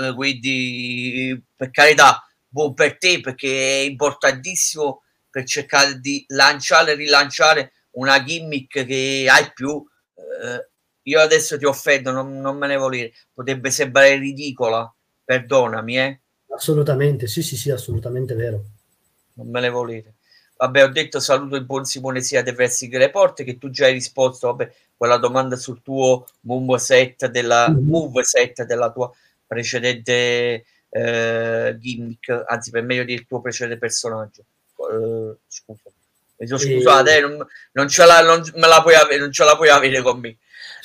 eh, 0.00 0.14
quindi 0.14 1.42
per 1.56 1.70
carità, 1.70 2.24
buon 2.46 2.74
per 2.74 2.98
te 2.98 3.20
perché 3.20 3.80
è 3.80 3.84
importantissimo 3.84 5.02
per 5.30 5.44
cercare 5.44 5.98
di 5.98 6.24
lanciare 6.28 6.92
e 6.92 6.94
rilanciare 6.94 7.72
una 7.92 8.22
gimmick 8.22 8.84
che 8.84 9.26
hai 9.28 9.52
più 9.52 9.84
eh, 10.18 10.68
io 11.02 11.20
adesso 11.20 11.56
ti 11.56 11.64
offendo, 11.64 12.10
non, 12.10 12.40
non, 12.40 12.56
me 12.56 12.66
ne 12.66 12.76
volere, 12.76 13.12
potrebbe 13.32 13.70
sembrare 13.70 14.16
ridicola, 14.16 14.92
perdonami, 15.24 15.98
eh. 15.98 16.20
Assolutamente, 16.50 17.26
sì, 17.26 17.42
sì, 17.42 17.56
sì, 17.56 17.70
assolutamente 17.70 18.34
vero. 18.34 18.62
Non 19.34 19.48
me 19.48 19.60
ne 19.60 19.70
volete. 19.70 20.14
Vabbè, 20.56 20.84
ho 20.84 20.88
detto 20.88 21.20
saluto 21.20 21.56
il 21.56 21.64
buon 21.64 21.84
Simone 21.84 22.20
sia 22.20 22.42
dei 22.42 22.52
Pressing 22.52 22.96
Report 22.96 23.44
che 23.44 23.58
tu 23.58 23.70
già 23.70 23.86
hai 23.86 23.92
risposto, 23.92 24.48
vabbè, 24.48 24.72
quella 24.96 25.16
domanda 25.16 25.54
sul 25.54 25.82
tuo 25.82 26.26
move 26.40 26.78
set 26.78 27.26
della, 27.26 27.70
mm-hmm. 27.70 27.86
move 27.86 28.24
set 28.24 28.64
della 28.64 28.90
tua 28.90 29.10
precedente 29.46 30.64
eh, 30.88 31.76
gimmick, 31.78 32.44
anzi 32.46 32.70
per 32.70 32.82
meglio 32.82 33.04
dire 33.04 33.20
il 33.20 33.26
tuo 33.26 33.40
precedente 33.40 33.78
personaggio. 33.78 34.44
Uh, 34.74 35.36
scusa 35.46 35.90
scusate, 36.46 37.16
eh, 37.16 37.20
non, 37.20 37.46
non, 37.72 37.88
ce 37.88 38.04
la, 38.04 38.22
non, 38.22 38.42
me 38.54 38.66
la 38.66 38.80
puoi 38.82 38.94
avere, 38.94 39.18
non 39.18 39.32
ce 39.32 39.44
la 39.44 39.56
puoi 39.56 39.68
avere 39.68 40.02
con 40.02 40.20
me. 40.20 40.36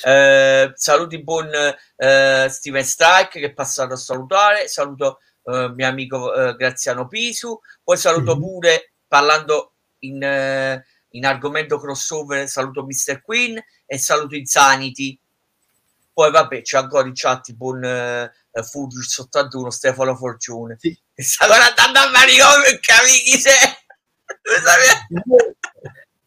Eh, 0.02 0.72
saluti 0.74 1.22
buon 1.22 1.50
eh, 1.96 2.46
Steven 2.50 2.84
Strike 2.84 3.40
che 3.40 3.46
è 3.46 3.52
passato 3.52 3.94
a 3.94 3.96
salutare, 3.96 4.68
saluto 4.68 5.20
eh, 5.44 5.72
mio 5.74 5.86
amico 5.86 6.34
eh, 6.34 6.54
Graziano 6.56 7.06
Pisu, 7.06 7.58
poi 7.82 7.96
saluto 7.96 8.32
mm-hmm. 8.32 8.42
pure 8.42 8.92
parlando 9.06 9.72
in, 10.00 10.22
eh, 10.22 10.84
in, 11.10 11.24
argomento 11.24 11.78
crossover, 11.78 12.48
saluto 12.48 12.84
Mr. 12.84 13.22
Queen 13.22 13.62
e 13.86 13.98
saluto 13.98 14.34
Insanity. 14.34 15.18
Poi 16.12 16.30
vabbè, 16.30 16.62
c'è 16.62 16.78
ancora 16.78 17.06
in 17.06 17.14
chat 17.14 17.52
buon 17.52 17.84
eh, 17.84 18.30
Furious 18.62 19.18
81 19.18 19.70
Stefano 19.70 20.16
Forgione. 20.16 20.76
Sì. 20.78 20.96
Sta 21.14 21.46
guardando 21.46 21.98
a 21.98 22.10
Mario 22.10 22.46
e 22.64 22.78
capisci 22.80 23.48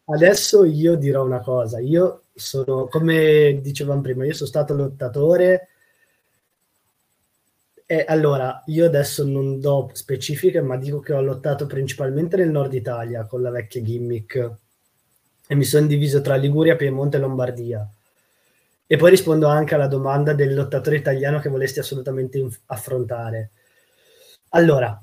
Adesso 0.05 0.63
io 0.63 0.95
dirò 0.95 1.23
una 1.25 1.41
cosa, 1.41 1.79
io 1.79 2.23
sono, 2.33 2.87
come 2.87 3.59
dicevamo 3.61 4.01
prima, 4.01 4.25
io 4.25 4.33
sono 4.33 4.47
stato 4.47 4.73
lottatore 4.73 5.69
e 7.85 8.05
allora 8.07 8.63
io 8.67 8.85
adesso 8.85 9.25
non 9.25 9.59
do 9.59 9.89
specifiche, 9.93 10.61
ma 10.61 10.77
dico 10.77 10.99
che 10.99 11.13
ho 11.13 11.21
lottato 11.21 11.65
principalmente 11.67 12.37
nel 12.37 12.49
nord 12.49 12.73
Italia 12.73 13.25
con 13.25 13.41
la 13.41 13.49
vecchia 13.49 13.81
gimmick 13.81 14.51
e 15.47 15.55
mi 15.55 15.63
sono 15.63 15.87
diviso 15.87 16.21
tra 16.21 16.35
Liguria, 16.35 16.75
Piemonte 16.75 17.17
e 17.17 17.19
Lombardia. 17.19 17.89
E 18.85 18.95
poi 18.97 19.09
rispondo 19.09 19.47
anche 19.47 19.75
alla 19.75 19.87
domanda 19.87 20.33
del 20.33 20.53
lottatore 20.53 20.97
italiano 20.97 21.39
che 21.39 21.49
volesti 21.49 21.79
assolutamente 21.79 22.37
inf- 22.37 22.59
affrontare. 22.67 23.51
Allora, 24.49 25.01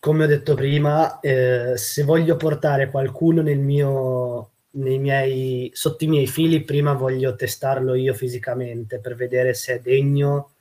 come 0.00 0.24
ho 0.24 0.26
detto 0.26 0.54
prima, 0.54 1.20
eh, 1.20 1.74
se 1.76 2.02
voglio 2.04 2.36
portare 2.36 2.90
qualcuno 2.90 3.42
nel 3.42 3.58
mio, 3.58 4.50
miei, 4.70 5.70
sotto 5.74 6.04
i 6.04 6.08
miei 6.08 6.26
fili, 6.26 6.62
prima 6.62 6.94
voglio 6.94 7.36
testarlo 7.36 7.94
io 7.94 8.14
fisicamente 8.14 8.98
per 8.98 9.14
vedere 9.14 9.52
se 9.52 9.74
è 9.74 9.80
degno 9.80 10.52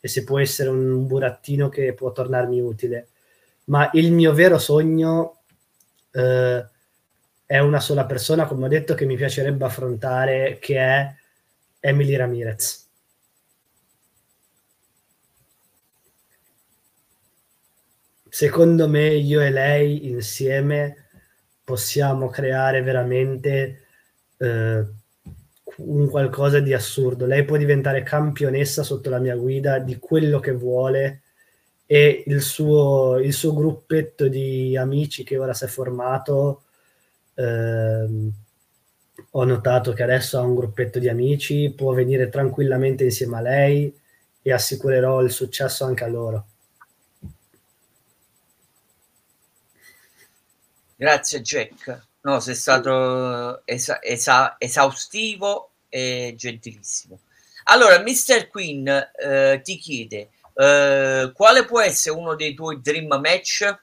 e 0.00 0.08
se 0.08 0.24
può 0.24 0.40
essere 0.40 0.68
un 0.70 1.06
burattino 1.06 1.68
che 1.68 1.94
può 1.94 2.10
tornarmi 2.10 2.60
utile. 2.60 3.08
Ma 3.66 3.88
il 3.92 4.10
mio 4.12 4.32
vero 4.34 4.58
sogno 4.58 5.42
eh, 6.10 6.66
è 7.46 7.58
una 7.58 7.80
sola 7.80 8.04
persona, 8.04 8.46
come 8.46 8.66
ho 8.66 8.68
detto, 8.68 8.94
che 8.94 9.06
mi 9.06 9.16
piacerebbe 9.16 9.64
affrontare, 9.64 10.58
che 10.60 10.76
è 10.76 11.14
Emily 11.78 12.16
Ramirez. 12.16 12.87
Secondo 18.38 18.88
me 18.88 19.08
io 19.14 19.40
e 19.40 19.50
lei 19.50 20.08
insieme 20.10 21.08
possiamo 21.64 22.28
creare 22.28 22.82
veramente 22.82 23.82
eh, 24.36 24.86
un 25.78 26.08
qualcosa 26.08 26.60
di 26.60 26.72
assurdo. 26.72 27.26
Lei 27.26 27.44
può 27.44 27.56
diventare 27.56 28.04
campionessa 28.04 28.84
sotto 28.84 29.10
la 29.10 29.18
mia 29.18 29.34
guida 29.34 29.80
di 29.80 29.98
quello 29.98 30.38
che 30.38 30.52
vuole 30.52 31.22
e 31.84 32.22
il 32.28 32.40
suo, 32.40 33.18
il 33.18 33.32
suo 33.32 33.52
gruppetto 33.54 34.28
di 34.28 34.76
amici 34.76 35.24
che 35.24 35.36
ora 35.36 35.52
si 35.52 35.64
è 35.64 35.66
formato, 35.66 36.62
ehm, 37.34 38.30
ho 39.30 39.44
notato 39.44 39.92
che 39.92 40.04
adesso 40.04 40.38
ha 40.38 40.42
un 40.42 40.54
gruppetto 40.54 41.00
di 41.00 41.08
amici, 41.08 41.72
può 41.76 41.92
venire 41.92 42.28
tranquillamente 42.28 43.02
insieme 43.02 43.38
a 43.38 43.40
lei 43.40 43.92
e 44.40 44.52
assicurerò 44.52 45.22
il 45.22 45.32
successo 45.32 45.84
anche 45.84 46.04
a 46.04 46.08
loro. 46.08 46.46
Grazie 51.00 51.42
Jack. 51.42 52.06
No, 52.22 52.40
sei 52.40 52.56
stato 52.56 53.64
esa- 53.64 54.02
esa- 54.02 54.56
esaustivo 54.58 55.70
e 55.88 56.34
gentilissimo. 56.36 57.20
Allora, 57.70 58.00
Mr. 58.00 58.48
Queen 58.48 58.88
eh, 58.88 59.60
ti 59.62 59.76
chiede 59.76 60.30
eh, 60.54 61.30
quale 61.32 61.64
può 61.64 61.80
essere 61.80 62.16
uno 62.16 62.34
dei 62.34 62.52
tuoi 62.52 62.80
dream 62.82 63.14
match? 63.20 63.78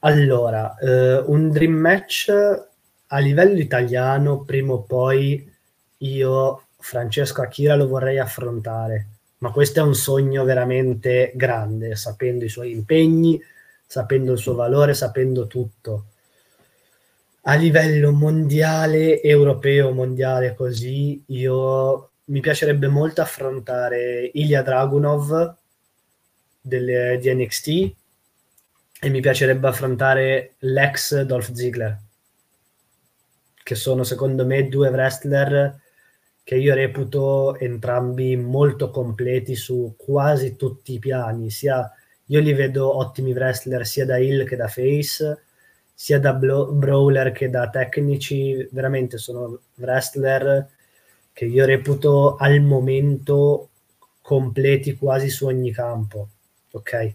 Allora, 0.00 0.76
eh, 0.78 1.22
un 1.24 1.50
dream 1.50 1.72
match 1.72 2.28
a 3.08 3.18
livello 3.18 3.58
italiano, 3.58 4.42
prima 4.42 4.74
o 4.74 4.82
poi 4.82 5.50
io, 5.98 6.66
Francesco 6.78 7.40
Akira, 7.40 7.76
lo 7.76 7.88
vorrei 7.88 8.18
affrontare, 8.18 9.06
ma 9.38 9.50
questo 9.50 9.80
è 9.80 9.82
un 9.82 9.94
sogno 9.94 10.44
veramente 10.44 11.32
grande, 11.34 11.96
sapendo 11.96 12.44
i 12.44 12.50
suoi 12.50 12.72
impegni, 12.72 13.42
sapendo 13.86 14.32
il 14.32 14.38
suo 14.38 14.54
valore, 14.54 14.94
sapendo 14.94 15.46
tutto. 15.46 16.06
A 17.42 17.54
livello 17.54 18.10
mondiale, 18.12 19.22
europeo, 19.22 19.92
mondiale 19.92 20.54
così, 20.54 21.22
io 21.26 22.10
mi 22.24 22.40
piacerebbe 22.40 22.88
molto 22.88 23.20
affrontare 23.20 24.30
Ilya 24.34 24.62
Dragunov 24.62 25.54
delle, 26.60 27.18
di 27.20 27.32
NXT 27.32 27.68
e 29.00 29.08
mi 29.08 29.20
piacerebbe 29.20 29.68
affrontare 29.68 30.54
l'ex 30.58 31.20
Dolph 31.22 31.52
Ziggler, 31.52 32.00
che 33.62 33.74
sono 33.76 34.02
secondo 34.02 34.44
me 34.44 34.68
due 34.68 34.88
wrestler 34.88 35.80
che 36.42 36.56
io 36.56 36.74
reputo 36.74 37.56
entrambi 37.58 38.36
molto 38.36 38.90
completi 38.90 39.54
su 39.54 39.94
quasi 39.96 40.56
tutti 40.56 40.94
i 40.94 40.98
piani, 40.98 41.50
sia 41.50 41.90
io 42.26 42.40
li 42.40 42.52
vedo 42.52 42.96
ottimi 42.96 43.32
wrestler 43.32 43.86
sia 43.86 44.04
da 44.04 44.18
heel 44.18 44.46
che 44.46 44.56
da 44.56 44.68
face, 44.68 45.44
sia 45.94 46.18
da 46.18 46.32
blo- 46.32 46.72
brawler 46.72 47.32
che 47.32 47.48
da 47.48 47.68
tecnici, 47.70 48.68
veramente 48.72 49.18
sono 49.18 49.60
wrestler 49.76 50.68
che 51.32 51.44
io 51.44 51.64
reputo 51.64 52.36
al 52.36 52.60
momento 52.62 53.68
completi 54.22 54.96
quasi 54.96 55.28
su 55.28 55.46
ogni 55.46 55.70
campo, 55.70 56.28
ok? 56.72 57.14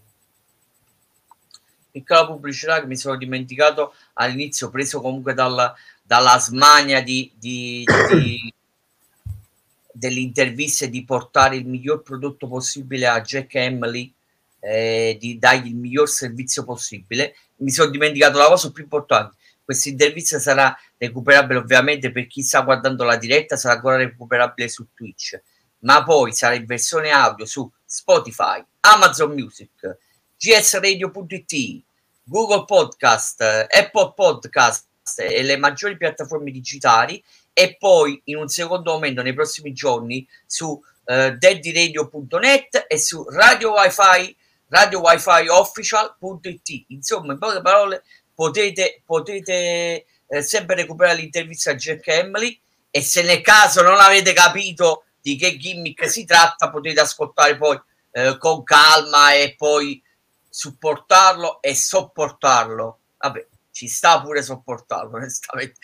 Piccola 1.91 2.27
pubblicità 2.27 2.79
che 2.79 2.87
mi 2.87 2.95
sono 2.95 3.17
dimenticato 3.17 3.93
all'inizio, 4.13 4.69
preso 4.69 5.01
comunque 5.01 5.33
dalla, 5.33 5.75
dalla 6.01 6.39
smania 6.39 7.01
di, 7.01 7.29
di, 7.37 7.83
di 7.83 8.53
delle 9.91 10.19
interviste 10.19 10.89
di 10.89 11.03
portare 11.03 11.57
il 11.57 11.67
miglior 11.67 12.01
prodotto 12.01 12.47
possibile 12.47 13.07
a 13.07 13.21
Jack 13.21 13.55
Emily, 13.55 14.13
eh, 14.61 15.17
di 15.19 15.37
dargli 15.37 15.67
il 15.67 15.75
miglior 15.75 16.07
servizio 16.07 16.63
possibile. 16.63 17.35
Mi 17.57 17.71
sono 17.71 17.89
dimenticato 17.89 18.37
la 18.37 18.47
cosa 18.47 18.71
più 18.71 18.83
importante. 18.83 19.35
Questa 19.63 19.89
intervista 19.89 20.39
sarà 20.39 20.75
recuperabile 20.97 21.59
ovviamente 21.59 22.11
per 22.11 22.27
chi 22.27 22.41
sta 22.41 22.61
guardando 22.61 23.03
la 23.03 23.17
diretta, 23.17 23.57
sarà 23.57 23.75
ancora 23.75 23.97
recuperabile 23.97 24.69
su 24.69 24.87
Twitch, 24.93 25.39
ma 25.79 26.03
poi 26.03 26.33
sarà 26.33 26.55
in 26.55 26.65
versione 26.65 27.09
audio 27.09 27.45
su 27.45 27.69
Spotify, 27.85 28.63
Amazon 28.81 29.31
Music, 29.33 29.97
gsradio.it, 30.37 31.83
Google 32.23 32.65
Podcast, 32.65 33.41
Apple 33.41 34.13
Podcast 34.15 34.87
e 35.17 35.41
le 35.43 35.57
maggiori 35.57 35.97
piattaforme 35.97 36.51
digitali 36.51 37.23
e 37.53 37.75
poi 37.77 38.21
in 38.25 38.37
un 38.37 38.47
secondo 38.47 38.91
momento 38.91 39.21
nei 39.21 39.33
prossimi 39.33 39.73
giorni 39.73 40.27
su 40.45 40.79
eh, 41.05 41.35
daddyradio.net 41.37 42.85
e 42.87 42.97
su 42.97 43.23
radio 43.29 43.73
wifi 43.73 44.35
radio 44.71 45.01
wifi 45.01 45.47
official.it 45.47 46.85
insomma 46.87 47.33
in 47.33 47.39
poche 47.39 47.61
parole 47.61 48.03
potete, 48.33 49.03
potete 49.05 50.05
eh, 50.27 50.41
sempre 50.41 50.75
recuperare 50.75 51.17
l'intervista 51.17 51.71
a 51.71 51.75
Jack 51.75 52.07
Emily 52.07 52.59
e 52.89 53.01
se 53.01 53.21
nel 53.21 53.41
caso 53.41 53.81
non 53.81 53.99
avete 53.99 54.33
capito 54.33 55.05
di 55.21 55.35
che 55.35 55.57
gimmick 55.57 56.09
si 56.09 56.25
tratta 56.25 56.69
potete 56.69 57.01
ascoltare 57.01 57.57
poi 57.57 57.79
eh, 58.11 58.37
con 58.37 58.63
calma 58.63 59.33
e 59.33 59.55
poi 59.55 60.01
supportarlo 60.49 61.61
e 61.61 61.75
sopportarlo. 61.75 62.99
Vabbè 63.17 63.47
ci 63.71 63.87
sta 63.87 64.21
pure 64.21 64.43
sopportarlo, 64.43 65.15
onestamente, 65.17 65.79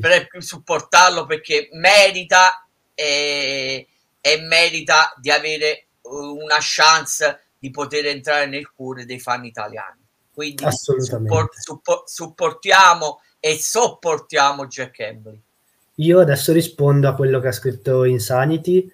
però 0.00 0.14
è 0.14 0.26
più 0.26 0.40
supportarlo 0.40 1.26
perché 1.26 1.68
merita 1.72 2.66
e, 2.94 3.88
e, 4.20 4.40
merita 4.40 5.12
di 5.18 5.30
avere 5.30 5.88
una 6.02 6.58
chance 6.60 7.46
di 7.62 7.70
poter 7.70 8.06
entrare 8.06 8.46
nel 8.46 8.72
cuore 8.72 9.04
dei 9.04 9.20
fan 9.20 9.44
italiani. 9.44 10.00
Quindi 10.34 10.64
support, 10.68 11.54
support, 11.54 12.08
supportiamo 12.08 13.20
e 13.38 13.56
sopportiamo 13.56 14.66
Jack 14.66 14.96
Campbell. 14.96 15.38
Io 15.96 16.18
adesso 16.18 16.52
rispondo 16.52 17.06
a 17.06 17.14
quello 17.14 17.38
che 17.38 17.46
ha 17.46 17.52
scritto 17.52 18.02
Insanity, 18.02 18.90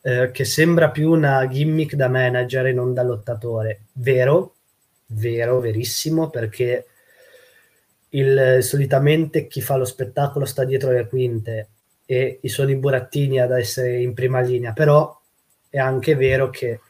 eh, 0.00 0.30
che 0.30 0.44
sembra 0.46 0.88
più 0.88 1.10
una 1.10 1.46
gimmick 1.48 1.96
da 1.96 2.08
manager 2.08 2.68
e 2.68 2.72
non 2.72 2.94
da 2.94 3.02
lottatore. 3.02 3.82
Vero, 3.92 4.54
vero, 5.08 5.60
verissimo, 5.60 6.30
perché 6.30 6.86
il, 8.10 8.60
solitamente 8.62 9.46
chi 9.48 9.60
fa 9.60 9.76
lo 9.76 9.84
spettacolo 9.84 10.46
sta 10.46 10.64
dietro 10.64 10.92
le 10.92 11.06
quinte 11.06 11.68
e 12.06 12.40
sono 12.44 12.70
i 12.70 12.76
burattini 12.76 13.38
ad 13.38 13.50
essere 13.50 14.00
in 14.00 14.14
prima 14.14 14.40
linea, 14.40 14.72
però 14.72 15.14
è 15.68 15.76
anche 15.76 16.14
vero 16.14 16.48
che 16.48 16.80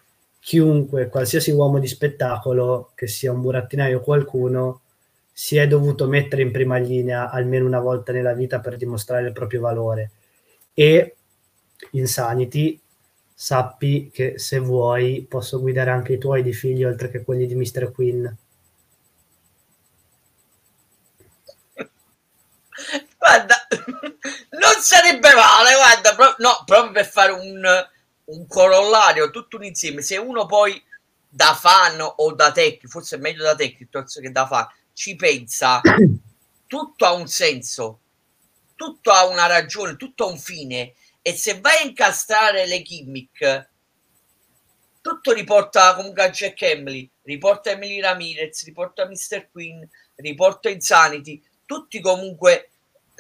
chiunque, 0.41 1.09
qualsiasi 1.09 1.51
uomo 1.51 1.79
di 1.79 1.87
spettacolo, 1.87 2.93
che 2.95 3.07
sia 3.07 3.33
un 3.33 3.41
burattinaio 3.41 3.99
o 3.99 4.03
qualcuno, 4.03 4.81
si 5.33 5.57
è 5.57 5.67
dovuto 5.69 6.07
mettere 6.07 6.43
in 6.43 6.51
prima 6.51 6.79
linea 6.79 7.31
almeno 7.31 7.67
una 7.67 7.81
volta 7.81 8.13
nella 8.13 8.33
vita 8.33 8.61
per 8.61 8.77
dimostrare 8.77 9.27
il 9.27 9.33
proprio 9.33 9.61
valore. 9.61 10.11
E 10.75 11.17
Insanity, 11.93 12.81
sappi 13.35 14.11
che 14.13 14.39
se 14.39 14.59
vuoi 14.59 15.25
posso 15.29 15.61
guidare 15.61 15.91
anche 15.91 16.15
i 16.15 16.19
tuoi 16.19 16.43
di 16.43 16.53
figli 16.53 16.85
oltre 16.85 17.11
che 17.11 17.23
quelli 17.23 17.47
di 17.47 17.55
Mr. 17.55 17.93
Queen. 17.93 18.37
guarda, 23.19 23.67
non 24.59 24.81
sarebbe 24.81 25.35
male, 25.35 25.75
guarda, 25.75 26.35
no, 26.39 26.63
proprio 26.65 26.93
per 26.93 27.07
fare 27.07 27.33
un, 27.33 27.89
un 28.29 28.47
corollario, 28.47 29.31
tutto 29.31 29.57
un 29.57 29.65
insieme. 29.65 30.03
Se 30.03 30.17
uno 30.17 30.47
poi 30.47 30.83
da 31.29 31.55
fan 31.55 32.01
o 32.01 32.33
da 32.33 32.53
tecnico, 32.53 32.89
forse 32.89 33.17
è 33.17 33.19
meglio 33.19 33.43
da 33.43 33.55
tecnico 33.55 34.03
che 34.03 34.31
da 34.31 34.47
fan, 34.47 34.67
ci 34.93 35.15
pensa, 35.17 35.81
tutto 36.67 37.05
ha 37.05 37.13
un 37.13 37.29
senso, 37.29 38.01
tutto 38.75 39.11
ha 39.11 39.27
una 39.27 39.47
ragione, 39.47 39.97
tutto 39.97 40.25
ha 40.25 40.31
un 40.31 40.39
fine. 40.39 40.95
E 41.23 41.33
se 41.33 41.61
vai 41.61 41.79
a 41.79 41.87
incastrare 41.87 42.67
le 42.67 42.83
gimmick, 42.83 43.69
tutto 45.01 45.33
riporta 45.33 45.95
comunque 45.95 46.25
a 46.25 46.31
Jack 46.31 46.63
Emily, 46.63 47.09
riporta 47.23 47.71
Emily 47.71 48.01
Ramirez, 48.01 48.65
riporta 48.65 49.07
Mr. 49.07 49.49
Queen, 49.51 49.89
riporta 50.17 50.69
Insanity, 50.71 51.43
tutti 51.65 52.01
comunque 52.01 52.71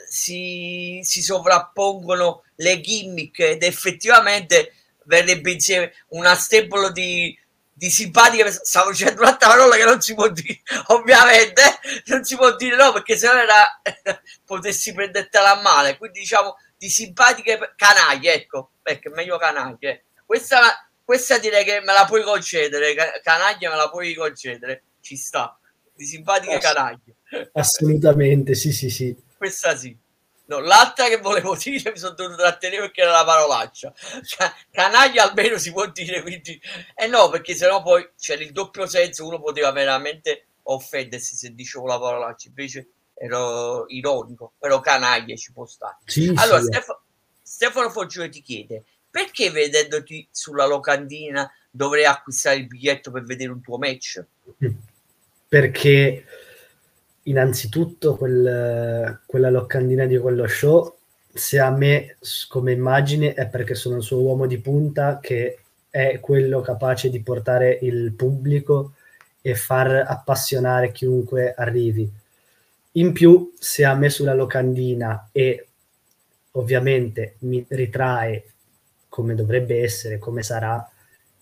si, 0.08 1.00
si 1.02 1.22
sovrappongono 1.22 2.44
le 2.56 2.80
gimmick 2.80 3.40
ed 3.40 3.62
effettivamente 3.62 4.72
verrebbe 5.08 5.50
insieme 5.50 5.92
una 6.08 6.34
stable 6.34 6.92
di, 6.92 7.36
di 7.72 7.90
simpatica 7.90 8.48
stavo 8.50 8.90
dicendo 8.90 9.22
un'altra 9.22 9.48
parola 9.48 9.74
che 9.74 9.84
non 9.84 10.00
si 10.00 10.14
può 10.14 10.28
dire 10.28 10.60
ovviamente 10.88 11.62
non 12.06 12.22
si 12.24 12.36
può 12.36 12.54
dire 12.54 12.76
no 12.76 12.92
perché 12.92 13.16
se 13.16 13.26
no 13.26 13.40
era 13.40 13.80
potessi 14.44 14.92
prendertela 14.92 15.58
a 15.58 15.62
male. 15.62 15.96
Quindi 15.96 16.20
diciamo 16.20 16.56
di 16.76 16.88
simpatiche 16.88 17.72
canaglie 17.74 18.34
ecco 18.34 18.70
perché 18.82 19.08
è 19.08 19.12
meglio 19.12 19.38
canaglie. 19.38 20.04
Questa, 20.24 20.88
questa 21.02 21.38
direi 21.38 21.64
che 21.64 21.80
me 21.80 21.92
la 21.94 22.04
puoi 22.04 22.22
concedere 22.22 22.94
canaglia 23.22 23.70
me 23.70 23.76
la 23.76 23.88
puoi 23.88 24.14
concedere 24.14 24.84
ci 25.00 25.16
sta. 25.16 25.58
Di 25.94 26.04
simpatiche 26.04 26.54
Ass- 26.54 26.62
canaglie. 26.62 27.16
assolutamente 27.52 28.54
sì 28.54 28.72
sì 28.72 28.88
sì. 28.88 29.16
Questa 29.36 29.74
sì. 29.74 29.96
No, 30.48 30.60
l'altra 30.60 31.08
che 31.08 31.18
volevo 31.18 31.56
dire 31.62 31.92
mi 31.92 31.98
sono 31.98 32.14
dovuto 32.14 32.36
trattenere 32.38 32.82
perché 32.82 33.02
era 33.02 33.12
la 33.12 33.24
parolaccia. 33.24 33.92
Cioè, 34.24 34.52
canaglia 34.70 35.28
almeno 35.28 35.58
si 35.58 35.72
può 35.72 35.86
dire, 35.86 36.22
quindi... 36.22 36.60
Eh 36.94 37.06
no, 37.06 37.28
perché 37.28 37.54
sennò 37.54 37.82
poi 37.82 38.08
c'era 38.18 38.42
il 38.42 38.52
doppio 38.52 38.86
senso, 38.86 39.26
uno 39.26 39.40
poteva 39.40 39.72
veramente 39.72 40.46
offendersi 40.62 41.36
se 41.36 41.54
dicevo 41.54 41.86
la 41.86 41.98
parolaccia, 41.98 42.48
invece 42.48 42.88
ero 43.14 43.86
ironico, 43.88 44.52
però 44.58 44.80
canaglia 44.80 45.34
ci 45.36 45.52
può 45.52 45.66
stare. 45.66 45.96
Sì, 46.04 46.32
allora, 46.34 46.60
sì. 46.60 46.66
Stefano, 46.66 47.00
Stefano 47.42 47.90
Foggione 47.90 48.28
ti 48.28 48.40
chiede, 48.40 48.84
perché 49.10 49.50
vedendoti 49.50 50.26
sulla 50.30 50.66
locandina 50.66 51.50
dovrei 51.70 52.04
acquistare 52.04 52.56
il 52.56 52.66
biglietto 52.66 53.10
per 53.10 53.24
vedere 53.24 53.50
un 53.50 53.60
tuo 53.60 53.76
match? 53.76 54.24
Perché 55.48 56.24
innanzitutto 57.28 58.16
quel, 58.16 59.20
quella 59.26 59.50
locandina 59.50 60.06
di 60.06 60.18
quello 60.18 60.46
show, 60.46 60.96
se 61.32 61.60
a 61.60 61.70
me 61.70 62.16
come 62.48 62.72
immagine 62.72 63.34
è 63.34 63.46
perché 63.46 63.74
sono 63.74 63.96
il 63.96 64.02
suo 64.02 64.20
uomo 64.20 64.46
di 64.46 64.58
punta 64.58 65.18
che 65.20 65.58
è 65.90 66.18
quello 66.20 66.60
capace 66.60 67.10
di 67.10 67.20
portare 67.20 67.78
il 67.82 68.12
pubblico 68.12 68.94
e 69.40 69.54
far 69.54 70.04
appassionare 70.06 70.92
chiunque 70.92 71.54
arrivi. 71.54 72.10
In 72.92 73.12
più, 73.12 73.52
se 73.58 73.84
ha 73.84 73.94
messo 73.94 74.24
la 74.24 74.34
locandina 74.34 75.28
e 75.30 75.66
ovviamente 76.52 77.36
mi 77.40 77.64
ritrae 77.68 78.44
come 79.08 79.34
dovrebbe 79.34 79.82
essere, 79.82 80.18
come 80.18 80.42
sarà, 80.42 80.88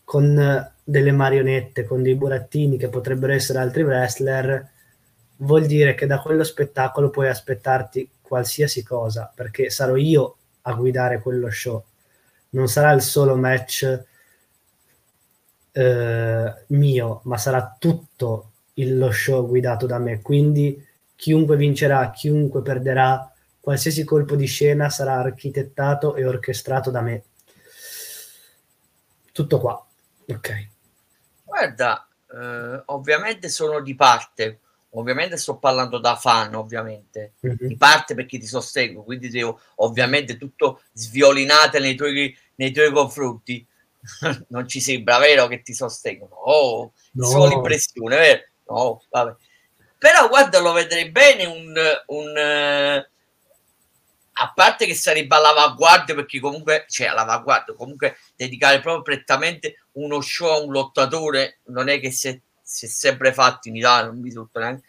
con 0.05 0.72
delle 0.84 1.12
marionette, 1.12 1.84
con 1.84 2.03
dei 2.03 2.14
burattini 2.14 2.76
che 2.76 2.89
potrebbero 2.89 3.32
essere 3.32 3.59
altri 3.59 3.82
wrestler, 3.82 4.74
vuol 5.39 5.66
dire 5.66 5.95
che 5.95 6.07
da 6.07 6.20
quello 6.20 6.45
spettacolo 6.45 7.11
puoi 7.11 7.28
aspettarti 7.28 8.11
qualsiasi 8.20 8.82
cosa, 8.82 9.30
perché 9.34 9.70
sarò 9.70 9.97
io 9.97 10.37
a 10.62 10.72
guidare 10.74 11.20
quello 11.20 11.51
show. 11.51 11.84
Non 12.51 12.68
sarà 12.68 12.93
il 12.93 13.03
solo 13.03 13.37
match 13.37 14.05
eh, 15.72 16.55
mio, 16.68 17.20
ma 17.24 17.37
sarà 17.37 17.76
tutto 17.78 18.53
il, 18.74 18.97
lo 18.97 19.11
show 19.11 19.47
guidato 19.47 19.87
da 19.87 19.99
me. 19.99 20.22
Quindi 20.22 20.84
chiunque 21.14 21.57
vincerà, 21.57 22.11
chiunque 22.11 22.62
perderà, 22.62 23.30
qualsiasi 23.61 24.05
colpo 24.05 24.37
di 24.37 24.47
scena 24.47 24.89
sarà 24.91 25.14
architettato 25.14 26.14
e 26.14 26.24
orchestrato 26.24 26.91
da 26.91 27.01
me. 27.01 27.24
Tutto 29.32 29.61
qua. 29.61 29.87
Ok. 30.28 30.68
Guarda, 31.45 32.09
eh, 32.32 32.82
ovviamente 32.87 33.49
sono 33.49 33.80
di 33.80 33.95
parte, 33.95 34.61
ovviamente 35.01 35.36
sto 35.36 35.59
parlando 35.59 35.99
da 35.99 36.16
fan, 36.16 36.55
ovviamente, 36.55 37.34
mm-hmm. 37.47 37.57
di 37.61 37.76
parte 37.76 38.14
perché 38.14 38.38
ti 38.38 38.47
sostengo, 38.47 39.03
quindi 39.03 39.28
devo 39.28 39.61
ovviamente 39.76 40.36
tutto 40.36 40.82
sviolinate 40.92 41.78
nei 41.78 41.94
tuoi, 41.94 42.36
nei 42.57 42.72
tuoi 42.72 42.92
confronti. 42.92 43.66
non 44.49 44.68
ci 44.68 44.80
sembra 44.80 45.18
vero 45.18 45.49
che 45.49 45.62
ti 45.62 45.74
sostengono, 45.74 46.34
oh, 46.34 46.92
no. 47.12 47.26
solo 47.26 47.55
impressione, 47.55 48.16
vero? 48.16 48.42
No, 48.68 49.03
vabbè. 49.11 49.34
Però 49.99 50.28
guarda, 50.28 50.61
lo 50.61 50.72
vedrei 50.72 51.11
bene 51.11 51.44
un, 51.47 51.74
un 52.07 52.26
uh, 52.26 53.05
a 54.38 54.53
parte 54.55 54.86
che 54.86 54.94
sarebbe 54.94 55.34
all'avanguardia 55.34 56.14
perché 56.14 56.40
comunque 56.40 56.84
cioè, 56.88 57.07
all'avanguardia 57.07 57.74
comunque 57.74 58.18
dedicare 58.36 58.80
proprio 58.80 59.03
prettamente 59.03 59.86
uno 59.92 60.20
show 60.20 60.53
a 60.53 60.59
un 60.62 60.72
lottatore 60.72 61.61
non 61.66 61.88
è 61.88 62.01
che 62.01 62.14
è, 62.22 62.40
si 62.66 62.86
è 62.86 62.88
sempre 62.88 63.32
fatto 63.32 63.68
in 63.68 63.76
Italia 63.76 64.06
non 64.06 64.18
mi 64.18 64.24
risulta 64.24 64.60
neanche 64.60 64.82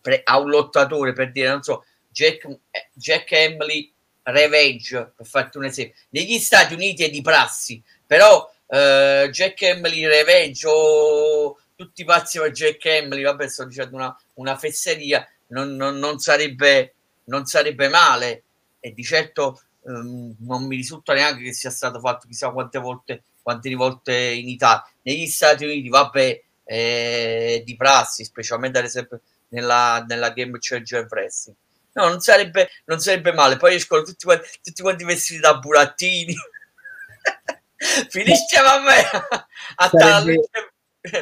pre, 0.00 0.20
a 0.22 0.38
un 0.38 0.50
lottatore 0.50 1.12
per 1.12 1.32
dire 1.32 1.48
non 1.48 1.62
so 1.62 1.84
Jack, 2.08 2.46
Jack 2.92 3.32
Emily 3.32 3.92
Revenge 4.22 5.12
per 5.16 5.26
farti 5.26 5.58
un 5.58 5.64
esempio 5.64 6.00
negli 6.10 6.38
Stati 6.38 6.74
Uniti 6.74 7.02
è 7.02 7.10
di 7.10 7.22
prassi 7.22 7.82
però 8.06 8.48
eh, 8.68 9.28
Jack 9.32 9.62
Emily 9.62 10.06
Revenge 10.06 10.66
o 10.68 11.58
tutti 11.74 12.04
pazzi 12.04 12.38
per 12.38 12.52
Jack 12.52 12.84
Emily 12.84 13.22
vabbè 13.22 13.48
sto 13.48 13.64
dicendo 13.64 13.96
una, 13.96 14.16
una 14.34 14.56
fesseria 14.56 15.26
non, 15.48 15.74
non, 15.74 15.98
non 15.98 16.18
sarebbe 16.18 16.94
non 17.24 17.46
sarebbe 17.46 17.88
male 17.88 18.44
e 18.78 18.92
di 18.92 19.02
certo 19.02 19.60
ehm, 19.86 20.36
non 20.40 20.66
mi 20.66 20.76
risulta 20.76 21.14
neanche 21.14 21.42
che 21.42 21.52
sia 21.52 21.70
stato 21.70 22.00
fatto 22.00 22.26
chissà 22.26 22.50
quante 22.50 22.78
volte, 22.78 23.24
quante 23.42 23.72
volte 23.74 24.14
in 24.14 24.48
Italia. 24.48 24.86
Negli 25.02 25.26
Stati 25.26 25.64
Uniti, 25.64 25.88
vabbè, 25.88 26.42
eh, 26.64 27.62
di 27.64 27.76
prassi, 27.76 28.24
specialmente 28.24 28.78
ad 28.78 28.84
esempio 28.84 29.20
nella, 29.48 30.04
nella 30.06 30.30
Game 30.30 30.56
Changer 30.58 31.06
Wrestling. 31.08 31.56
No, 31.92 32.08
non 32.08 32.20
sarebbe, 32.20 32.68
non 32.86 32.98
sarebbe 32.98 33.32
male. 33.32 33.56
Poi 33.56 33.76
escono 33.76 34.02
tutti, 34.02 34.26
tutti 34.62 34.82
quanti 34.82 35.04
vestiti 35.04 35.40
da 35.40 35.58
burattini. 35.58 36.34
Finisce 38.08 38.56
a 38.56 38.80
me. 38.80 39.46
A 39.76 39.88
sarebbe, 39.88 40.48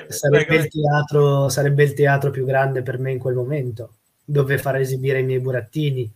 sarebbe, 0.08 0.56
il 0.56 0.68
teatro, 0.68 1.48
sarebbe 1.48 1.82
il 1.82 1.92
teatro 1.92 2.30
più 2.30 2.46
grande 2.46 2.82
per 2.82 2.98
me 2.98 3.10
in 3.10 3.18
quel 3.18 3.34
momento, 3.34 3.96
dove 4.24 4.56
far 4.56 4.76
esibire 4.76 5.18
i 5.18 5.24
miei 5.24 5.40
burattini 5.40 6.10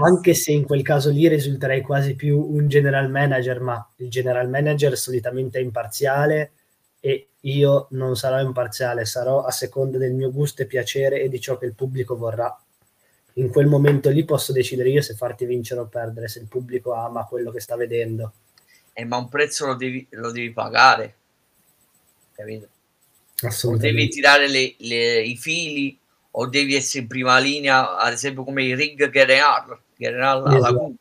anche 0.00 0.34
se 0.34 0.52
in 0.52 0.64
quel 0.64 0.82
caso 0.82 1.10
lì 1.10 1.28
risulterei 1.28 1.82
quasi 1.82 2.14
più 2.14 2.38
un 2.38 2.68
general 2.68 3.10
manager, 3.10 3.60
ma 3.60 3.86
il 3.96 4.08
general 4.08 4.48
manager 4.48 4.96
solitamente 4.96 5.58
è 5.58 5.62
imparziale 5.62 6.52
e 7.00 7.28
io 7.42 7.88
non 7.90 8.16
sarò 8.16 8.40
imparziale, 8.40 9.04
sarò 9.04 9.44
a 9.44 9.50
seconda 9.50 9.98
del 9.98 10.12
mio 10.12 10.30
gusto 10.30 10.62
e 10.62 10.66
piacere 10.66 11.22
e 11.22 11.28
di 11.28 11.40
ciò 11.40 11.58
che 11.58 11.66
il 11.66 11.74
pubblico 11.74 12.16
vorrà. 12.16 12.56
In 13.34 13.48
quel 13.50 13.66
momento 13.66 14.10
lì 14.10 14.24
posso 14.24 14.52
decidere 14.52 14.90
io 14.90 15.02
se 15.02 15.14
farti 15.14 15.44
vincere 15.46 15.80
o 15.80 15.86
perdere, 15.86 16.28
se 16.28 16.38
il 16.38 16.46
pubblico 16.46 16.92
ama 16.92 17.24
quello 17.24 17.50
che 17.50 17.60
sta 17.60 17.76
vedendo. 17.76 18.32
Eh, 18.92 19.04
ma 19.04 19.16
un 19.16 19.28
prezzo 19.28 19.66
lo 19.66 19.74
devi, 19.74 20.06
lo 20.10 20.30
devi 20.30 20.52
pagare, 20.52 21.14
capito? 22.32 22.68
Assolutamente. 23.42 23.96
Devi 23.96 24.08
tirare 24.10 24.48
le, 24.48 24.74
le, 24.78 25.22
i 25.22 25.36
fili 25.36 25.98
o 26.32 26.46
devi 26.46 26.74
essere 26.74 27.02
in 27.02 27.08
prima 27.08 27.38
linea, 27.38 27.96
ad 27.96 28.12
esempio 28.12 28.44
come 28.44 28.62
i 28.64 28.74
rig 28.74 29.10
General, 29.10 29.78
General 29.96 30.46
alla 30.46 30.56
esatto. 30.56 30.94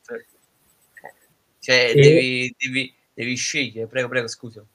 Cioè, 1.60 1.92
e... 1.96 2.02
devi, 2.02 2.56
devi, 2.58 2.94
devi, 3.14 3.36
scegliere, 3.36 3.88
prego, 3.88 4.08
prego, 4.08 4.28
scusa. 4.28 4.66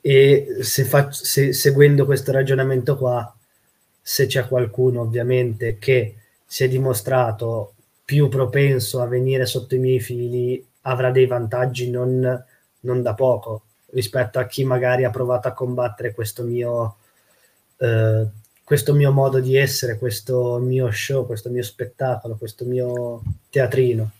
E 0.00 0.58
se, 0.60 0.84
faccio, 0.84 1.24
se 1.24 1.52
seguendo 1.52 2.04
questo 2.04 2.32
ragionamento 2.32 2.96
qua, 2.96 3.34
se 4.00 4.26
c'è 4.26 4.46
qualcuno 4.46 5.02
ovviamente 5.02 5.78
che 5.78 6.16
si 6.46 6.64
è 6.64 6.68
dimostrato 6.68 7.74
più 8.04 8.28
propenso 8.28 9.00
a 9.00 9.06
venire 9.06 9.46
sotto 9.46 9.74
i 9.74 9.78
miei 9.78 10.00
fili, 10.00 10.64
avrà 10.82 11.10
dei 11.10 11.26
vantaggi 11.26 11.90
non, 11.90 12.44
non 12.80 13.02
da 13.02 13.14
poco 13.14 13.62
rispetto 13.92 14.38
a 14.38 14.46
chi 14.46 14.64
magari 14.64 15.04
ha 15.04 15.10
provato 15.10 15.48
a 15.48 15.52
combattere 15.52 16.14
questo 16.14 16.42
mio 16.44 16.96
eh, 17.78 18.26
questo 18.70 18.94
mio 18.94 19.10
modo 19.10 19.40
di 19.40 19.56
essere, 19.56 19.98
questo 19.98 20.58
mio 20.58 20.92
show, 20.92 21.26
questo 21.26 21.50
mio 21.50 21.64
spettacolo, 21.64 22.36
questo 22.36 22.64
mio 22.64 23.20
teatrino. 23.50 24.12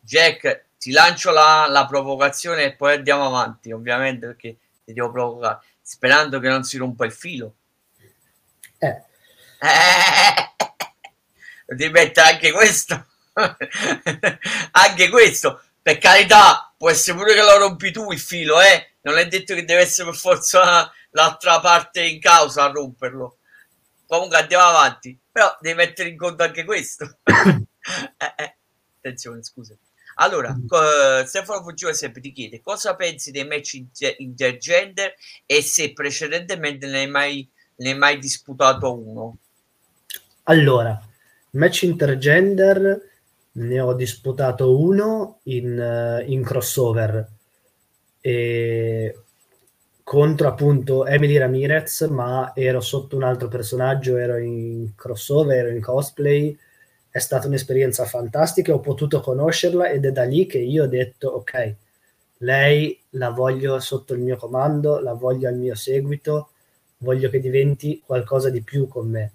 Jack, 0.00 0.64
ti 0.78 0.90
lancio 0.90 1.30
la, 1.32 1.66
la 1.68 1.84
provocazione 1.84 2.64
e 2.64 2.72
poi 2.72 2.94
andiamo 2.94 3.26
avanti, 3.26 3.72
ovviamente, 3.72 4.26
perché 4.26 4.56
ti 4.84 4.92
devo 4.92 5.10
provocare, 5.10 5.64
sperando 5.80 6.40
che 6.40 6.48
non 6.48 6.64
si 6.64 6.76
rompa 6.76 7.04
il 7.04 7.12
filo. 7.12 7.54
Eh. 8.78 9.02
eh 9.58 11.74
devi 11.74 11.92
mettere 11.92 12.30
anche 12.30 12.52
questo. 12.52 13.06
anche 14.72 15.08
questo, 15.08 15.62
per 15.82 15.98
carità, 15.98 16.72
può 16.76 16.90
essere 16.90 17.16
pure 17.16 17.34
che 17.34 17.42
lo 17.42 17.58
rompi 17.58 17.90
tu 17.90 18.12
il 18.12 18.20
filo, 18.20 18.60
eh? 18.60 18.96
Non 19.02 19.18
è 19.18 19.26
detto 19.26 19.54
che 19.54 19.64
deve 19.64 19.82
essere 19.82 20.10
per 20.10 20.18
forza 20.18 20.92
l'altra 21.10 21.60
parte 21.60 22.04
in 22.04 22.20
causa 22.20 22.64
a 22.64 22.70
romperlo 22.70 23.38
comunque 24.06 24.38
andiamo 24.38 24.64
avanti 24.64 25.18
però 25.30 25.56
devi 25.60 25.76
mettere 25.76 26.08
in 26.08 26.16
conto 26.16 26.42
anche 26.42 26.64
questo 26.64 27.18
eh, 27.24 28.34
eh. 28.36 28.56
attenzione 28.98 29.42
scusa 29.42 29.76
allora 30.16 30.50
uh, 30.50 31.24
Stefano 31.24 31.62
Fuggio 31.62 31.92
sempre 31.92 32.20
ti 32.20 32.32
chiede 32.32 32.60
cosa 32.60 32.94
pensi 32.94 33.30
dei 33.30 33.46
match 33.46 33.82
intergender 34.18 35.14
e 35.46 35.62
se 35.62 35.92
precedentemente 35.92 36.86
ne 36.86 36.98
hai 36.98 37.08
mai, 37.08 37.48
ne 37.76 37.90
hai 37.90 37.98
mai 37.98 38.18
disputato 38.18 38.98
uno 38.98 39.36
allora 40.44 41.00
match 41.50 41.82
intergender 41.82 43.00
ne 43.52 43.80
ho 43.80 43.94
disputato 43.94 44.78
uno 44.78 45.40
in, 45.44 46.22
in 46.26 46.42
crossover 46.42 47.28
e 48.20 49.18
contro 50.04 50.48
appunto 50.48 51.06
Emily 51.06 51.36
Ramirez, 51.38 52.02
ma 52.02 52.52
ero 52.54 52.80
sotto 52.80 53.16
un 53.16 53.22
altro 53.22 53.48
personaggio, 53.48 54.16
ero 54.16 54.36
in 54.36 54.92
crossover, 54.94 55.56
ero 55.56 55.70
in 55.70 55.80
cosplay. 55.80 56.56
È 57.14 57.20
stata 57.20 57.46
un'esperienza 57.46 58.06
fantastica, 58.06 58.74
ho 58.74 58.80
potuto 58.80 59.20
conoscerla 59.20 59.88
ed 59.88 60.04
è 60.04 60.10
da 60.10 60.24
lì 60.24 60.46
che 60.46 60.58
io 60.58 60.82
ho 60.82 60.86
detto 60.88 61.28
ok, 61.28 61.74
lei 62.38 63.00
la 63.10 63.30
voglio 63.30 63.78
sotto 63.78 64.14
il 64.14 64.20
mio 64.20 64.36
comando, 64.36 64.98
la 64.98 65.12
voglio 65.12 65.46
al 65.46 65.54
mio 65.54 65.76
seguito, 65.76 66.48
voglio 66.98 67.30
che 67.30 67.38
diventi 67.38 68.02
qualcosa 68.04 68.50
di 68.50 68.62
più 68.62 68.88
con 68.88 69.08
me. 69.08 69.30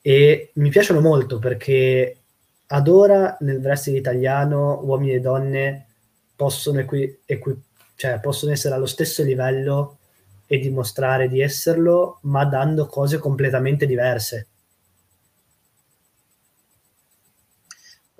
E 0.00 0.52
mi 0.54 0.70
piacciono 0.70 1.02
molto 1.02 1.38
perché 1.38 2.16
ad 2.68 2.88
ora 2.88 3.36
nel 3.40 3.58
wrestling 3.58 3.98
italiano 3.98 4.80
uomini 4.82 5.12
e 5.12 5.20
donne 5.20 5.86
possono 6.34 6.80
equi- 6.80 7.20
equi- 7.26 7.60
cioè 7.94 8.18
possono 8.20 8.52
essere 8.52 8.74
allo 8.74 8.86
stesso 8.86 9.22
livello 9.22 9.98
e 10.46 10.58
dimostrare 10.58 11.28
di 11.28 11.42
esserlo, 11.42 12.20
ma 12.22 12.46
dando 12.46 12.86
cose 12.86 13.18
completamente 13.18 13.84
diverse. 13.84 14.46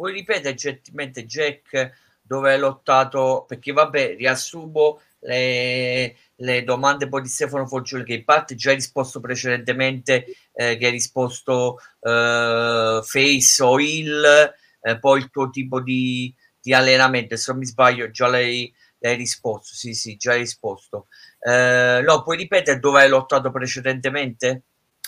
Puoi 0.00 0.14
ripetere 0.14 0.54
gentilmente 0.54 1.26
Jack 1.26 1.92
dove 2.22 2.54
hai 2.54 2.58
lottato? 2.58 3.44
Perché 3.46 3.70
vabbè, 3.72 4.16
riassumo 4.16 4.98
le, 5.18 6.16
le 6.36 6.64
domande 6.64 7.06
poi 7.06 7.20
di 7.20 7.28
Stefano 7.28 7.66
Foggioli 7.66 8.04
che 8.04 8.14
in 8.14 8.24
parte 8.24 8.54
già 8.54 8.70
hai 8.70 8.76
risposto 8.76 9.20
precedentemente, 9.20 10.24
eh, 10.54 10.78
che 10.78 10.86
hai 10.86 10.90
risposto 10.90 11.76
eh, 12.00 13.00
face 13.04 13.62
o 13.62 13.78
il, 13.78 14.54
eh, 14.80 14.98
poi 14.98 15.18
il 15.20 15.28
tuo 15.28 15.50
tipo 15.50 15.82
di, 15.82 16.34
di 16.58 16.72
allenamento, 16.72 17.36
se 17.36 17.50
non 17.50 17.60
mi 17.60 17.66
sbaglio 17.66 18.10
già 18.10 18.26
l'hai 18.28 18.72
hai 19.02 19.16
risposto, 19.16 19.74
sì, 19.74 19.92
sì, 19.92 20.16
già 20.16 20.32
hai 20.32 20.38
risposto. 20.38 21.08
Eh, 21.40 22.00
no, 22.02 22.22
puoi 22.22 22.38
ripetere 22.38 22.78
dove 22.78 23.02
hai 23.02 23.08
lottato 23.10 23.50
precedentemente? 23.50 24.62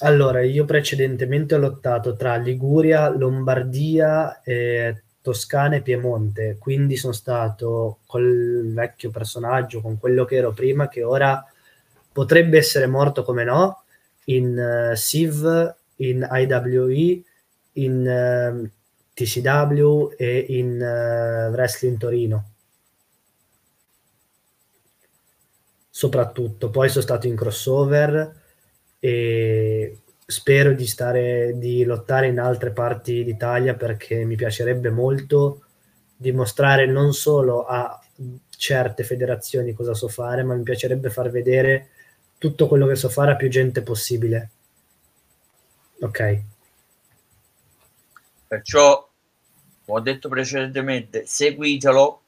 Allora, 0.04 0.42
io 0.42 0.64
precedentemente 0.64 1.54
ho 1.54 1.58
lottato 1.58 2.16
tra 2.16 2.36
Liguria, 2.36 3.08
Lombardia, 3.08 4.42
eh, 4.42 5.02
Toscana 5.20 5.76
e 5.76 5.82
Piemonte, 5.82 6.56
quindi 6.58 6.96
sono 6.96 7.12
stato 7.12 7.98
col 8.06 8.72
vecchio 8.74 9.10
personaggio, 9.10 9.80
con 9.80 9.98
quello 9.98 10.24
che 10.24 10.36
ero 10.36 10.52
prima, 10.52 10.88
che 10.88 11.04
ora 11.04 11.44
potrebbe 12.12 12.58
essere 12.58 12.86
morto 12.86 13.22
come 13.22 13.44
no, 13.44 13.84
in 14.24 14.90
uh, 14.92 14.96
SIV, 14.96 15.74
in 15.96 16.28
IWE, 16.30 17.22
in 17.74 18.62
uh, 18.64 18.70
TCW 19.14 20.14
e 20.16 20.46
in 20.48 20.80
uh, 20.80 21.52
Wrestling 21.52 21.96
Torino. 21.96 22.46
soprattutto. 25.94 26.70
Poi 26.70 26.88
sono 26.88 27.02
stato 27.02 27.26
in 27.28 27.36
crossover 27.36 28.41
e 29.04 29.98
spero 30.24 30.74
di, 30.74 30.86
stare, 30.86 31.54
di 31.56 31.82
lottare 31.82 32.28
in 32.28 32.38
altre 32.38 32.70
parti 32.70 33.24
d'Italia 33.24 33.74
perché 33.74 34.24
mi 34.24 34.36
piacerebbe 34.36 34.90
molto 34.90 35.64
dimostrare 36.16 36.86
non 36.86 37.12
solo 37.12 37.64
a 37.64 38.00
certe 38.56 39.02
federazioni 39.02 39.72
cosa 39.72 39.92
so 39.92 40.06
fare, 40.06 40.44
ma 40.44 40.54
mi 40.54 40.62
piacerebbe 40.62 41.10
far 41.10 41.30
vedere 41.30 41.88
tutto 42.38 42.68
quello 42.68 42.86
che 42.86 42.94
so 42.94 43.08
fare 43.08 43.32
a 43.32 43.36
più 43.36 43.48
gente 43.48 43.82
possibile. 43.82 44.50
Ok. 46.00 46.42
Perciò, 48.46 49.08
ho 49.84 50.00
detto 50.00 50.28
precedentemente, 50.28 51.24
seguitelo 51.26 52.20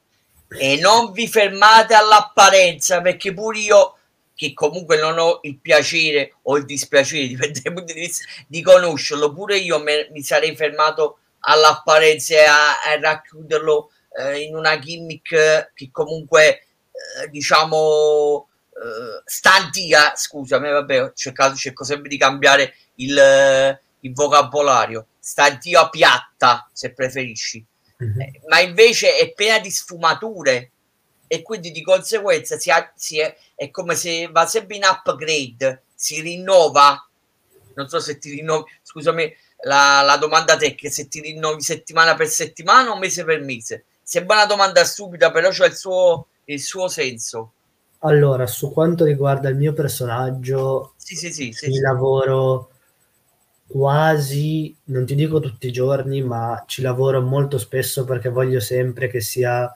e 0.49 0.81
non 0.81 1.13
vi 1.13 1.29
fermate 1.29 1.95
all'apparenza 1.95 3.01
perché 3.01 3.33
pure 3.33 3.59
io 3.61 3.94
che 4.35 4.53
comunque 4.53 4.99
non 4.99 5.19
ho 5.19 5.41
il 5.43 5.59
piacere 5.59 6.35
o 6.43 6.57
il 6.57 6.65
dispiacere 6.65 7.27
dipende 7.29 7.61
dal 7.63 7.73
punto 7.73 7.93
di 7.93 8.01
vista 8.01 8.25
di 8.47 8.63
conoscerlo. 8.63 9.33
Pure 9.33 9.57
io 9.59 9.79
me, 9.81 10.09
mi 10.13 10.23
sarei 10.23 10.55
fermato 10.57 11.19
all'apparenza 11.41 12.35
e 12.35 12.45
a, 12.45 12.71
a 12.83 13.01
racchiuderlo 13.01 13.91
eh, 14.19 14.41
in 14.41 14.57
una 14.57 14.79
gimmick 14.79 15.73
che 15.75 15.89
comunque 15.91 16.49
eh, 16.49 17.29
diciamo 17.31 18.49
eh, 18.71 19.23
stantia 19.25 20.15
scusami 20.17 20.71
vabbè 20.71 21.03
ho 21.03 21.13
cercato 21.15 21.55
cerco 21.55 21.85
sempre 21.85 22.09
di 22.09 22.17
cambiare 22.17 22.75
il, 22.97 23.79
il 24.01 24.13
vocabolario. 24.13 25.07
Stantia 25.19 25.89
piatta 25.89 26.69
se 26.73 26.93
preferisci. 26.93 27.65
Mm-hmm. 28.03 28.49
ma 28.49 28.59
invece 28.59 29.17
è 29.17 29.33
piena 29.33 29.61
di 29.61 29.71
sfumature 29.71 30.73
e 31.27 31.43
quindi 31.43 31.71
di 31.71 31.83
conseguenza 31.83 32.59
si 32.59 32.71
ha, 32.71 32.93
si 32.95 33.19
è, 33.19 33.37
è 33.55 33.71
come 33.71 33.95
se 33.95 34.29
va 34.31 34.47
sempre 34.47 34.77
in 34.77 34.83
upgrade, 34.85 35.85
si 35.95 36.21
rinnova. 36.21 37.09
Non 37.75 37.89
so 37.89 37.99
se 37.99 38.19
ti 38.19 38.31
rinnovi, 38.31 38.71
scusami 38.83 39.35
la, 39.63 40.03
la 40.03 40.17
domanda 40.17 40.57
tecnica, 40.57 40.91
se 40.91 41.09
ti 41.09 41.21
rinnovi 41.21 41.61
settimana 41.63 42.15
per 42.15 42.29
settimana 42.29 42.91
o 42.91 42.99
mese 42.99 43.25
per 43.25 43.41
mese. 43.41 43.85
Sembra 44.03 44.37
una 44.37 44.47
domanda 44.47 44.85
stupida, 44.85 45.31
però 45.31 45.51
c'è 45.51 45.67
il 45.67 45.75
suo, 45.75 46.27
il 46.45 46.61
suo 46.61 46.89
senso. 46.89 47.53
Allora, 48.01 48.47
su 48.47 48.71
quanto 48.71 49.05
riguarda 49.05 49.49
il 49.49 49.57
mio 49.57 49.73
personaggio, 49.73 50.93
sì, 50.97 51.17
sì, 51.17 51.33
sì, 51.33 51.53
sì, 51.53 51.73
sì. 51.73 51.81
lavoro 51.81 52.71
quasi, 53.67 54.77
non 54.85 55.07
ti 55.07 55.15
dico 55.15 55.41
tutti 55.41 55.67
i 55.67 55.73
giorni, 55.73 56.23
ma 56.23 56.63
ci 56.67 56.83
lavoro 56.83 57.23
molto 57.23 57.59
spesso 57.59 58.05
perché 58.05 58.29
voglio 58.29 58.61
sempre 58.61 59.09
che 59.09 59.21
sia 59.21 59.75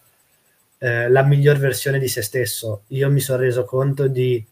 eh, 0.79 1.09
la 1.09 1.23
miglior 1.23 1.59
versione 1.59 1.99
di 1.99 2.09
se 2.09 2.23
stesso. 2.23 2.83
Io 2.89 3.11
mi 3.11 3.21
sono 3.21 3.43
reso 3.43 3.65
conto 3.65 4.09
di 4.09 4.45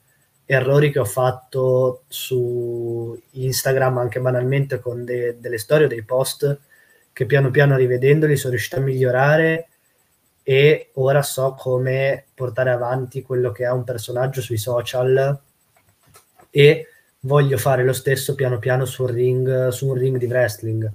errori 0.45 0.91
che 0.93 1.01
ho 1.01 1.05
fatto 1.05 2.03
su 2.09 3.21
Instagram 3.33 3.99
anche 3.99 4.21
banalmente 4.21 4.79
con 4.79 5.05
de- 5.05 5.37
delle 5.41 5.59
storie 5.59 5.87
o 5.87 5.89
dei 5.89 6.03
post 6.05 6.61
che 7.13 7.27
piano 7.27 7.51
piano 7.51 7.77
rivedendoli 7.77 8.37
sono 8.37 8.51
riuscito 8.53 8.77
a 8.77 8.81
migliorare 8.81 9.69
e 10.43 10.91
ora 10.95 11.23
so 11.23 11.55
come 11.59 12.27
portare 12.35 12.71
avanti 12.71 13.23
quello 13.23 13.51
che 13.51 13.65
è 13.65 13.71
un 13.71 13.83
personaggio 13.83 14.41
sui 14.41 14.59
social 14.59 15.41
e 16.51 16.89
voglio 17.21 17.59
fare 17.59 17.83
lo 17.83 17.93
stesso 17.93 18.35
piano 18.35 18.59
piano 18.59 18.85
sul 18.85 19.11
ring, 19.11 19.69
su 19.69 19.89
un 19.89 19.95
ring 19.95 20.17
di 20.19 20.27
wrestling. 20.27 20.89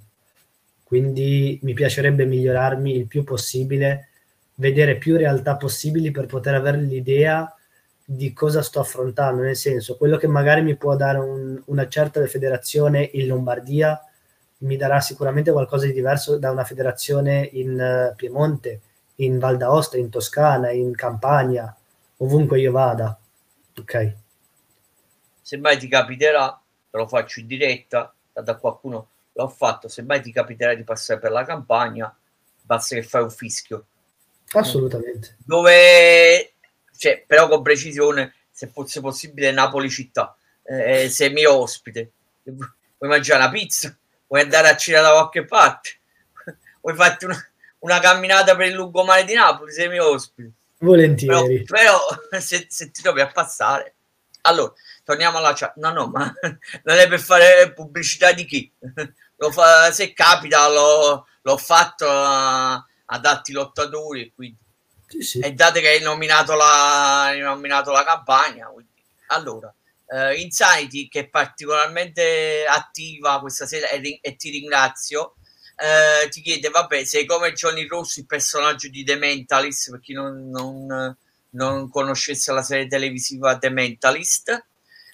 Quindi 0.84 1.60
mi 1.64 1.74
piacerebbe 1.74 2.26
migliorarmi 2.26 2.96
il 2.96 3.08
più 3.08 3.24
possibile 3.24 4.11
vedere 4.62 4.98
più 4.98 5.18
realtà 5.18 5.58
possibili 5.58 6.12
per 6.12 6.28
poter 6.28 6.54
avere 6.54 6.78
l'idea 6.78 7.52
di 8.06 8.32
cosa 8.32 8.62
sto 8.62 8.80
affrontando, 8.80 9.42
nel 9.42 9.56
senso, 9.56 9.98
quello 9.98 10.18
che 10.18 10.28
magari 10.28 10.62
mi 10.62 10.76
può 10.76 10.96
dare 10.96 11.18
un, 11.18 11.60
una 11.66 11.88
certa 11.88 12.24
federazione 12.28 13.10
in 13.14 13.26
Lombardia 13.26 14.00
mi 14.60 14.78
darà 14.78 15.00
sicuramente 15.00 15.52
qualcosa 15.52 15.88
di 15.88 15.94
diverso 15.94 16.38
da 16.38 16.52
una 16.52 16.64
federazione 16.64 17.50
in 17.54 18.12
uh, 18.12 18.16
Piemonte, 18.16 18.82
in 19.16 19.40
Val 19.40 19.58
d'Aosta, 19.58 19.98
in 19.98 20.12
Toscana, 20.12 20.70
in 20.70 20.96
Campania, 20.96 21.76
ovunque 22.18 22.60
io 22.60 22.72
vada. 22.72 23.18
Ok. 23.80 24.16
Se 25.42 25.58
mai 25.58 25.80
ti 25.80 25.88
capiterà, 25.88 26.62
te 26.92 26.98
lo 26.98 27.08
faccio 27.08 27.40
in 27.40 27.48
diretta, 27.48 28.14
da 28.32 28.56
qualcuno 28.58 29.08
l'ho 29.32 29.48
fatto, 29.48 29.88
se 29.88 30.04
mai 30.04 30.22
ti 30.22 30.32
capiterà 30.32 30.76
di 30.76 30.84
passare 30.84 31.20
per 31.20 31.32
la 31.32 31.44
campagna, 31.44 32.16
basta 32.62 32.94
che 32.94 33.02
fai 33.02 33.24
un 33.24 33.32
fischio 33.32 33.86
Assolutamente. 34.54 35.38
Dove, 35.46 36.54
cioè, 36.98 37.24
però 37.26 37.48
con 37.48 37.62
precisione, 37.62 38.36
se 38.52 38.68
fosse 38.68 39.00
possibile, 39.00 39.52
Napoli 39.52 39.90
città. 39.90 40.36
Eh, 40.64 41.10
sei 41.10 41.32
mio 41.32 41.54
ospite. 41.54 42.12
Vuoi 42.44 43.10
mangiare 43.10 43.42
una 43.42 43.52
pizza? 43.52 43.96
Vuoi 44.28 44.42
andare 44.42 44.70
a 44.70 44.76
cena 44.76 45.02
da 45.02 45.12
qualche 45.12 45.46
parte? 45.46 46.00
Vuoi 46.82 46.96
farti 46.96 47.26
una, 47.26 47.52
una 47.80 48.00
camminata 48.00 48.56
per 48.56 48.68
il 48.68 48.74
lungomare 48.74 49.24
di 49.24 49.34
Napoli? 49.34 49.72
Sei 49.72 49.90
mio 49.90 50.10
ospite. 50.10 50.52
Volentieri. 50.80 51.64
Però, 51.64 51.98
però 52.30 52.40
se, 52.40 52.66
se, 52.70 52.92
ti 52.92 53.02
trovi 53.02 53.22
a 53.22 53.28
passare... 53.28 53.96
Allora, 54.44 54.74
torniamo 55.04 55.38
alla 55.38 55.54
chat. 55.54 55.76
No, 55.76 55.92
no, 55.92 56.08
ma 56.08 56.34
non 56.84 56.98
è 56.98 57.08
per 57.08 57.20
fare 57.20 57.74
pubblicità 57.74 58.32
di 58.32 58.46
chi? 58.46 58.72
Fa, 59.52 59.92
se 59.92 60.14
capita, 60.14 60.68
l'ho, 60.68 61.28
l'ho 61.42 61.58
fatto... 61.58 62.06
Uh, 62.06 62.90
adatti 63.12 63.52
lottatori 63.52 64.22
e 64.22 64.32
quindi 64.34 64.58
sì, 65.08 65.22
sì. 65.22 65.40
e 65.40 65.54
date 65.54 65.82
che 65.82 65.90
hai 65.90 66.02
nominato 66.02 66.56
la, 66.56 67.26
hai 67.26 67.40
nominato 67.40 67.92
la 67.92 68.04
campagna 68.04 68.68
quindi. 68.68 68.92
allora 69.28 69.74
uh, 70.06 70.32
Insanity 70.36 71.08
che 71.08 71.22
è 71.22 71.28
particolarmente 71.28 72.66
attiva 72.68 73.40
questa 73.40 73.66
sera 73.66 73.90
e, 73.90 74.20
e 74.22 74.36
ti 74.36 74.50
ringrazio 74.50 75.36
uh, 75.76 76.30
ti 76.30 76.42
chiede 76.42 76.70
vabbè 76.70 77.04
sei 77.04 77.26
come 77.26 77.54
Johnny 77.54 77.86
Rossi 77.86 78.22
il 78.22 78.26
personaggio 78.26 78.88
di 78.88 79.04
The 79.04 79.16
Mentalist 79.16 79.92
per 79.92 80.00
chi 80.00 80.14
non, 80.14 80.50
non, 80.50 81.16
non 81.52 81.90
conoscesse 81.90 82.54
la 82.54 82.64
serie 82.64 82.88
televisiva 82.88 83.58
The 83.58 83.70
Mentalist 83.70 84.66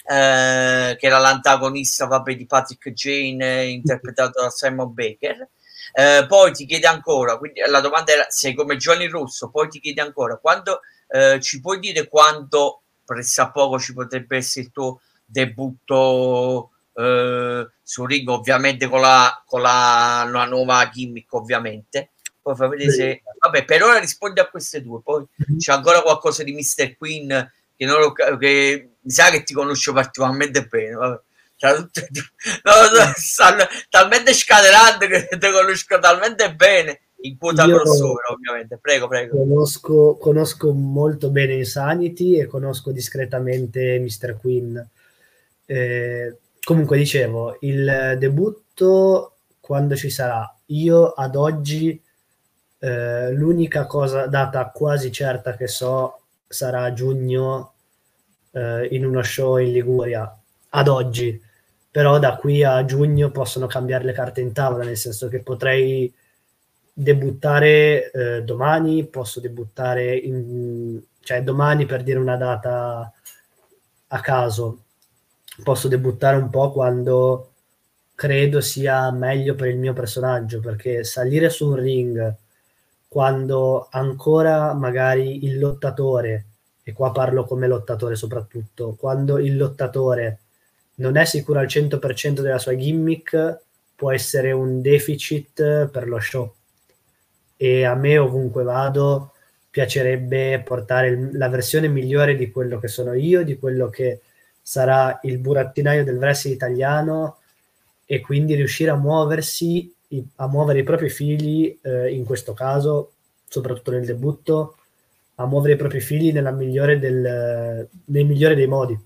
Uh, 0.07 0.95
che 0.95 0.99
era 1.01 1.17
l'antagonista 1.17 2.05
vabbè, 2.05 2.33
di 2.37 2.45
Patrick 2.45 2.91
Jane 2.91 3.65
interpretato 3.67 4.41
da 4.41 4.49
Simon 4.49 4.93
Baker 4.93 5.49
eh, 5.99 6.27
poi 6.27 6.51
ti 6.51 6.67
chiede 6.67 6.85
ancora, 6.85 7.39
quindi 7.39 7.59
la 7.65 7.81
domanda 7.81 8.11
era 8.11 8.27
sei 8.29 8.53
come 8.53 8.77
Johnny 8.77 9.07
Russo, 9.07 9.49
poi 9.49 9.67
ti 9.67 9.79
chiede 9.79 9.99
ancora, 9.99 10.37
quando 10.37 10.81
eh, 11.07 11.39
ci 11.41 11.59
puoi 11.59 11.79
dire 11.79 12.07
quando 12.07 12.83
pressappoco 13.03 13.79
ci 13.79 13.95
potrebbe 13.95 14.37
essere 14.37 14.65
il 14.65 14.71
tuo 14.71 15.01
debutto 15.25 16.69
eh, 16.93 17.67
su 17.81 18.05
ring, 18.05 18.29
ovviamente 18.29 18.87
con 18.87 19.01
la, 19.01 19.41
con 19.43 19.59
la, 19.61 20.29
la 20.31 20.45
nuova 20.45 20.87
gimmick, 20.87 21.33
ovviamente. 21.33 22.11
Poi 22.43 22.55
fa 22.55 22.67
vedere 22.67 22.91
se... 22.91 23.23
Vabbè, 23.39 23.65
per 23.65 23.81
ora 23.81 23.97
rispondi 23.97 24.39
a 24.39 24.49
queste 24.49 24.83
due, 24.83 25.01
poi 25.01 25.25
mm-hmm. 25.25 25.57
c'è 25.57 25.71
ancora 25.71 26.03
qualcosa 26.03 26.43
di 26.43 26.53
Mr. 26.53 26.95
Queen 26.95 27.51
che, 27.75 27.85
non 27.85 27.99
lo, 27.99 28.11
che 28.11 28.89
mi 29.01 29.11
sa 29.11 29.31
che 29.31 29.41
ti 29.41 29.55
conosco 29.55 29.93
particolarmente 29.93 30.67
bene. 30.67 30.93
Vabbè. 30.93 31.21
Cioè, 31.57 31.71
no, 31.75 33.13
stanno 33.15 33.65
talmente 33.89 34.31
scatenante 34.33 35.07
che 35.07 35.37
te 35.37 35.51
conosco 35.51 35.97
talmente 35.97 36.53
bene 36.53 37.01
in 37.21 37.37
quota 37.37 37.65
Io 37.65 37.77
crossover 37.77 38.25
ovviamente. 38.31 38.77
Prego 38.77 39.07
prego. 39.07 39.37
Conosco, 39.37 40.17
conosco 40.17 40.71
molto 40.71 41.29
bene 41.29 41.55
Insanity 41.55 42.39
e 42.39 42.45
conosco 42.45 42.91
discretamente 42.91 43.99
Mr. 43.99 44.37
Queen. 44.39 44.89
Eh, 45.65 46.37
comunque 46.63 46.97
dicevo 46.97 47.57
il 47.61 48.15
debutto 48.19 49.37
quando 49.59 49.95
ci 49.95 50.11
sarà? 50.11 50.55
Io 50.67 51.07
ad 51.11 51.35
oggi 51.35 51.99
eh, 52.79 53.31
l'unica 53.31 53.87
cosa 53.87 54.27
data 54.27 54.69
quasi 54.69 55.11
certa 55.11 55.55
che 55.55 55.67
so 55.67 56.21
sarà 56.47 56.83
a 56.83 56.93
giugno 56.93 57.73
eh, 58.51 58.87
in 58.91 59.05
uno 59.05 59.23
show 59.23 59.57
in 59.57 59.71
Liguria. 59.71 60.31
Ad 60.69 60.87
oggi 60.87 61.41
però 61.97 62.19
da 62.19 62.35
qui 62.35 62.63
a 62.63 62.85
giugno 62.85 63.31
possono 63.31 63.65
cambiare 63.65 64.03
le 64.03 64.11
carte 64.13 64.39
in 64.39 64.53
tavola, 64.53 64.83
nel 64.83 64.97
senso 64.97 65.29
che 65.29 65.39
potrei 65.39 66.13
debuttare 66.93 68.11
eh, 68.11 68.43
domani, 68.43 69.07
posso 69.07 69.39
debuttare 69.39 70.15
in, 70.15 71.01
cioè 71.21 71.41
domani 71.41 71.87
per 71.87 72.03
dire 72.03 72.19
una 72.19 72.37
data 72.37 73.11
a 74.09 74.19
caso, 74.19 74.83
posso 75.63 75.87
debuttare 75.87 76.37
un 76.37 76.51
po' 76.51 76.71
quando 76.71 77.53
credo 78.13 78.61
sia 78.61 79.09
meglio 79.09 79.55
per 79.55 79.69
il 79.69 79.79
mio 79.79 79.93
personaggio, 79.93 80.59
perché 80.59 81.03
salire 81.03 81.49
su 81.49 81.67
un 81.69 81.77
ring 81.77 82.35
quando 83.07 83.87
ancora 83.89 84.71
magari 84.75 85.45
il 85.45 85.57
lottatore, 85.57 86.45
e 86.83 86.93
qua 86.93 87.11
parlo 87.11 87.43
come 87.45 87.67
lottatore 87.67 88.15
soprattutto, 88.15 88.93
quando 88.99 89.39
il 89.39 89.57
lottatore 89.57 90.41
non 90.97 91.17
è 91.17 91.25
sicuro 91.25 91.59
al 91.59 91.67
100% 91.67 92.41
della 92.41 92.57
sua 92.57 92.75
gimmick, 92.75 93.59
può 93.95 94.11
essere 94.11 94.51
un 94.51 94.81
deficit 94.81 95.87
per 95.87 96.07
lo 96.07 96.19
show. 96.19 96.53
E 97.55 97.83
a 97.83 97.95
me 97.95 98.17
ovunque 98.17 98.63
vado 98.63 99.33
piacerebbe 99.69 100.61
portare 100.65 101.29
la 101.33 101.49
versione 101.49 101.87
migliore 101.87 102.35
di 102.35 102.49
quello 102.49 102.79
che 102.79 102.87
sono 102.87 103.13
io, 103.13 103.43
di 103.43 103.57
quello 103.57 103.89
che 103.89 104.21
sarà 104.61 105.19
il 105.23 105.37
burattinaio 105.37 106.03
del 106.03 106.17
wrestling 106.17 106.55
italiano 106.55 107.37
e 108.05 108.21
quindi 108.21 108.55
riuscire 108.55 108.89
a 108.89 108.95
muoversi, 108.95 109.93
a 110.37 110.47
muovere 110.47 110.79
i 110.79 110.83
propri 110.83 111.09
figli, 111.09 111.77
eh, 111.81 112.11
in 112.11 112.23
questo 112.23 112.53
caso, 112.53 113.11
soprattutto 113.47 113.91
nel 113.91 114.05
debutto, 114.05 114.77
a 115.35 115.45
muovere 115.45 115.73
i 115.73 115.77
propri 115.77 115.99
figli 115.99 116.31
nella 116.31 116.51
migliore 116.51 116.97
del, 116.97 117.87
nel 118.05 118.25
migliore 118.25 118.55
dei 118.55 118.67
modi 118.67 118.99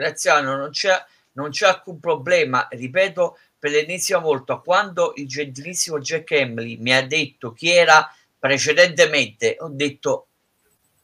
Graziano, 0.00 0.56
non 0.56 0.70
c'è, 0.70 1.04
non 1.32 1.50
c'è 1.50 1.66
alcun 1.66 2.00
problema, 2.00 2.66
ripeto 2.70 3.38
per 3.58 3.70
l'ennesima 3.70 4.18
volta, 4.18 4.56
quando 4.56 5.12
il 5.16 5.28
gentilissimo 5.28 6.00
Jack 6.00 6.30
Emily 6.30 6.78
mi 6.78 6.94
ha 6.94 7.06
detto 7.06 7.52
chi 7.52 7.70
era 7.70 8.10
precedentemente, 8.38 9.56
ho 9.60 9.68
detto 9.68 10.28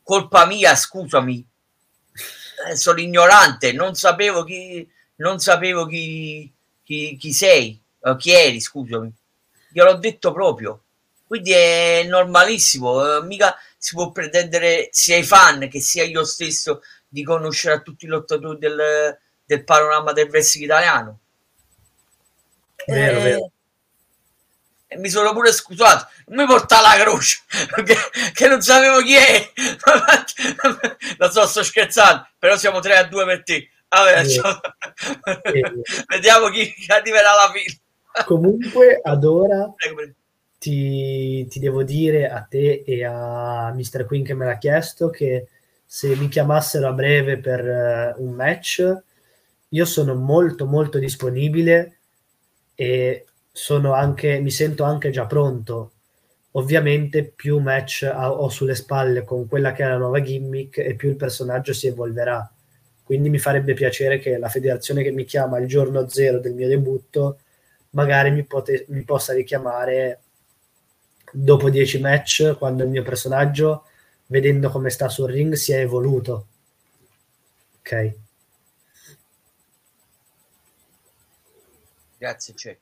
colpa 0.03 0.47
mia, 0.47 0.75
scusami, 0.75 1.47
eh, 2.69 2.77
sono 2.77 3.01
ignorante, 3.01 3.73
non 3.73 3.95
sapevo 3.95 4.43
chi, 4.45 4.89
non 5.17 5.39
sapevo 5.39 5.85
chi, 5.85 6.51
chi, 6.83 7.19
chi 7.19 7.33
sei, 7.35 7.79
chi 8.17 8.33
eri, 8.33 8.59
scusami, 8.59 9.13
gliel'ho 9.69 9.97
detto 9.97 10.33
proprio. 10.33 10.81
Quindi 11.27 11.53
è 11.53 12.05
normalissimo, 12.09 13.19
uh, 13.19 13.25
mica 13.27 13.55
si 13.77 13.95
può 13.95 14.13
pretendere 14.13 14.89
sia 14.93 15.17
i 15.17 15.25
fan 15.25 15.69
che 15.69 15.81
sia 15.81 16.05
io 16.05 16.25
stesso 16.25 16.83
di 17.09 17.23
conoscere 17.25 17.75
a 17.77 17.81
tutti 17.81 18.05
i 18.05 18.09
lottatori 18.09 18.59
del, 18.59 19.19
del 19.45 19.65
panorama 19.65 20.13
del 20.13 20.29
wrestling 20.29 20.67
italiano. 20.67 21.19
Vero, 22.87 23.19
eh, 23.19 23.23
vero. 23.23 23.51
E 24.89 24.97
mi 24.99 25.09
sono 25.09 25.33
pure 25.33 25.51
scusato, 25.53 26.09
non 26.27 26.45
mi 26.45 26.47
porta 26.47 26.81
la 26.81 26.97
croce 27.03 27.41
che, 27.85 27.97
che 28.33 28.49
non 28.49 28.61
sapevo 28.61 29.01
chi 29.03 29.15
è. 29.15 29.51
Lo 31.19 31.31
so, 31.31 31.47
sto 31.47 31.65
scherzando, 31.65 32.29
però 32.39 32.57
siamo 32.57 32.79
3 32.81 32.97
a 32.97 33.05
2 33.05 33.25
per 33.25 33.43
te. 33.43 33.69
Vabbè, 33.89 34.25
Sì. 34.25 34.35
ciao. 34.41 34.61
Sì. 35.45 35.61
Vediamo 36.07 36.49
chi 36.51 36.73
chi 36.73 36.91
arriverà 36.93 37.33
alla 37.33 37.53
fine. 37.53 37.81
Comunque, 38.25 39.01
ad 39.03 39.25
ora 39.25 39.75
ti, 40.59 41.47
ti 41.49 41.59
devo 41.59 41.83
dire 41.83 42.29
a 42.31 42.43
te 42.49 42.83
e 42.87 43.05
a 43.05 43.73
Mr. 43.75 44.07
Queen 44.07 44.25
che 44.25 44.35
me 44.35 44.47
l'ha 44.47 44.59
chiesto 44.59 45.11
che 45.11 45.49
se 45.87 46.17
mi 46.17 46.29
chiamassero 46.29 46.89
a 46.89 46.93
breve 46.93 47.39
per 47.39 47.61
eh, 47.67 48.15
un 48.19 48.33
match, 48.33 49.03
io 49.71 49.85
sono 49.85 50.15
molto 50.15 50.67
molto 50.67 50.99
disponibile 50.99 51.99
e 52.75 53.25
sono 53.53 53.93
anche, 53.95 54.39
mi 54.41 54.51
sento 54.51 54.85
anche 54.85 55.11
già 55.11 55.27
pronto. 55.27 55.93
Ovviamente 56.53 57.25
più 57.25 57.59
match 57.59 58.11
ho 58.13 58.49
sulle 58.49 58.75
spalle 58.75 59.25
con 59.25 59.47
quella 59.47 59.73
che 59.73 59.85
è 59.85 59.89
la 59.89 59.99
nuova 59.99 60.23
gimmick 60.23 60.79
e 60.79 60.95
più 60.95 61.11
il 61.11 61.17
personaggio 61.17 61.73
si 61.73 61.87
evolverà. 61.87 62.51
Quindi 63.03 63.29
mi 63.29 63.39
farebbe 63.39 63.75
piacere 63.75 64.19
che 64.19 64.39
la 64.39 64.49
federazione 64.49 65.03
che 65.03 65.13
mi 65.13 65.25
chiama 65.25 65.59
il 65.59 65.69
giorno 65.69 66.09
zero 66.09 66.39
del 66.41 66.55
mio 66.55 66.67
debutto 66.69 67.39
magari 67.91 68.31
mi, 68.31 68.45
pote- 68.45 68.85
mi 68.89 69.03
possa 69.03 69.33
richiamare 69.33 70.21
dopo 71.33 71.71
10 71.71 72.01
match 72.01 72.57
quando 72.59 72.85
il 72.85 72.91
mio 72.91 73.03
personaggio, 73.03 73.85
vedendo 74.27 74.71
come 74.71 74.91
sta 74.91 75.09
sul 75.09 75.31
ring, 75.31 75.55
si 75.55 75.73
è 75.73 75.81
evoluto. 75.81 76.47
Ok. 77.81 77.93
Grazie, 82.19 82.55
Jack. 82.55 82.81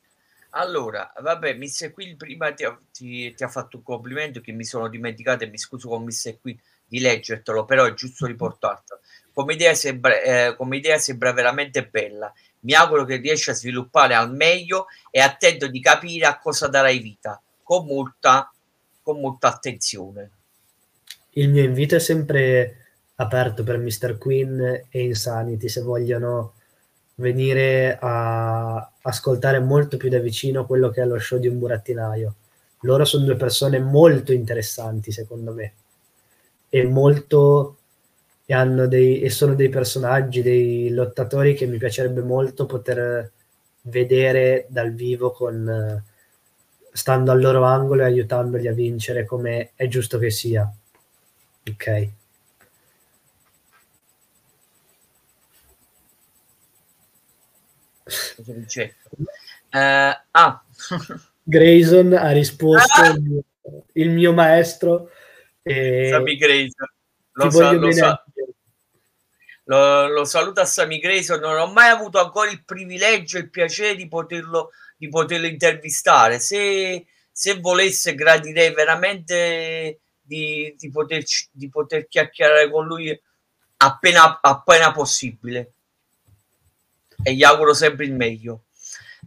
Allora, 0.51 1.11
vabbè, 1.19 1.53
Mr. 1.55 1.91
Quill 1.91 2.15
prima 2.15 2.53
ti 2.53 2.63
ha, 2.63 2.77
ti- 2.91 3.33
ti 3.33 3.43
ha 3.43 3.49
fatto 3.49 3.77
un 3.77 3.83
complimento 3.83 4.39
che 4.39 4.51
mi 4.53 4.63
sono 4.63 4.87
dimenticato 4.87 5.43
e 5.43 5.47
mi 5.47 5.57
scuso 5.57 5.89
con 5.89 6.03
Mr. 6.03 6.39
Quill 6.39 6.57
di 6.87 6.99
leggertelo, 6.99 7.65
però 7.65 7.85
è 7.85 7.93
giusto 7.93 8.25
riportartelo. 8.25 9.01
Come 9.33 9.53
idea 9.53 9.73
sembra, 9.73 10.21
eh, 10.21 10.55
come 10.55 10.77
idea 10.77 10.97
sembra 10.97 11.33
veramente 11.33 11.85
bella. 11.87 12.33
Mi 12.61 12.73
auguro 12.73 13.03
che 13.03 13.17
riesci 13.17 13.49
a 13.49 13.53
sviluppare 13.53 14.15
al 14.15 14.33
meglio 14.33 14.87
e 15.11 15.19
attento 15.19 15.67
di 15.67 15.81
capire 15.81 16.25
a 16.25 16.39
cosa 16.39 16.67
darai 16.67 16.99
vita, 16.99 17.41
con 17.61 17.85
molta, 17.85 18.49
con 19.01 19.19
molta 19.19 19.49
attenzione. 19.49 20.31
Il 21.37 21.49
mio 21.49 21.63
invito 21.63 21.95
è 21.95 21.99
sempre 21.99 22.77
aperto 23.15 23.63
per 23.63 23.77
Mr. 23.77 24.17
Queen 24.17 24.85
e 24.89 25.03
Insanity 25.03 25.67
se 25.67 25.81
vogliono 25.81 26.53
venire 27.15 27.97
a 27.99 28.89
ascoltare 29.01 29.59
molto 29.59 29.97
più 29.97 30.07
da 30.09 30.19
vicino 30.19 30.65
quello 30.65 30.89
che 30.89 31.01
è 31.01 31.05
lo 31.05 31.19
show 31.19 31.37
di 31.37 31.49
un 31.49 31.59
burattinaio. 31.59 32.35
Loro 32.81 33.03
sono 33.03 33.25
due 33.25 33.35
persone 33.35 33.79
molto 33.79 34.31
interessanti, 34.31 35.11
secondo 35.11 35.51
me, 35.53 35.73
e 36.69 36.85
molto 36.85 37.77
e 38.45 38.87
dei 38.87 39.19
e 39.21 39.29
sono 39.29 39.55
dei 39.55 39.69
personaggi, 39.69 40.41
dei 40.41 40.89
lottatori 40.91 41.53
che 41.53 41.65
mi 41.65 41.77
piacerebbe 41.77 42.21
molto 42.21 42.65
poter 42.65 43.31
vedere 43.81 44.67
dal 44.69 44.93
vivo 44.93 45.31
con 45.31 46.01
stando 46.93 47.31
al 47.31 47.41
loro 47.41 47.63
angolo 47.63 48.03
e 48.03 48.05
aiutandoli 48.05 48.67
a 48.67 48.73
vincere 48.73 49.25
come 49.25 49.71
è 49.75 49.87
giusto 49.89 50.17
che 50.17 50.29
sia. 50.29 50.71
Ok. 51.69 52.09
Cosa 58.35 58.53
dice? 58.53 58.95
Eh, 59.71 60.19
ah, 60.31 60.63
Grayson 61.43 62.13
ha 62.13 62.31
risposto 62.31 63.01
Ah! 63.01 63.07
il, 63.09 63.21
mio, 63.21 63.43
il 63.93 64.09
mio 64.09 64.33
maestro 64.33 65.09
e 65.63 66.09
Sammy 66.11 66.37
Grayson. 66.37 66.87
Lo, 67.31 67.49
sa- 67.49 67.71
lo 67.71 67.91
sa- 67.91 68.23
lo, 69.63 70.07
lo 70.07 70.25
saluto 70.25 70.61
a 70.61 70.65
Sammy 70.65 70.99
Grayson. 70.99 71.39
Non 71.39 71.57
ho 71.57 71.71
mai 71.71 71.89
avuto 71.89 72.19
ancora 72.23 72.51
il 72.51 72.63
privilegio 72.63 73.37
e 73.37 73.41
il 73.41 73.49
piacere 73.49 73.95
di 73.95 74.07
poterlo, 74.07 74.69
di 74.95 75.09
poterlo 75.09 75.47
intervistare. 75.47 76.39
Se, 76.39 77.05
se 77.31 77.59
volesse, 77.59 78.13
gradirei 78.13 78.73
veramente 78.73 79.99
di, 80.25 80.73
di, 80.77 80.89
poterci- 80.89 81.49
di 81.51 81.69
poter 81.69 82.07
chiacchierare 82.07 82.69
con 82.69 82.85
lui 82.85 83.17
appena, 83.77 84.39
appena 84.41 84.91
possibile. 84.91 85.73
E 87.23 87.33
gli 87.33 87.43
auguro 87.43 87.73
sempre 87.73 88.05
il 88.05 88.13
meglio. 88.13 88.65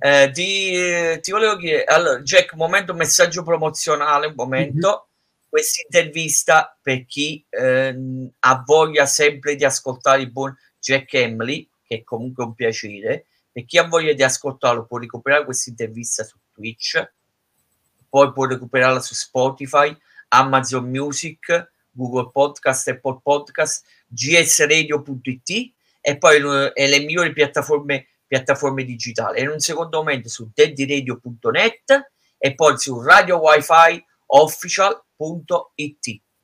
Eh, 0.01 0.31
ti, 0.33 1.21
ti 1.21 1.31
volevo 1.31 1.57
chiedere, 1.57 1.85
allora, 1.85 2.21
Jack, 2.21 2.55
momento 2.55 2.95
messaggio 2.95 3.43
promozionale, 3.43 4.27
un 4.27 4.35
momento. 4.37 5.09
Questa 5.49 5.81
intervista 5.83 6.79
per 6.81 7.07
chi 7.07 7.45
ehm, 7.49 8.31
ha 8.41 8.63
voglia 8.67 9.07
sempre 9.07 9.55
di 9.55 9.65
ascoltare 9.65 10.21
il 10.21 10.31
buon 10.31 10.55
Jack 10.79 11.15
Emily, 11.15 11.69
che 11.85 11.97
è 11.97 12.05
comunque 12.05 12.45
un 12.45 12.55
piacere, 12.55 13.27
per 13.51 13.65
chi 13.65 13.79
ha 13.79 13.89
voglia 13.89 14.13
di 14.13 14.23
ascoltarlo 14.23 14.85
può 14.85 14.99
recuperare 14.99 15.45
questa 15.45 15.71
intervista 15.71 16.23
su 16.23 16.37
Twitch, 16.53 17.13
poi 18.09 18.33
può 18.33 18.45
recuperarla 18.45 19.01
su 19.01 19.15
Spotify, 19.15 19.97
Amazon 20.29 20.89
Music, 20.89 21.71
Google 21.91 22.31
Podcast, 22.31 22.89
Apple 22.89 23.21
Podcast, 23.23 23.85
gsradio.it 24.07 25.73
e 26.01 26.19
poi 26.19 26.37
e 26.75 26.89
le 26.89 26.99
migliori 27.01 27.33
piattaforme, 27.33 28.07
piattaforme 28.27 28.85
digitali. 28.85 29.39
E 29.39 29.43
in 29.43 29.49
un 29.49 29.59
secondo 29.59 29.99
momento 29.99 30.29
su 30.29 30.51
daddyradio.net 30.55 32.11
e 32.39 32.55
poi 32.55 32.79
su 32.79 33.01
radio 33.01 33.41
wifi. 33.41 34.05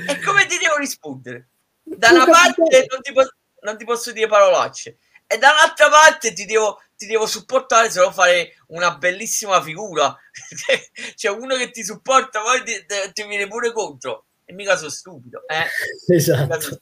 E 0.08 0.20
come 0.20 0.46
ti 0.46 0.58
devo 0.58 0.78
rispondere? 0.78 1.50
Da 1.84 2.12
una 2.12 2.26
parte 2.26 2.86
non 2.89 3.02
ti, 3.02 3.12
po- 3.12 3.34
non 3.62 3.78
ti 3.78 3.86
posso 3.86 4.12
dire 4.12 4.28
parolacce, 4.28 4.98
e 5.28 5.38
dall'altra 5.38 5.89
parte 5.89 6.34
ti 6.34 6.46
devo, 6.46 6.82
ti 6.98 7.06
devo 7.06 7.26
supportare 7.26 7.89
se 7.89 8.02
no 8.02 8.12
fare 8.12 8.56
una 8.68 8.96
bellissima 8.96 9.62
figura. 9.62 10.16
C'è 11.16 11.30
uno 11.30 11.56
che 11.56 11.72
ti 11.72 11.84
supporta, 11.84 12.42
poi 12.42 12.64
ti, 12.64 12.74
ti, 13.14 13.28
viene 13.28 13.48
pure 13.48 13.72
contro. 13.72 14.26
E 14.46 14.54
mica 14.54 14.76
sono 14.76 14.89
stupido, 14.89 15.44
eh? 15.48 16.14
Esatto. 16.14 16.44
Mica 16.44 16.60
sono, 16.60 16.80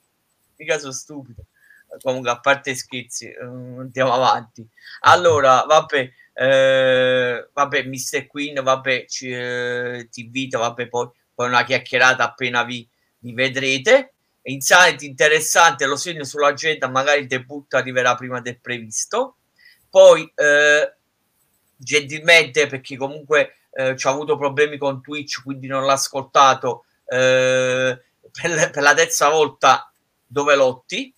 mica 0.58 0.80
sono 0.80 0.92
stupido. 0.92 1.44
Comunque, 2.02 2.32
a 2.32 2.40
parte 2.40 2.76
scherzi, 2.76 3.28
uh, 3.28 3.80
andiamo 3.80 4.14
avanti. 4.14 4.68
Allora, 5.02 5.64
vabbè, 5.68 6.12
eh, 6.34 7.50
vabbè, 7.52 7.84
Mr. 7.84 8.28
Queen, 8.28 8.64
vabbè, 8.64 9.06
ci, 9.08 9.30
eh, 9.30 10.08
ti 10.10 10.22
invito, 10.22 10.60
vabbè, 10.60 10.88
poi, 10.88 11.10
poi 11.36 11.48
una 11.48 11.64
chiacchierata 11.64 12.24
appena 12.24 12.64
vi, 12.64 12.88
vi 13.20 13.34
vedrete. 13.34 14.14
Insanity 14.44 15.06
interessante, 15.06 15.86
lo 15.86 15.96
segno 15.96 16.24
sull'agenda, 16.24 16.88
magari 16.88 17.22
il 17.22 17.28
debutto 17.28 17.78
arriverà 17.78 18.16
prima 18.16 18.42
del 18.42 18.60
previsto. 18.60 19.36
Poi, 19.90 20.32
eh, 20.36 20.94
gentilmente, 21.76 22.68
perché 22.68 22.98
comunque 22.98 23.58
eh, 23.72 23.96
ci 23.96 24.08
ha 24.08 24.12
avuto 24.12 24.38
problemi 24.38 24.78
con 24.78 25.02
Twitch, 25.02 25.44
quindi 25.44 25.68
non 25.68 25.86
l'ha 25.86 25.94
ascoltato, 25.94 26.86
eh, 27.06 28.02
per, 28.32 28.70
per, 28.72 28.84
la 28.84 28.94
terza 28.94 29.30
volta 29.30 29.92
dove 30.26 30.56
lotti. 30.56 31.14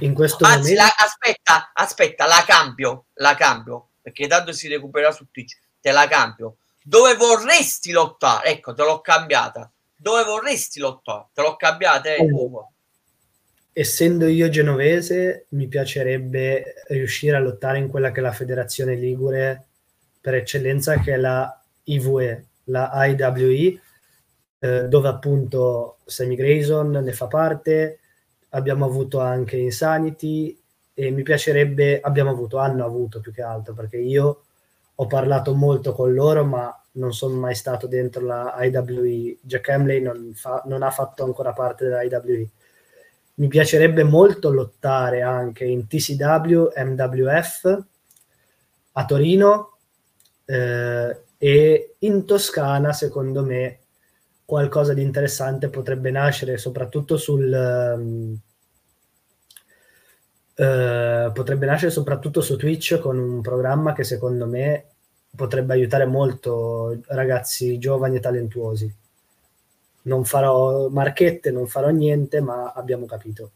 In 0.00 0.14
questo 0.14 0.44
Anzi, 0.44 0.74
momento... 0.74 0.82
la, 0.82 1.04
aspetta, 1.04 1.70
aspetta, 1.74 2.26
la 2.26 2.44
cambio, 2.46 3.06
la 3.14 3.34
cambio, 3.34 3.88
perché 4.00 4.26
tanto 4.26 4.52
si 4.52 4.68
recupera 4.68 5.12
su 5.12 5.26
Twitch, 5.30 5.58
te 5.80 5.90
la 5.90 6.06
cambio. 6.08 6.56
Dove 6.82 7.14
vorresti 7.14 7.90
lottare? 7.90 8.48
Ecco, 8.48 8.72
te 8.72 8.82
l'ho 8.82 9.00
cambiata. 9.00 9.70
Dove 10.00 10.24
vorresti 10.24 10.80
lottare? 10.80 11.26
Te 11.32 11.42
l'ho 11.42 11.56
cambiata, 11.56 12.14
eh, 12.14 12.20
allora 12.20 12.66
essendo 13.72 14.26
io 14.26 14.48
genovese, 14.48 15.46
mi 15.50 15.68
piacerebbe 15.68 16.82
riuscire 16.88 17.36
a 17.36 17.40
lottare 17.40 17.78
in 17.78 17.88
quella 17.88 18.10
che 18.10 18.20
è 18.20 18.22
la 18.22 18.32
federazione 18.32 18.94
ligure 18.94 19.66
per 20.20 20.34
eccellenza, 20.34 20.98
che 20.98 21.14
è 21.14 21.16
la 21.16 21.62
IVE, 21.84 22.46
la 22.64 22.90
IWE, 23.06 23.80
eh, 24.58 24.88
dove 24.88 25.08
appunto 25.08 25.98
Sammy 26.04 26.34
Grayson 26.34 26.90
ne 26.90 27.12
fa 27.12 27.26
parte, 27.26 28.00
abbiamo 28.50 28.84
avuto 28.84 29.20
anche 29.20 29.56
Insanity 29.56 30.58
e 30.92 31.10
mi 31.10 31.22
piacerebbe, 31.22 32.00
abbiamo 32.00 32.30
avuto, 32.30 32.58
hanno 32.58 32.84
avuto 32.84 33.20
più 33.20 33.32
che 33.32 33.42
altro, 33.42 33.72
perché 33.72 33.96
io 33.96 34.42
ho 34.94 35.06
parlato 35.06 35.54
molto 35.54 35.94
con 35.94 36.12
loro, 36.12 36.44
ma 36.44 36.79
non 36.92 37.12
sono 37.12 37.36
mai 37.36 37.54
stato 37.54 37.86
dentro 37.86 38.24
la 38.24 38.56
IWE. 38.60 39.38
Jack 39.42 39.68
Hamley 39.68 40.00
non, 40.00 40.32
fa, 40.34 40.62
non 40.66 40.82
ha 40.82 40.90
fatto 40.90 41.24
ancora 41.24 41.52
parte 41.52 41.84
della 41.84 42.02
IWE 42.02 42.50
mi 43.40 43.48
piacerebbe 43.48 44.04
molto 44.04 44.50
lottare 44.50 45.22
anche 45.22 45.64
in 45.64 45.86
TCW, 45.86 46.72
MWF 46.76 47.84
a 48.92 49.04
Torino 49.06 49.78
eh, 50.44 51.22
e 51.38 51.94
in 52.00 52.26
Toscana, 52.26 52.92
secondo 52.92 53.42
me, 53.42 53.78
qualcosa 54.44 54.92
di 54.92 55.00
interessante 55.02 55.70
potrebbe 55.70 56.10
nascere, 56.10 56.58
soprattutto 56.58 57.16
sul... 57.16 57.50
Um, 57.96 58.38
uh, 60.56 61.32
potrebbe 61.32 61.64
nascere 61.64 61.90
soprattutto 61.90 62.42
su 62.42 62.56
Twitch 62.56 62.98
con 62.98 63.18
un 63.18 63.40
programma 63.40 63.94
che 63.94 64.04
secondo 64.04 64.46
me 64.46 64.89
potrebbe 65.34 65.74
aiutare 65.74 66.06
molto 66.06 67.00
ragazzi 67.08 67.78
giovani 67.78 68.16
e 68.16 68.20
talentuosi. 68.20 68.94
Non 70.02 70.24
farò 70.24 70.88
marchette, 70.88 71.50
non 71.50 71.66
farò 71.66 71.88
niente, 71.88 72.40
ma 72.40 72.72
abbiamo 72.72 73.06
capito. 73.06 73.52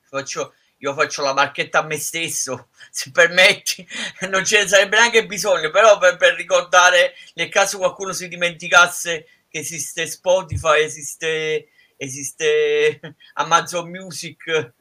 Faccio, 0.00 0.54
io 0.78 0.94
faccio 0.94 1.22
la 1.22 1.32
marchetta 1.32 1.78
a 1.78 1.84
me 1.84 1.96
stesso, 1.96 2.68
se 2.90 3.10
permetti, 3.10 3.86
non 4.28 4.44
ce 4.44 4.62
ne 4.62 4.68
sarebbe 4.68 4.96
neanche 4.96 5.26
bisogno, 5.26 5.70
però 5.70 5.96
per, 5.98 6.16
per 6.16 6.34
ricordare 6.34 7.14
nel 7.34 7.48
caso 7.48 7.78
qualcuno 7.78 8.12
si 8.12 8.28
dimenticasse 8.28 9.26
che 9.48 9.58
esiste 9.60 10.06
Spotify, 10.06 10.82
esiste, 10.82 11.68
esiste 11.96 13.00
Amazon 13.34 13.88
Music, 13.88 14.72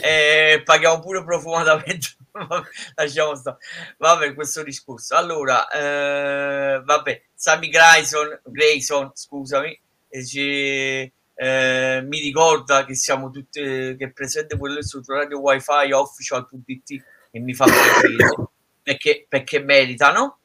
e 0.00 0.62
paghiamo 0.64 1.00
pure 1.00 1.24
profumatamente 1.24 2.16
lasciamo 2.96 3.34
stare. 3.34 3.58
Vabbè, 3.98 4.34
questo 4.34 4.62
discorso. 4.62 5.14
Allora, 5.16 5.68
eh, 5.68 6.80
vabbè, 6.82 7.22
Sammy 7.34 7.68
Grayson, 7.68 8.40
Grayson 8.44 9.10
scusami, 9.14 9.78
eh, 10.08 12.02
mi 12.04 12.20
ricorda 12.20 12.84
che 12.84 12.94
siamo 12.94 13.30
tutti, 13.30 13.60
che 13.60 13.96
è 13.98 14.10
presente 14.10 14.56
quello 14.56 14.82
sul 14.82 15.02
radio 15.06 15.40
wifi 15.40 15.92
official.it 15.92 17.04
e 17.30 17.40
mi 17.40 17.54
fa 17.54 17.64
piacere 17.64 18.48
perché, 18.82 19.26
perché 19.28 19.60
meritano. 19.60 20.38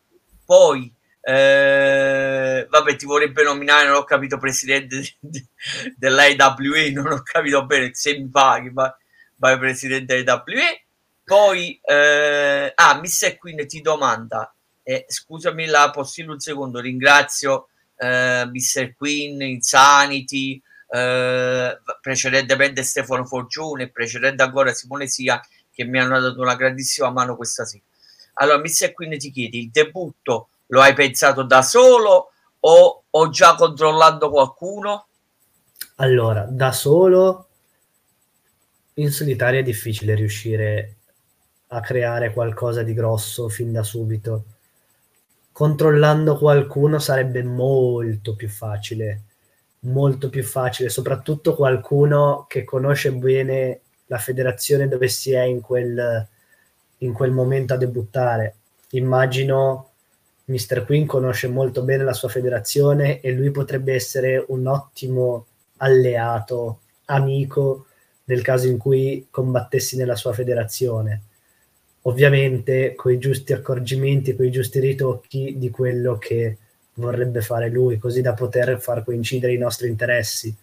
Poi, 0.46 0.92
eh, 1.22 2.66
vabbè, 2.70 2.96
ti 2.96 3.06
vorrebbe 3.06 3.44
nominare, 3.44 3.88
non 3.88 3.98
ho 3.98 4.04
capito, 4.04 4.38
presidente 4.38 5.18
dell'AWE, 5.96 6.92
non 6.92 7.12
ho 7.12 7.22
capito 7.22 7.66
bene 7.66 7.94
se 7.94 8.18
mi 8.18 8.30
paghi, 8.30 8.70
ma 8.70 8.96
vai 9.38 9.58
presidente 9.58 10.16
dell'AWE 10.16 10.88
poi, 11.28 11.78
eh, 11.84 12.72
ah, 12.74 13.02
Mr. 13.02 13.36
Queen 13.38 13.68
ti 13.68 13.82
domanda, 13.82 14.56
eh, 14.82 15.04
scusami 15.10 15.66
la 15.66 15.92
possibile 15.92 16.36
un 16.36 16.40
secondo, 16.40 16.80
ringrazio 16.80 17.68
eh, 17.98 18.46
Mr. 18.50 18.96
Queen, 18.96 19.42
Insanity, 19.42 20.62
eh, 20.90 21.78
precedentemente 22.00 22.82
Stefano 22.84 23.26
Forgione, 23.26 23.90
precedente 23.90 24.42
ancora 24.42 24.72
Simone 24.72 25.08
Sia, 25.08 25.46
che 25.70 25.84
mi 25.84 26.00
hanno 26.00 26.18
dato 26.18 26.40
una 26.40 26.56
grandissima 26.56 27.10
mano 27.10 27.36
questa 27.36 27.66
sera. 27.66 27.84
Allora, 28.36 28.60
Mr. 28.60 28.94
Queen 28.94 29.18
ti 29.18 29.30
chiedi, 29.30 29.64
il 29.64 29.70
debutto 29.70 30.48
lo 30.68 30.80
hai 30.80 30.94
pensato 30.94 31.44
da 31.44 31.62
solo 31.62 32.32
o 32.58 33.04
ho 33.10 33.30
già 33.30 33.56
controllato 33.56 34.30
qualcuno? 34.30 35.08
Allora, 35.96 36.46
da 36.50 36.72
solo 36.72 37.47
in 39.00 39.12
solitaria 39.12 39.60
è 39.60 39.64
difficile 39.64 40.16
riuscire 40.16 40.96
a 41.68 41.82
creare 41.82 42.32
qualcosa 42.32 42.84
di 42.84 42.94
grosso 42.94 43.50
fin 43.50 43.72
da 43.72 43.84
subito. 43.84 44.46
Controllando 45.52 46.38
qualcuno 46.38 47.00
sarebbe 47.00 47.44
molto 47.44 48.36
più 48.36 48.48
facile, 48.48 49.22
molto 49.82 50.30
più 50.30 50.44
facile, 50.44 50.90
soprattutto 50.90 51.56
qualcuno 51.56 52.46
che 52.48 52.64
conosce 52.64 53.12
bene 53.12 53.82
la 54.08 54.18
federazione 54.18 54.88
dove 54.88 55.08
si 55.10 55.32
è 55.32 55.42
in 55.42 55.62
quel, 55.62 56.28
in 57.00 57.14
quel 57.14 57.32
momento 57.32 57.74
a 57.74 57.78
debuttare. 57.78 58.56
Immagino 58.92 59.90
Mr. 60.46 60.86
Queen 60.86 61.06
conosce 61.06 61.48
molto 61.48 61.84
bene 61.84 62.04
la 62.04 62.14
sua 62.14 62.30
federazione 62.30 63.20
e 63.20 63.32
lui 63.32 63.52
potrebbe 63.52 63.94
essere 63.94 64.44
un 64.48 64.66
ottimo 64.66 65.46
alleato, 65.78 66.80
amico 67.06 67.87
nel 68.28 68.42
caso 68.42 68.68
in 68.68 68.78
cui 68.78 69.28
combattessi 69.30 69.98
nella 69.98 70.16
sua 70.16 70.34
federazione 70.34 71.22
ovviamente 72.08 72.96
con 72.96 73.12
i 73.12 73.20
giusti 73.20 73.54
accorgimenti, 73.54 74.36
con 74.36 74.46
i 74.46 74.52
giusti 74.52 74.80
ritocchi 74.80 75.56
di 75.58 75.70
quello 75.70 76.18
che 76.18 76.58
vorrebbe 76.96 77.42
fare 77.42 77.70
lui, 77.70 77.98
così 77.98 78.22
da 78.22 78.34
poter 78.34 78.80
far 78.80 79.04
coincidere 79.04 79.54
i 79.54 79.58
nostri 79.58 79.88
interessi. 79.88 80.54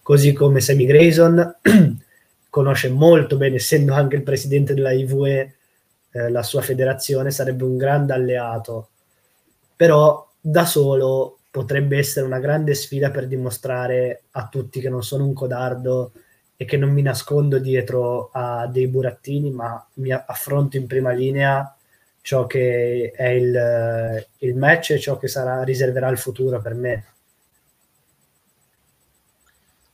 Così 0.00 0.32
come 0.32 0.60
Sammy 0.60 0.86
Grayson 0.86 1.56
conosce 2.48 2.88
molto 2.88 3.36
bene, 3.36 3.56
essendo 3.56 3.92
anche 3.92 4.16
il 4.16 4.22
presidente 4.22 4.74
della 4.74 4.92
IVE, 4.92 5.54
eh, 6.12 6.30
la 6.30 6.44
sua 6.44 6.62
federazione, 6.62 7.32
sarebbe 7.32 7.64
un 7.64 7.76
grande 7.76 8.12
alleato, 8.12 8.88
però 9.74 10.24
da 10.40 10.64
solo 10.64 11.38
potrebbe 11.50 11.98
essere 11.98 12.24
una 12.24 12.38
grande 12.38 12.74
sfida 12.74 13.10
per 13.10 13.26
dimostrare 13.26 14.22
a 14.32 14.46
tutti 14.46 14.80
che 14.80 14.88
non 14.88 15.02
sono 15.02 15.24
un 15.24 15.32
codardo 15.32 16.12
e 16.56 16.64
che 16.64 16.76
non 16.76 16.90
mi 16.90 17.02
nascondo 17.02 17.58
dietro 17.58 18.30
a 18.32 18.66
dei 18.66 18.88
burattini, 18.88 19.50
ma 19.50 19.84
mi 19.94 20.10
affronto 20.10 20.76
in 20.76 20.86
prima 20.86 21.12
linea 21.12 21.76
ciò 22.22 22.46
che 22.46 23.12
è 23.14 23.28
il, 23.28 24.26
il 24.38 24.56
match 24.56 24.90
e 24.90 24.98
ciò 24.98 25.18
che 25.18 25.28
sarà, 25.28 25.62
riserverà 25.62 26.08
il 26.08 26.18
futuro 26.18 26.60
per 26.60 26.74
me. 26.74 27.06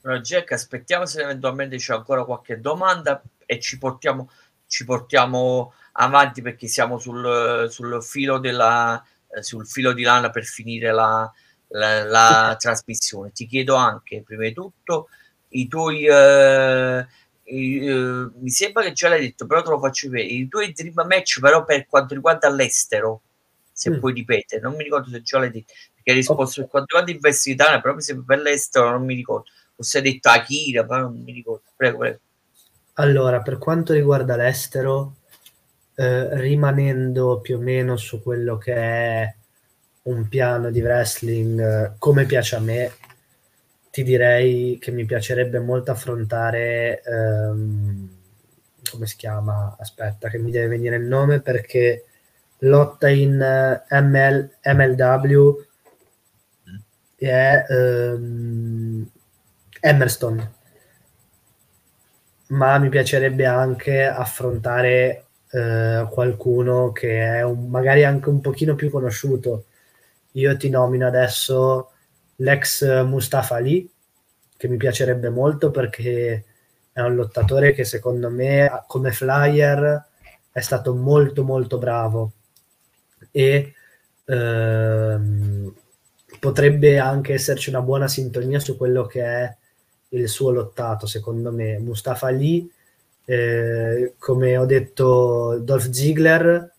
Allora, 0.03 0.21
Jack, 0.21 0.53
aspettiamo 0.53 1.05
se 1.05 1.23
eventualmente 1.23 1.77
c'è 1.77 1.95
ancora 1.95 2.25
qualche 2.25 2.61
domanda 2.61 3.23
e 3.45 3.61
ci 3.61 3.79
portiamo, 3.79 4.31
ci 4.67 4.85
portiamo 4.85 5.75
avanti 5.93 6.43
perché 6.43 6.69
siamo 6.69 6.99
sul, 6.99 7.67
sul, 7.71 8.03
filo 8.03 8.39
della, 8.39 9.05
sul 9.41 9.67
filo 9.67 9.93
di 9.93 10.03
lana 10.03 10.31
per 10.31 10.45
finire 10.45 10.91
la, 10.91 11.31
la, 11.69 12.05
la 12.05 12.57
trasmissione. 12.59 13.33
Ti 13.33 13.47
chiedo 13.47 13.75
anche, 13.75 14.23
prima 14.23 14.45
di 14.45 14.55
tutto, 14.55 15.09
i 15.53 15.69
tuoi 15.69 16.07
eh, 16.07 17.07
i, 17.45 17.87
eh, 17.87 18.31
mi 18.39 18.51
sembra 18.51 18.83
che 18.85 18.93
già 18.93 19.09
l'hai 19.09 19.21
detto 19.21 19.47
però 19.47 19.63
te 19.63 19.71
lo 19.71 19.79
faccio 19.79 20.09
vedere. 20.09 20.31
I 20.31 20.49
tuoi 20.49 20.73
dream 20.73 21.07
match 21.07 21.41
però 21.41 21.65
per 21.65 21.87
quanto 21.87 22.15
riguarda 22.15 22.49
l'estero 22.49 23.23
se 23.73 23.91
mm. 23.91 23.99
puoi 23.99 24.13
ripetere. 24.13 24.61
Non 24.61 24.75
mi 24.75 24.85
ricordo 24.85 25.11
se 25.11 25.23
già 25.23 25.39
l'hai 25.39 25.51
detto 25.51 25.73
perché 25.95 26.11
hai 26.11 26.17
risposto 26.17 26.61
okay. 26.61 26.63
per 26.63 26.71
quanto 26.71 26.97
riguarda 26.97 27.13
il 27.13 27.21
Vest 27.21 27.47
Italia 27.47 27.81
però 27.81 27.93
per 27.93 28.03
esempio 28.03 28.25
per 28.25 28.39
l'estero 28.41 28.91
non 28.91 29.05
mi 29.05 29.15
ricordo. 29.15 29.51
Forse 29.75 29.99
hai 29.99 30.05
detto 30.05 30.29
Akira 30.29 30.85
però 30.85 31.01
non 31.03 31.23
mi 31.23 31.33
ricordo. 31.33 31.63
Prego 31.77 31.99
prego. 31.99 32.19
Allora, 32.95 33.41
per 33.41 33.57
quanto 33.57 33.95
riguarda 33.95 34.37
l'estero, 34.37 35.17
eh, 35.95 36.39
rimanendo 36.39 37.41
più 37.41 37.57
o 37.57 37.61
meno 37.61 37.97
su 37.97 38.23
quello 38.23 38.59
che 38.59 38.75
è 38.75 39.35
un 40.03 40.29
piano 40.29 40.71
di 40.71 40.83
wrestling 40.83 41.61
eh, 41.61 41.93
come 41.99 42.27
piace 42.27 42.57
a 42.57 42.61
me, 42.61 42.93
ti 43.93 44.03
direi 44.03 44.79
che 44.81 44.91
mi 44.91 45.05
piacerebbe 45.05 45.59
molto 45.61 45.91
affrontare, 45.91 47.03
ehm, 47.05 48.09
come 48.91 49.07
si 49.07 49.17
chiama? 49.17 49.77
Aspetta, 49.79 50.31
che 50.31 50.39
mi 50.39 50.51
deve 50.51 50.69
venire 50.69 50.97
il 50.97 51.05
nome 51.05 51.41
perché 51.41 52.07
lotta 52.61 53.09
in 53.09 53.41
eh, 53.41 54.01
ML, 54.01 54.51
MLW 54.65 55.67
è 57.17 57.65
um, 57.69 59.09
Emerson 59.81 60.51
ma 62.53 62.79
mi 62.79 62.89
piacerebbe 62.89 63.47
anche 63.47 64.05
affrontare 64.05 65.27
uh, 65.53 66.09
qualcuno 66.09 66.93
che 66.93 67.21
è 67.21 67.43
un, 67.43 67.69
magari 67.69 68.05
anche 68.05 68.29
un 68.29 68.41
pochino 68.41 68.75
più 68.75 68.91
conosciuto. 68.91 69.67
Io 70.33 70.57
ti 70.57 70.69
nomino 70.71 71.07
adesso 71.07 71.92
l'ex 72.43 73.03
Mustafa 73.05 73.57
Ali 73.57 73.89
che 74.57 74.69
mi 74.69 74.77
piacerebbe 74.77 75.31
molto 75.31 75.71
perché 75.71 76.45
è 76.93 77.01
un 77.01 77.15
lottatore 77.15 77.73
che 77.73 77.85
secondo 77.85 78.31
me 78.31 78.85
come 78.87 79.13
flyer 79.13 80.05
è 80.53 80.61
stato 80.61 80.95
molto 80.95 81.43
molto 81.43 81.79
bravo 81.79 82.33
e 83.31 83.75
ehm, 84.25 85.75
potrebbe 86.39 86.99
anche 86.99 87.35
esserci 87.35 87.71
una 87.71 87.81
buona 87.81 88.09
sintonia 88.09 88.61
su 88.61 88.77
quello 88.77 89.07
che 89.07 89.23
è 89.25 89.57
il 90.11 90.29
suo 90.29 90.51
lottato, 90.51 91.07
secondo 91.07 91.51
me. 91.51 91.79
Mustafa 91.79 92.27
Ali, 92.27 92.71
eh, 93.25 94.15
come 94.19 94.57
ho 94.59 94.67
detto, 94.67 95.59
Dolph 95.61 95.89
Ziggler 95.91 96.71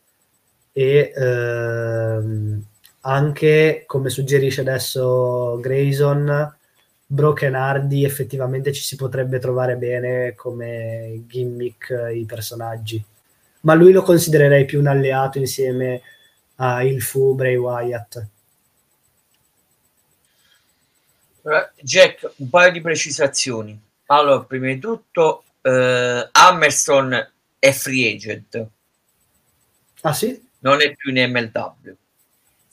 e 0.72 1.14
ehm, 1.16 2.64
anche, 3.06 3.84
come 3.86 4.10
suggerisce 4.10 4.62
adesso 4.62 5.58
Grayson, 5.60 6.56
Broken 7.06 7.56
Hardy 7.56 8.06
effettivamente 8.06 8.72
ci 8.72 8.82
si 8.82 8.96
potrebbe 8.96 9.40
trovare 9.40 9.76
bene 9.76 10.36
come 10.36 11.24
gimmick 11.28 12.12
i 12.14 12.26
personaggi. 12.26 13.04
Ma 13.62 13.74
lui 13.74 13.92
lo 13.92 14.02
considererei 14.02 14.66
più 14.66 14.80
un 14.80 14.88
alleato 14.88 15.38
insieme 15.38 16.02
a 16.56 16.84
Il 16.84 17.02
Fu 17.02 17.36
Bray 17.36 17.56
Wyatt. 17.56 18.28
Jack, 21.82 22.32
un 22.38 22.50
paio 22.50 22.72
di 22.72 22.82
precisazioni. 22.82 23.80
Allora, 24.08 24.44
prima 24.44 24.68
di 24.68 24.80
tutto, 24.80 25.44
eh, 25.62 26.30
Hammerstone 26.32 27.32
è 27.60 27.72
free 27.72 28.14
agent. 28.14 28.68
Ah 30.02 30.14
sì? 30.14 30.42
Non 30.60 30.82
è 30.82 30.96
più 30.96 31.14
in 31.14 31.30
MLW. 31.30 31.96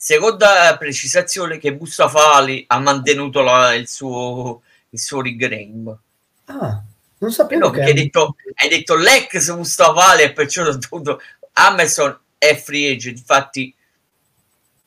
Seconda 0.03 0.75
precisazione 0.79 1.59
che 1.59 1.75
Bustafali 1.75 2.63
ha 2.67 2.79
mantenuto 2.79 3.41
la, 3.41 3.75
il, 3.75 3.87
suo, 3.87 4.63
il 4.89 4.99
suo 4.99 5.21
name. 5.21 5.97
Ah, 6.45 6.81
non 7.19 7.31
sapevo 7.31 7.67
no, 7.67 7.69
che... 7.69 7.83
Hai 7.83 7.93
detto, 7.93 8.35
hai 8.55 8.67
detto 8.67 8.95
l'ex 8.95 9.53
Bustafali 9.53 10.23
e 10.23 10.33
perciò 10.33 10.65
ho 10.65 10.75
dovuto... 10.75 11.21
Amazon 11.53 12.17
è 12.39 12.55
free 12.55 12.93
agent, 12.93 13.19
infatti 13.19 13.75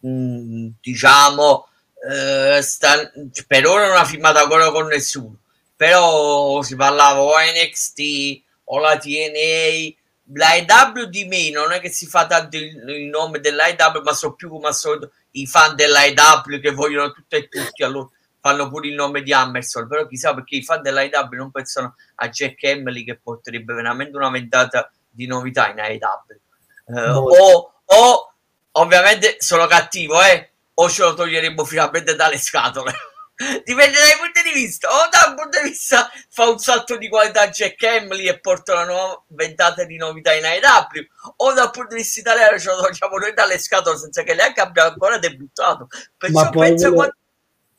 mh, 0.01 0.09
mm, 0.09 0.69
diciamo 0.81 1.69
eh, 2.11 2.61
sta, 2.63 3.13
per 3.47 3.67
ora 3.67 3.87
non 3.87 3.97
ha 3.97 4.05
firmato 4.05 4.39
ancora 4.39 4.73
con 4.73 4.87
nessuno 4.87 5.37
però 5.77 6.61
si 6.63 6.75
parlava 6.75 7.21
o 7.21 7.35
NXT 7.39 8.43
o 8.65 8.79
la 8.79 8.97
TNA 8.97 9.95
l'IW 10.33 11.05
di 11.05 11.25
me 11.27 11.51
non 11.51 11.73
è 11.73 11.81
che 11.81 11.91
si 11.91 12.07
fa 12.07 12.27
tanto 12.27 12.57
il, 12.57 12.77
il 12.89 13.09
nome 13.09 13.41
dell'IW 13.41 14.03
ma 14.03 14.13
so 14.13 14.35
più 14.35 14.49
come 14.49 14.69
al 14.69 14.75
solito 14.75 15.13
i 15.33 15.47
fan 15.47 15.75
dell'IW 15.75 16.61
che 16.61 16.71
vogliono 16.73 17.13
tutto 17.13 17.37
e 17.37 17.49
tutti 17.49 17.83
allora 17.83 18.09
fanno 18.41 18.69
pure 18.69 18.89
il 18.89 18.95
nome 18.95 19.23
di 19.23 19.33
Hammerson 19.33 19.87
però 19.87 20.07
chissà 20.07 20.35
perché 20.35 20.57
i 20.57 20.63
fan 20.63 20.83
dell'IW 20.83 21.37
non 21.37 21.51
pensano 21.51 21.97
a 22.17 22.29
Jack 22.29 22.63
Emily 22.63 23.05
che 23.05 23.17
porterebbe 23.17 23.75
veramente 23.75 24.17
una 24.17 24.31
ventata 24.31 24.91
di 25.11 25.27
novità 25.27 25.71
in 25.71 25.79
IW 25.79 26.97
eh, 26.97 27.11
o, 27.11 27.73
o 27.85 28.33
ovviamente 28.73 29.37
sono 29.39 29.67
cattivo 29.67 30.23
eh 30.23 30.51
o 30.75 30.89
ce 30.89 31.03
lo 31.03 31.15
toglieremo 31.15 31.65
finalmente 31.65 32.17
dalle 32.17 32.39
scatole. 32.39 32.93
Dipende 33.37 33.99
dai 33.99 34.17
punti 34.19 34.43
di 34.45 34.53
vista. 34.53 34.89
O 34.89 35.09
da 35.11 35.31
un 35.31 35.35
punto 35.37 35.61
di 35.61 35.69
vista 35.71 36.09
fa 36.29 36.49
un 36.49 36.59
salto 36.59 36.97
di 36.97 37.09
qualità 37.09 37.49
Jack 37.49 37.83
Emily 37.83 38.29
e 38.29 38.39
porta 38.39 38.75
una 38.75 38.85
nuova 38.85 39.25
ventata 39.29 39.85
di 39.85 39.97
novità 39.97 40.33
in 40.35 40.45
AEW, 40.45 41.07
o 41.37 41.53
dal 41.53 41.71
punto 41.71 41.97
di 41.97 42.03
vista 42.03 42.21
italiano 42.21 42.59
ce 42.59 42.69
lo 42.69 42.81
togliamo 42.83 43.17
noi 43.17 43.35
dalle 43.35 43.59
scatole 43.59 43.99
senza 43.99 44.23
che 44.23 44.35
neanche 44.35 44.61
abbia 44.61 44.85
ancora 44.85 45.19
debuttato. 45.19 45.89
Perciò 46.17 46.51
penso 46.51 46.89
lo... 46.89 46.95
quando... 46.95 47.17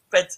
penso... 0.10 0.38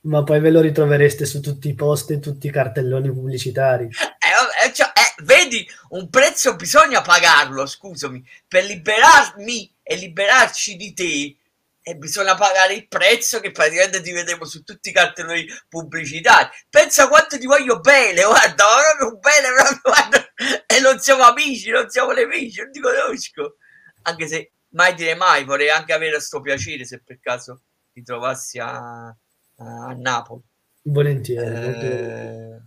Ma 0.00 0.22
poi 0.24 0.40
ve 0.40 0.50
lo 0.50 0.60
ritrovereste 0.60 1.24
su 1.24 1.40
tutti 1.40 1.68
i 1.68 1.74
post 1.74 2.10
e 2.10 2.18
tutti 2.18 2.46
i 2.46 2.50
cartelloni 2.50 3.12
pubblicitari. 3.12 3.84
Eh, 3.84 4.66
eh, 4.66 4.72
cioè, 4.72 4.86
eh, 4.94 5.22
vedi, 5.22 5.68
un 5.90 6.08
prezzo 6.08 6.56
bisogna 6.56 7.02
pagarlo, 7.02 7.66
scusami, 7.66 8.24
per 8.46 8.64
liberarmi 8.64 9.74
e 9.82 9.96
liberarci 9.96 10.76
di 10.76 10.94
te 10.94 11.36
e 11.88 11.96
bisogna 11.96 12.34
pagare 12.34 12.74
il 12.74 12.86
prezzo 12.86 13.40
che 13.40 13.50
praticamente 13.50 14.02
ti 14.02 14.12
vedremo 14.12 14.44
su 14.44 14.62
tutti 14.62 14.90
i 14.90 14.92
cartelloni 14.92 15.46
pubblicitari. 15.70 16.50
Pensa 16.68 17.08
quanto 17.08 17.38
ti 17.38 17.46
voglio 17.46 17.80
bene, 17.80 18.22
guarda, 18.24 18.64
proprio 18.98 19.18
bene, 19.18 19.48
proprio, 19.54 19.80
guarda, 19.82 20.64
e 20.66 20.80
non 20.80 20.98
siamo 20.98 21.22
amici, 21.22 21.70
non 21.70 21.88
siamo 21.88 22.12
nemici, 22.12 22.60
non 22.60 22.70
ti 22.70 22.80
conosco. 22.80 23.56
Anche 24.02 24.28
se 24.28 24.52
mai 24.72 24.92
dire 24.92 25.14
mai, 25.14 25.44
vorrei 25.44 25.70
anche 25.70 25.94
avere 25.94 26.12
questo 26.12 26.42
piacere 26.42 26.84
se 26.84 27.00
per 27.02 27.20
caso 27.20 27.62
ti 27.90 28.02
trovassi 28.02 28.58
a, 28.58 29.06
a 29.06 29.94
Napoli. 29.96 30.42
Volentieri. 30.82 31.86
Eh, 31.86 32.60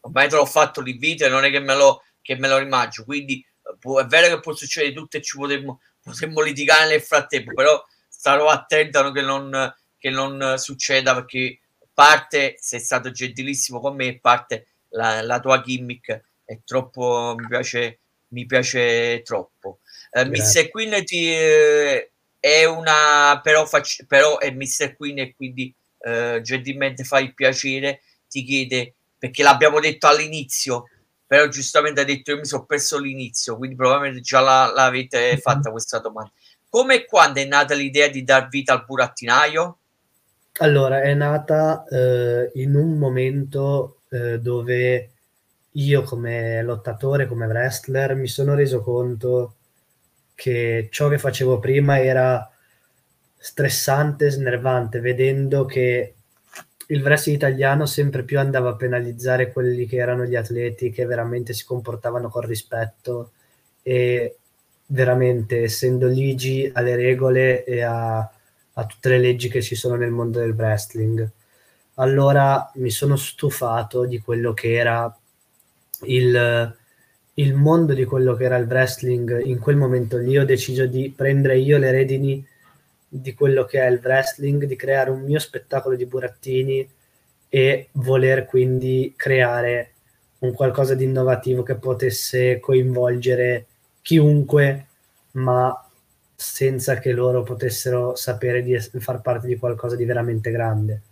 ormai 0.00 0.28
te 0.28 0.34
l'ho 0.34 0.44
fatto 0.44 0.80
l'invito 0.80 1.24
e 1.24 1.28
non 1.28 1.44
è 1.44 1.50
che 1.52 1.60
me 1.60 1.76
lo, 1.76 2.02
che 2.20 2.34
me 2.34 2.48
lo 2.48 2.58
rimangio, 2.58 3.04
quindi 3.04 3.46
può, 3.78 4.00
è 4.00 4.06
vero 4.06 4.26
che 4.26 4.40
può 4.40 4.54
succedere 4.56 4.92
tutto 4.92 5.18
e 5.18 5.22
ci 5.22 5.36
potremmo, 5.36 5.80
potremmo 6.02 6.40
litigare 6.40 6.88
nel 6.88 7.00
frattempo, 7.00 7.54
però 7.54 7.80
starò 8.20 8.48
attento 8.48 9.12
che 9.12 9.22
non, 9.22 9.74
che 9.96 10.10
non 10.10 10.56
succeda 10.58 11.14
perché 11.14 11.60
parte 11.94 12.56
sei 12.58 12.78
stato 12.78 13.10
gentilissimo 13.10 13.80
con 13.80 13.96
me 13.96 14.18
parte 14.20 14.66
la, 14.90 15.22
la 15.22 15.40
tua 15.40 15.62
gimmick 15.62 16.22
è 16.44 16.58
troppo 16.62 17.34
mi 17.38 17.46
piace 17.48 18.00
mi 18.28 18.44
piace 18.44 19.22
troppo 19.22 19.78
eh, 20.10 20.26
Mr. 20.26 20.68
Queen 20.68 21.02
ti, 21.06 21.32
eh, 21.32 22.10
è 22.38 22.64
una 22.66 23.40
però, 23.42 23.64
faccio, 23.64 24.04
però 24.06 24.36
è 24.36 24.50
Mr. 24.50 24.96
Queen 24.96 25.18
e 25.20 25.34
quindi 25.34 25.74
eh, 26.00 26.40
gentilmente 26.42 27.04
fa 27.04 27.20
il 27.20 27.32
piacere 27.32 28.02
ti 28.28 28.44
chiede 28.44 28.96
perché 29.16 29.42
l'abbiamo 29.42 29.80
detto 29.80 30.06
all'inizio 30.06 30.90
però 31.26 31.48
giustamente 31.48 32.02
ha 32.02 32.04
detto 32.04 32.32
io 32.32 32.36
mi 32.36 32.44
sono 32.44 32.66
perso 32.66 32.98
l'inizio 32.98 33.56
quindi 33.56 33.76
probabilmente 33.76 34.20
già 34.20 34.40
la, 34.40 34.70
l'avete 34.74 35.38
fatta 35.38 35.70
questa 35.70 36.00
domanda 36.00 36.32
come 36.70 36.94
e 36.94 37.04
quando 37.04 37.40
è 37.40 37.44
nata 37.44 37.74
l'idea 37.74 38.08
di 38.08 38.22
dar 38.22 38.48
vita 38.48 38.72
al 38.72 38.84
burattinaio? 38.86 39.78
Allora, 40.58 41.02
è 41.02 41.12
nata 41.14 41.84
eh, 41.84 42.50
in 42.54 42.74
un 42.76 42.96
momento 42.96 44.02
eh, 44.08 44.38
dove 44.38 45.10
io 45.72 46.02
come 46.02 46.62
lottatore, 46.62 47.26
come 47.26 47.46
wrestler, 47.46 48.14
mi 48.14 48.28
sono 48.28 48.54
reso 48.54 48.80
conto 48.80 49.56
che 50.34 50.88
ciò 50.90 51.08
che 51.08 51.18
facevo 51.18 51.58
prima 51.58 52.00
era 52.00 52.48
stressante, 53.36 54.30
snervante, 54.30 55.00
vedendo 55.00 55.64
che 55.64 56.14
il 56.86 57.02
wrestling 57.02 57.38
italiano 57.38 57.86
sempre 57.86 58.22
più 58.24 58.38
andava 58.38 58.70
a 58.70 58.76
penalizzare 58.76 59.52
quelli 59.52 59.86
che 59.86 59.96
erano 59.96 60.24
gli 60.24 60.34
atleti 60.34 60.90
che 60.90 61.04
veramente 61.04 61.52
si 61.52 61.64
comportavano 61.64 62.28
con 62.28 62.42
rispetto 62.42 63.32
e 63.82 64.39
veramente 64.92 65.62
essendo 65.62 66.06
ligi 66.06 66.70
alle 66.72 66.96
regole 66.96 67.64
e 67.64 67.82
a, 67.82 68.18
a, 68.18 68.86
tutte 68.86 69.08
le 69.08 69.18
leggi 69.18 69.48
che 69.48 69.62
ci 69.62 69.74
sono 69.74 69.94
nel 69.94 70.10
mondo 70.10 70.40
del 70.40 70.52
wrestling. 70.52 71.28
Allora 71.94 72.70
mi 72.76 72.90
sono 72.90 73.16
stufato 73.16 74.04
di 74.04 74.20
quello 74.20 74.52
che 74.52 74.74
era 74.74 75.14
il, 76.04 76.76
il 77.34 77.54
mondo 77.54 77.92
di 77.94 78.04
quello 78.04 78.34
che 78.34 78.44
era 78.44 78.56
il 78.56 78.66
wrestling 78.66 79.44
in 79.44 79.58
quel 79.58 79.76
momento 79.76 80.16
lì. 80.16 80.36
Ho 80.38 80.44
deciso 80.44 80.86
di 80.86 81.12
prendere 81.14 81.58
io 81.58 81.78
le 81.78 81.90
redini 81.90 82.44
di 83.06 83.34
quello 83.34 83.64
che 83.64 83.80
è 83.80 83.88
il 83.88 84.00
wrestling, 84.02 84.64
di 84.64 84.76
creare 84.76 85.10
un 85.10 85.22
mio 85.22 85.38
spettacolo 85.38 85.94
di 85.94 86.06
burattini 86.06 86.88
e 87.48 87.88
voler 87.92 88.44
quindi 88.44 89.12
creare 89.16 89.92
un 90.38 90.52
qualcosa 90.52 90.94
di 90.94 91.04
innovativo 91.04 91.62
che 91.62 91.74
potesse 91.74 92.58
coinvolgere 92.60 93.66
chiunque, 94.02 94.86
ma 95.32 95.84
senza 96.34 96.98
che 96.98 97.12
loro 97.12 97.42
potessero 97.42 98.14
sapere 98.14 98.62
di 98.62 98.78
far 98.78 99.20
parte 99.20 99.46
di 99.46 99.56
qualcosa 99.56 99.94
di 99.94 100.04
veramente 100.04 100.50
grande. 100.50 101.02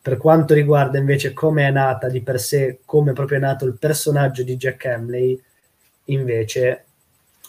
Per 0.00 0.16
quanto 0.16 0.54
riguarda 0.54 0.98
invece 0.98 1.32
come 1.32 1.66
è 1.66 1.70
nata 1.70 2.08
di 2.08 2.22
per 2.22 2.40
sé, 2.40 2.80
come 2.84 3.12
proprio 3.12 3.38
è 3.38 3.40
nato 3.40 3.66
il 3.66 3.76
personaggio 3.78 4.42
di 4.42 4.56
Jack 4.56 4.86
Hamley, 4.86 5.40
invece 6.06 6.84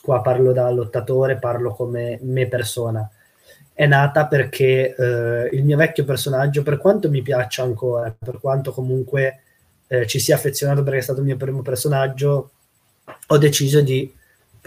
qua 0.02 0.22
parlo 0.22 0.52
da 0.52 0.70
lottatore, 0.70 1.38
parlo 1.38 1.74
come 1.74 2.20
me 2.22 2.48
persona. 2.48 3.10
È 3.74 3.88
nata 3.88 4.28
perché 4.28 4.94
eh, 4.96 5.50
il 5.56 5.64
mio 5.64 5.78
vecchio 5.78 6.04
personaggio, 6.04 6.64
per 6.64 6.78
quanto 6.78 7.10
mi 7.10 7.22
piaccia 7.22 7.64
ancora, 7.64 8.14
per 8.18 8.40
quanto 8.40 8.72
comunque 8.72 9.42
eh, 9.88 10.06
ci 10.06 10.20
sia 10.20 10.36
affezionato 10.36 10.84
perché 10.84 11.00
è 11.00 11.02
stato 11.04 11.22
il 11.22 11.26
mio 11.26 11.38
primo 11.38 11.62
personaggio, 11.62 12.52
ho 13.28 13.38
deciso 13.38 13.82
di 13.82 14.14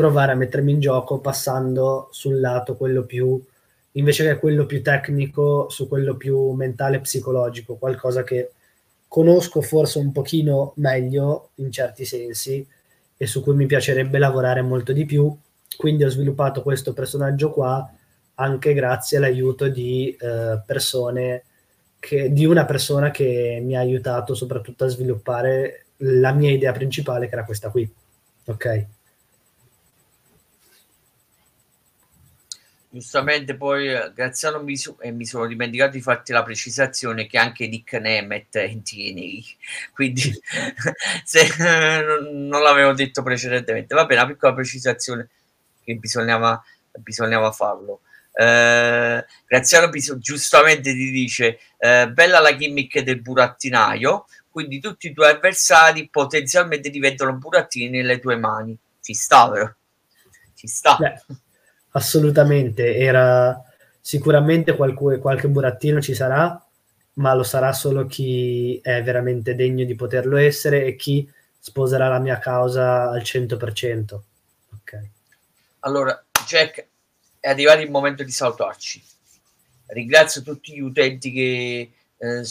provare 0.02 0.32
a 0.32 0.34
mettermi 0.34 0.72
in 0.72 0.80
gioco 0.80 1.20
passando 1.20 2.08
sul 2.10 2.40
lato 2.40 2.74
quello 2.74 3.04
più 3.04 3.40
invece 3.92 4.24
che 4.24 4.38
quello 4.38 4.66
più 4.66 4.82
tecnico 4.82 5.68
su 5.68 5.86
quello 5.86 6.16
più 6.16 6.50
mentale 6.52 6.96
e 6.96 7.00
psicologico, 7.00 7.76
qualcosa 7.76 8.24
che 8.24 8.50
conosco 9.06 9.60
forse 9.60 9.98
un 9.98 10.10
pochino 10.10 10.72
meglio 10.76 11.50
in 11.56 11.70
certi 11.70 12.04
sensi 12.04 12.66
e 13.16 13.26
su 13.26 13.42
cui 13.42 13.54
mi 13.54 13.66
piacerebbe 13.66 14.18
lavorare 14.18 14.60
molto 14.62 14.92
di 14.92 15.04
più. 15.04 15.32
Quindi 15.76 16.02
ho 16.02 16.08
sviluppato 16.08 16.62
questo 16.62 16.92
personaggio 16.92 17.50
qua 17.52 17.88
anche 18.34 18.74
grazie 18.74 19.18
all'aiuto 19.18 19.68
di 19.68 20.16
eh, 20.18 20.60
persone 20.66 21.44
che, 22.00 22.32
di 22.32 22.44
una 22.44 22.64
persona 22.64 23.12
che 23.12 23.60
mi 23.62 23.76
ha 23.76 23.80
aiutato 23.80 24.34
soprattutto 24.34 24.84
a 24.84 24.88
sviluppare 24.88 25.84
la 25.98 26.32
mia 26.32 26.50
idea 26.50 26.72
principale 26.72 27.28
che 27.28 27.34
era 27.34 27.44
questa 27.44 27.70
qui. 27.70 27.88
Ok. 28.46 28.86
Giustamente 32.92 33.56
poi 33.56 33.88
eh, 33.88 34.12
Graziano 34.14 34.62
mi, 34.62 34.76
su- 34.76 34.96
e 35.00 35.10
mi 35.10 35.24
sono 35.24 35.46
dimenticato 35.46 35.92
di 35.92 36.02
farti 36.02 36.32
la 36.32 36.42
precisazione 36.42 37.26
che 37.26 37.38
anche 37.38 37.66
Nick 37.66 37.94
Nemeth 37.94 38.56
è 38.58 38.64
in 38.64 38.82
TNA 38.82 39.40
quindi 39.94 40.22
se 41.24 41.48
non, 42.04 42.46
non 42.46 42.62
l'avevo 42.62 42.92
detto 42.92 43.22
precedentemente. 43.22 43.94
Va 43.94 44.04
bene 44.04 44.20
una 44.20 44.30
piccola 44.30 44.54
precisazione 44.54 45.28
che 45.82 45.94
bisognava, 45.96 46.62
bisognava 46.98 47.50
farlo. 47.52 48.02
Eh, 48.34 49.24
Graziano 49.46 49.88
bis- 49.88 50.16
giustamente 50.18 50.92
ti 50.92 51.10
dice 51.10 51.58
eh, 51.78 52.08
bella 52.10 52.40
la 52.40 52.56
gimmick 52.56 53.00
del 53.00 53.20
burattinaio 53.20 54.24
quindi 54.50 54.80
tutti 54.80 55.08
i 55.08 55.12
tuoi 55.12 55.30
avversari 55.30 56.08
potenzialmente 56.08 56.90
diventano 56.90 57.32
burattini 57.34 57.88
nelle 57.88 58.18
tue 58.20 58.36
mani. 58.36 58.76
Ci 59.00 59.14
sta 59.14 59.48
vero? 59.48 59.76
ci 60.54 60.66
sta. 60.68 60.96
Beh 60.98 61.20
assolutamente, 61.92 62.96
era 62.96 63.62
sicuramente 64.00 64.74
qualche, 64.74 65.18
qualche 65.18 65.48
burattino 65.48 66.00
ci 66.00 66.14
sarà, 66.14 66.62
ma 67.14 67.34
lo 67.34 67.42
sarà 67.42 67.72
solo 67.72 68.06
chi 68.06 68.78
è 68.82 69.02
veramente 69.02 69.54
degno 69.54 69.84
di 69.84 69.94
poterlo 69.94 70.36
essere 70.36 70.84
e 70.84 70.96
chi 70.96 71.30
sposerà 71.58 72.08
la 72.08 72.18
mia 72.18 72.38
causa 72.38 73.10
al 73.10 73.22
100%. 73.22 74.20
Ok. 74.72 75.08
Allora, 75.80 76.24
Jack, 76.46 76.86
è 77.38 77.48
arrivato 77.48 77.80
il 77.80 77.90
momento 77.90 78.22
di 78.22 78.30
salutarci. 78.30 79.02
Ringrazio 79.86 80.42
tutti 80.42 80.72
gli 80.72 80.80
utenti 80.80 81.30
che, 81.32 81.92
eh, 82.16 82.42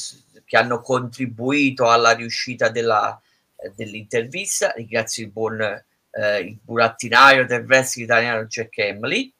che 0.46 0.58
hanno 0.58 0.82
contribuito 0.82 1.90
alla 1.90 2.12
riuscita 2.12 2.70
della, 2.70 3.20
eh, 3.56 3.72
dell'intervista. 3.76 4.72
Ringrazio 4.76 5.24
il 5.26 5.32
buon 5.32 5.84
eh, 6.12 6.40
il 6.40 6.60
burattinaio 6.62 7.46
del 7.46 7.64
wrestling 7.66 8.08
italiano 8.08 8.46
Jack 8.46 8.78
Emily. 8.78 9.32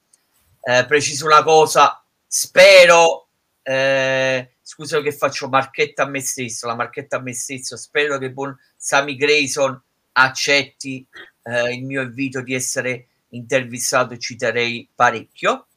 Eh, 0.62 0.86
preciso 0.86 1.26
una 1.26 1.44
cosa, 1.44 2.04
spero, 2.28 3.28
eh, 3.64 4.52
scusa 4.62 5.02
che 5.02 5.12
faccio 5.12 5.50
marchetta 5.50 6.04
a 6.04 6.08
me 6.08 6.22
stesso, 6.22 6.68
la 6.68 6.76
marchetta 6.76 7.18
a 7.18 7.22
me 7.22 7.34
stesso, 7.34 7.76
spero 7.78 8.18
che 8.18 8.32
buon 8.32 8.58
Sammy 8.76 9.16
Grayson 9.16 9.80
accetti 10.14 11.06
eh, 11.44 11.74
il 11.74 11.84
mio 11.84 12.02
invito 12.02 12.42
di 12.42 12.54
essere 12.54 13.08
intervistato, 13.30 14.18
ci 14.18 14.36
terrei 14.36 14.88
parecchio. 14.94 15.68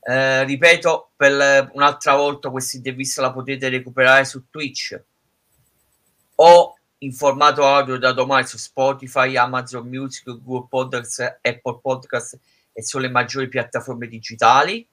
Eh, 0.00 0.44
ripeto 0.44 1.10
per 1.16 1.70
un'altra 1.74 2.14
volta 2.14 2.50
questa 2.50 2.76
intervista 2.76 3.20
la 3.20 3.32
potete 3.32 3.68
recuperare 3.68 4.24
su 4.24 4.48
Twitch 4.48 4.98
o 6.36 6.77
in 6.98 7.12
formato 7.12 7.64
audio 7.64 7.96
da 7.96 8.12
domani 8.12 8.46
su 8.46 8.56
Spotify, 8.56 9.36
Amazon 9.36 9.86
Music, 9.86 10.24
Google 10.24 10.66
Podcast, 10.68 11.20
Apple 11.42 11.78
Podcast 11.80 12.38
e 12.72 12.82
sulle 12.82 13.08
maggiori 13.08 13.48
piattaforme 13.48 14.08
digitali, 14.08 14.86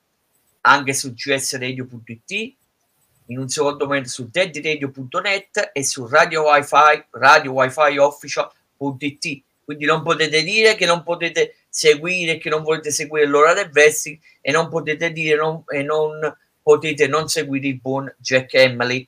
anche 0.62 0.94
su 0.94 1.14
gsradio.it, 1.14 2.56
in 3.28 3.40
un 3.40 3.48
secondo 3.48 3.86
momento 3.86 4.10
su 4.10 4.30
deadradio.net 4.30 5.72
e 5.74 5.84
su 5.84 6.06
radio 6.08 6.44
wifi, 6.44 7.06
radio 7.12 7.52
wifi 7.52 7.98
official.it. 7.98 9.44
Quindi 9.64 9.86
non 9.86 10.04
potete 10.04 10.44
dire 10.44 10.76
che 10.76 10.86
non 10.86 11.02
potete 11.02 11.56
seguire, 11.70 12.38
che 12.38 12.50
non 12.50 12.62
volete 12.62 12.92
seguire 12.92 13.26
l'ora 13.26 13.54
del 13.54 13.72
wrestling 13.74 14.20
e 14.42 14.52
non 14.52 14.70
potete 14.70 15.12
dire 15.12 15.36
non, 15.38 15.64
e 15.68 15.82
non 15.82 16.36
potete 16.62 17.08
non 17.08 17.28
seguire 17.28 17.68
il 17.68 17.80
buon 17.80 18.14
Jack 18.20 18.54
Emily. 18.54 19.08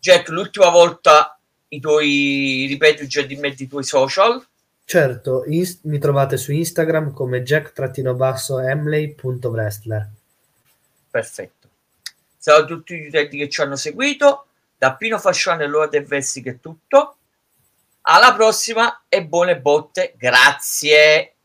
Jack, 0.00 0.28
l'ultima 0.28 0.70
volta 0.70 1.37
i 1.68 1.80
tuoi, 1.80 2.66
ripeto, 2.68 3.06
già 3.06 3.22
di 3.22 3.36
metti 3.36 3.62
i 3.64 3.68
tuoi 3.68 3.84
social. 3.84 4.46
Certo, 4.84 5.44
is- 5.46 5.80
mi 5.82 5.98
trovate 5.98 6.36
su 6.36 6.52
Instagram 6.52 7.12
come 7.12 7.42
jack-emley.wrestler. 7.42 10.08
Perfetto. 11.10 11.68
Ciao 12.40 12.58
a 12.58 12.64
tutti 12.64 12.96
gli 12.96 13.08
utenti 13.08 13.36
che 13.36 13.48
ci 13.48 13.60
hanno 13.60 13.74
seguito. 13.76 14.44
Da 14.78 14.94
Pino 14.94 15.18
Fasciano 15.18 15.62
e 15.62 15.66
Lora 15.66 15.88
del 15.88 16.06
Vesti 16.06 16.40
che 16.40 16.50
è 16.50 16.60
tutto. 16.60 17.16
Alla 18.02 18.32
prossima 18.34 19.02
e 19.08 19.24
buone 19.24 19.60
botte. 19.60 20.14
Grazie. 20.16 21.37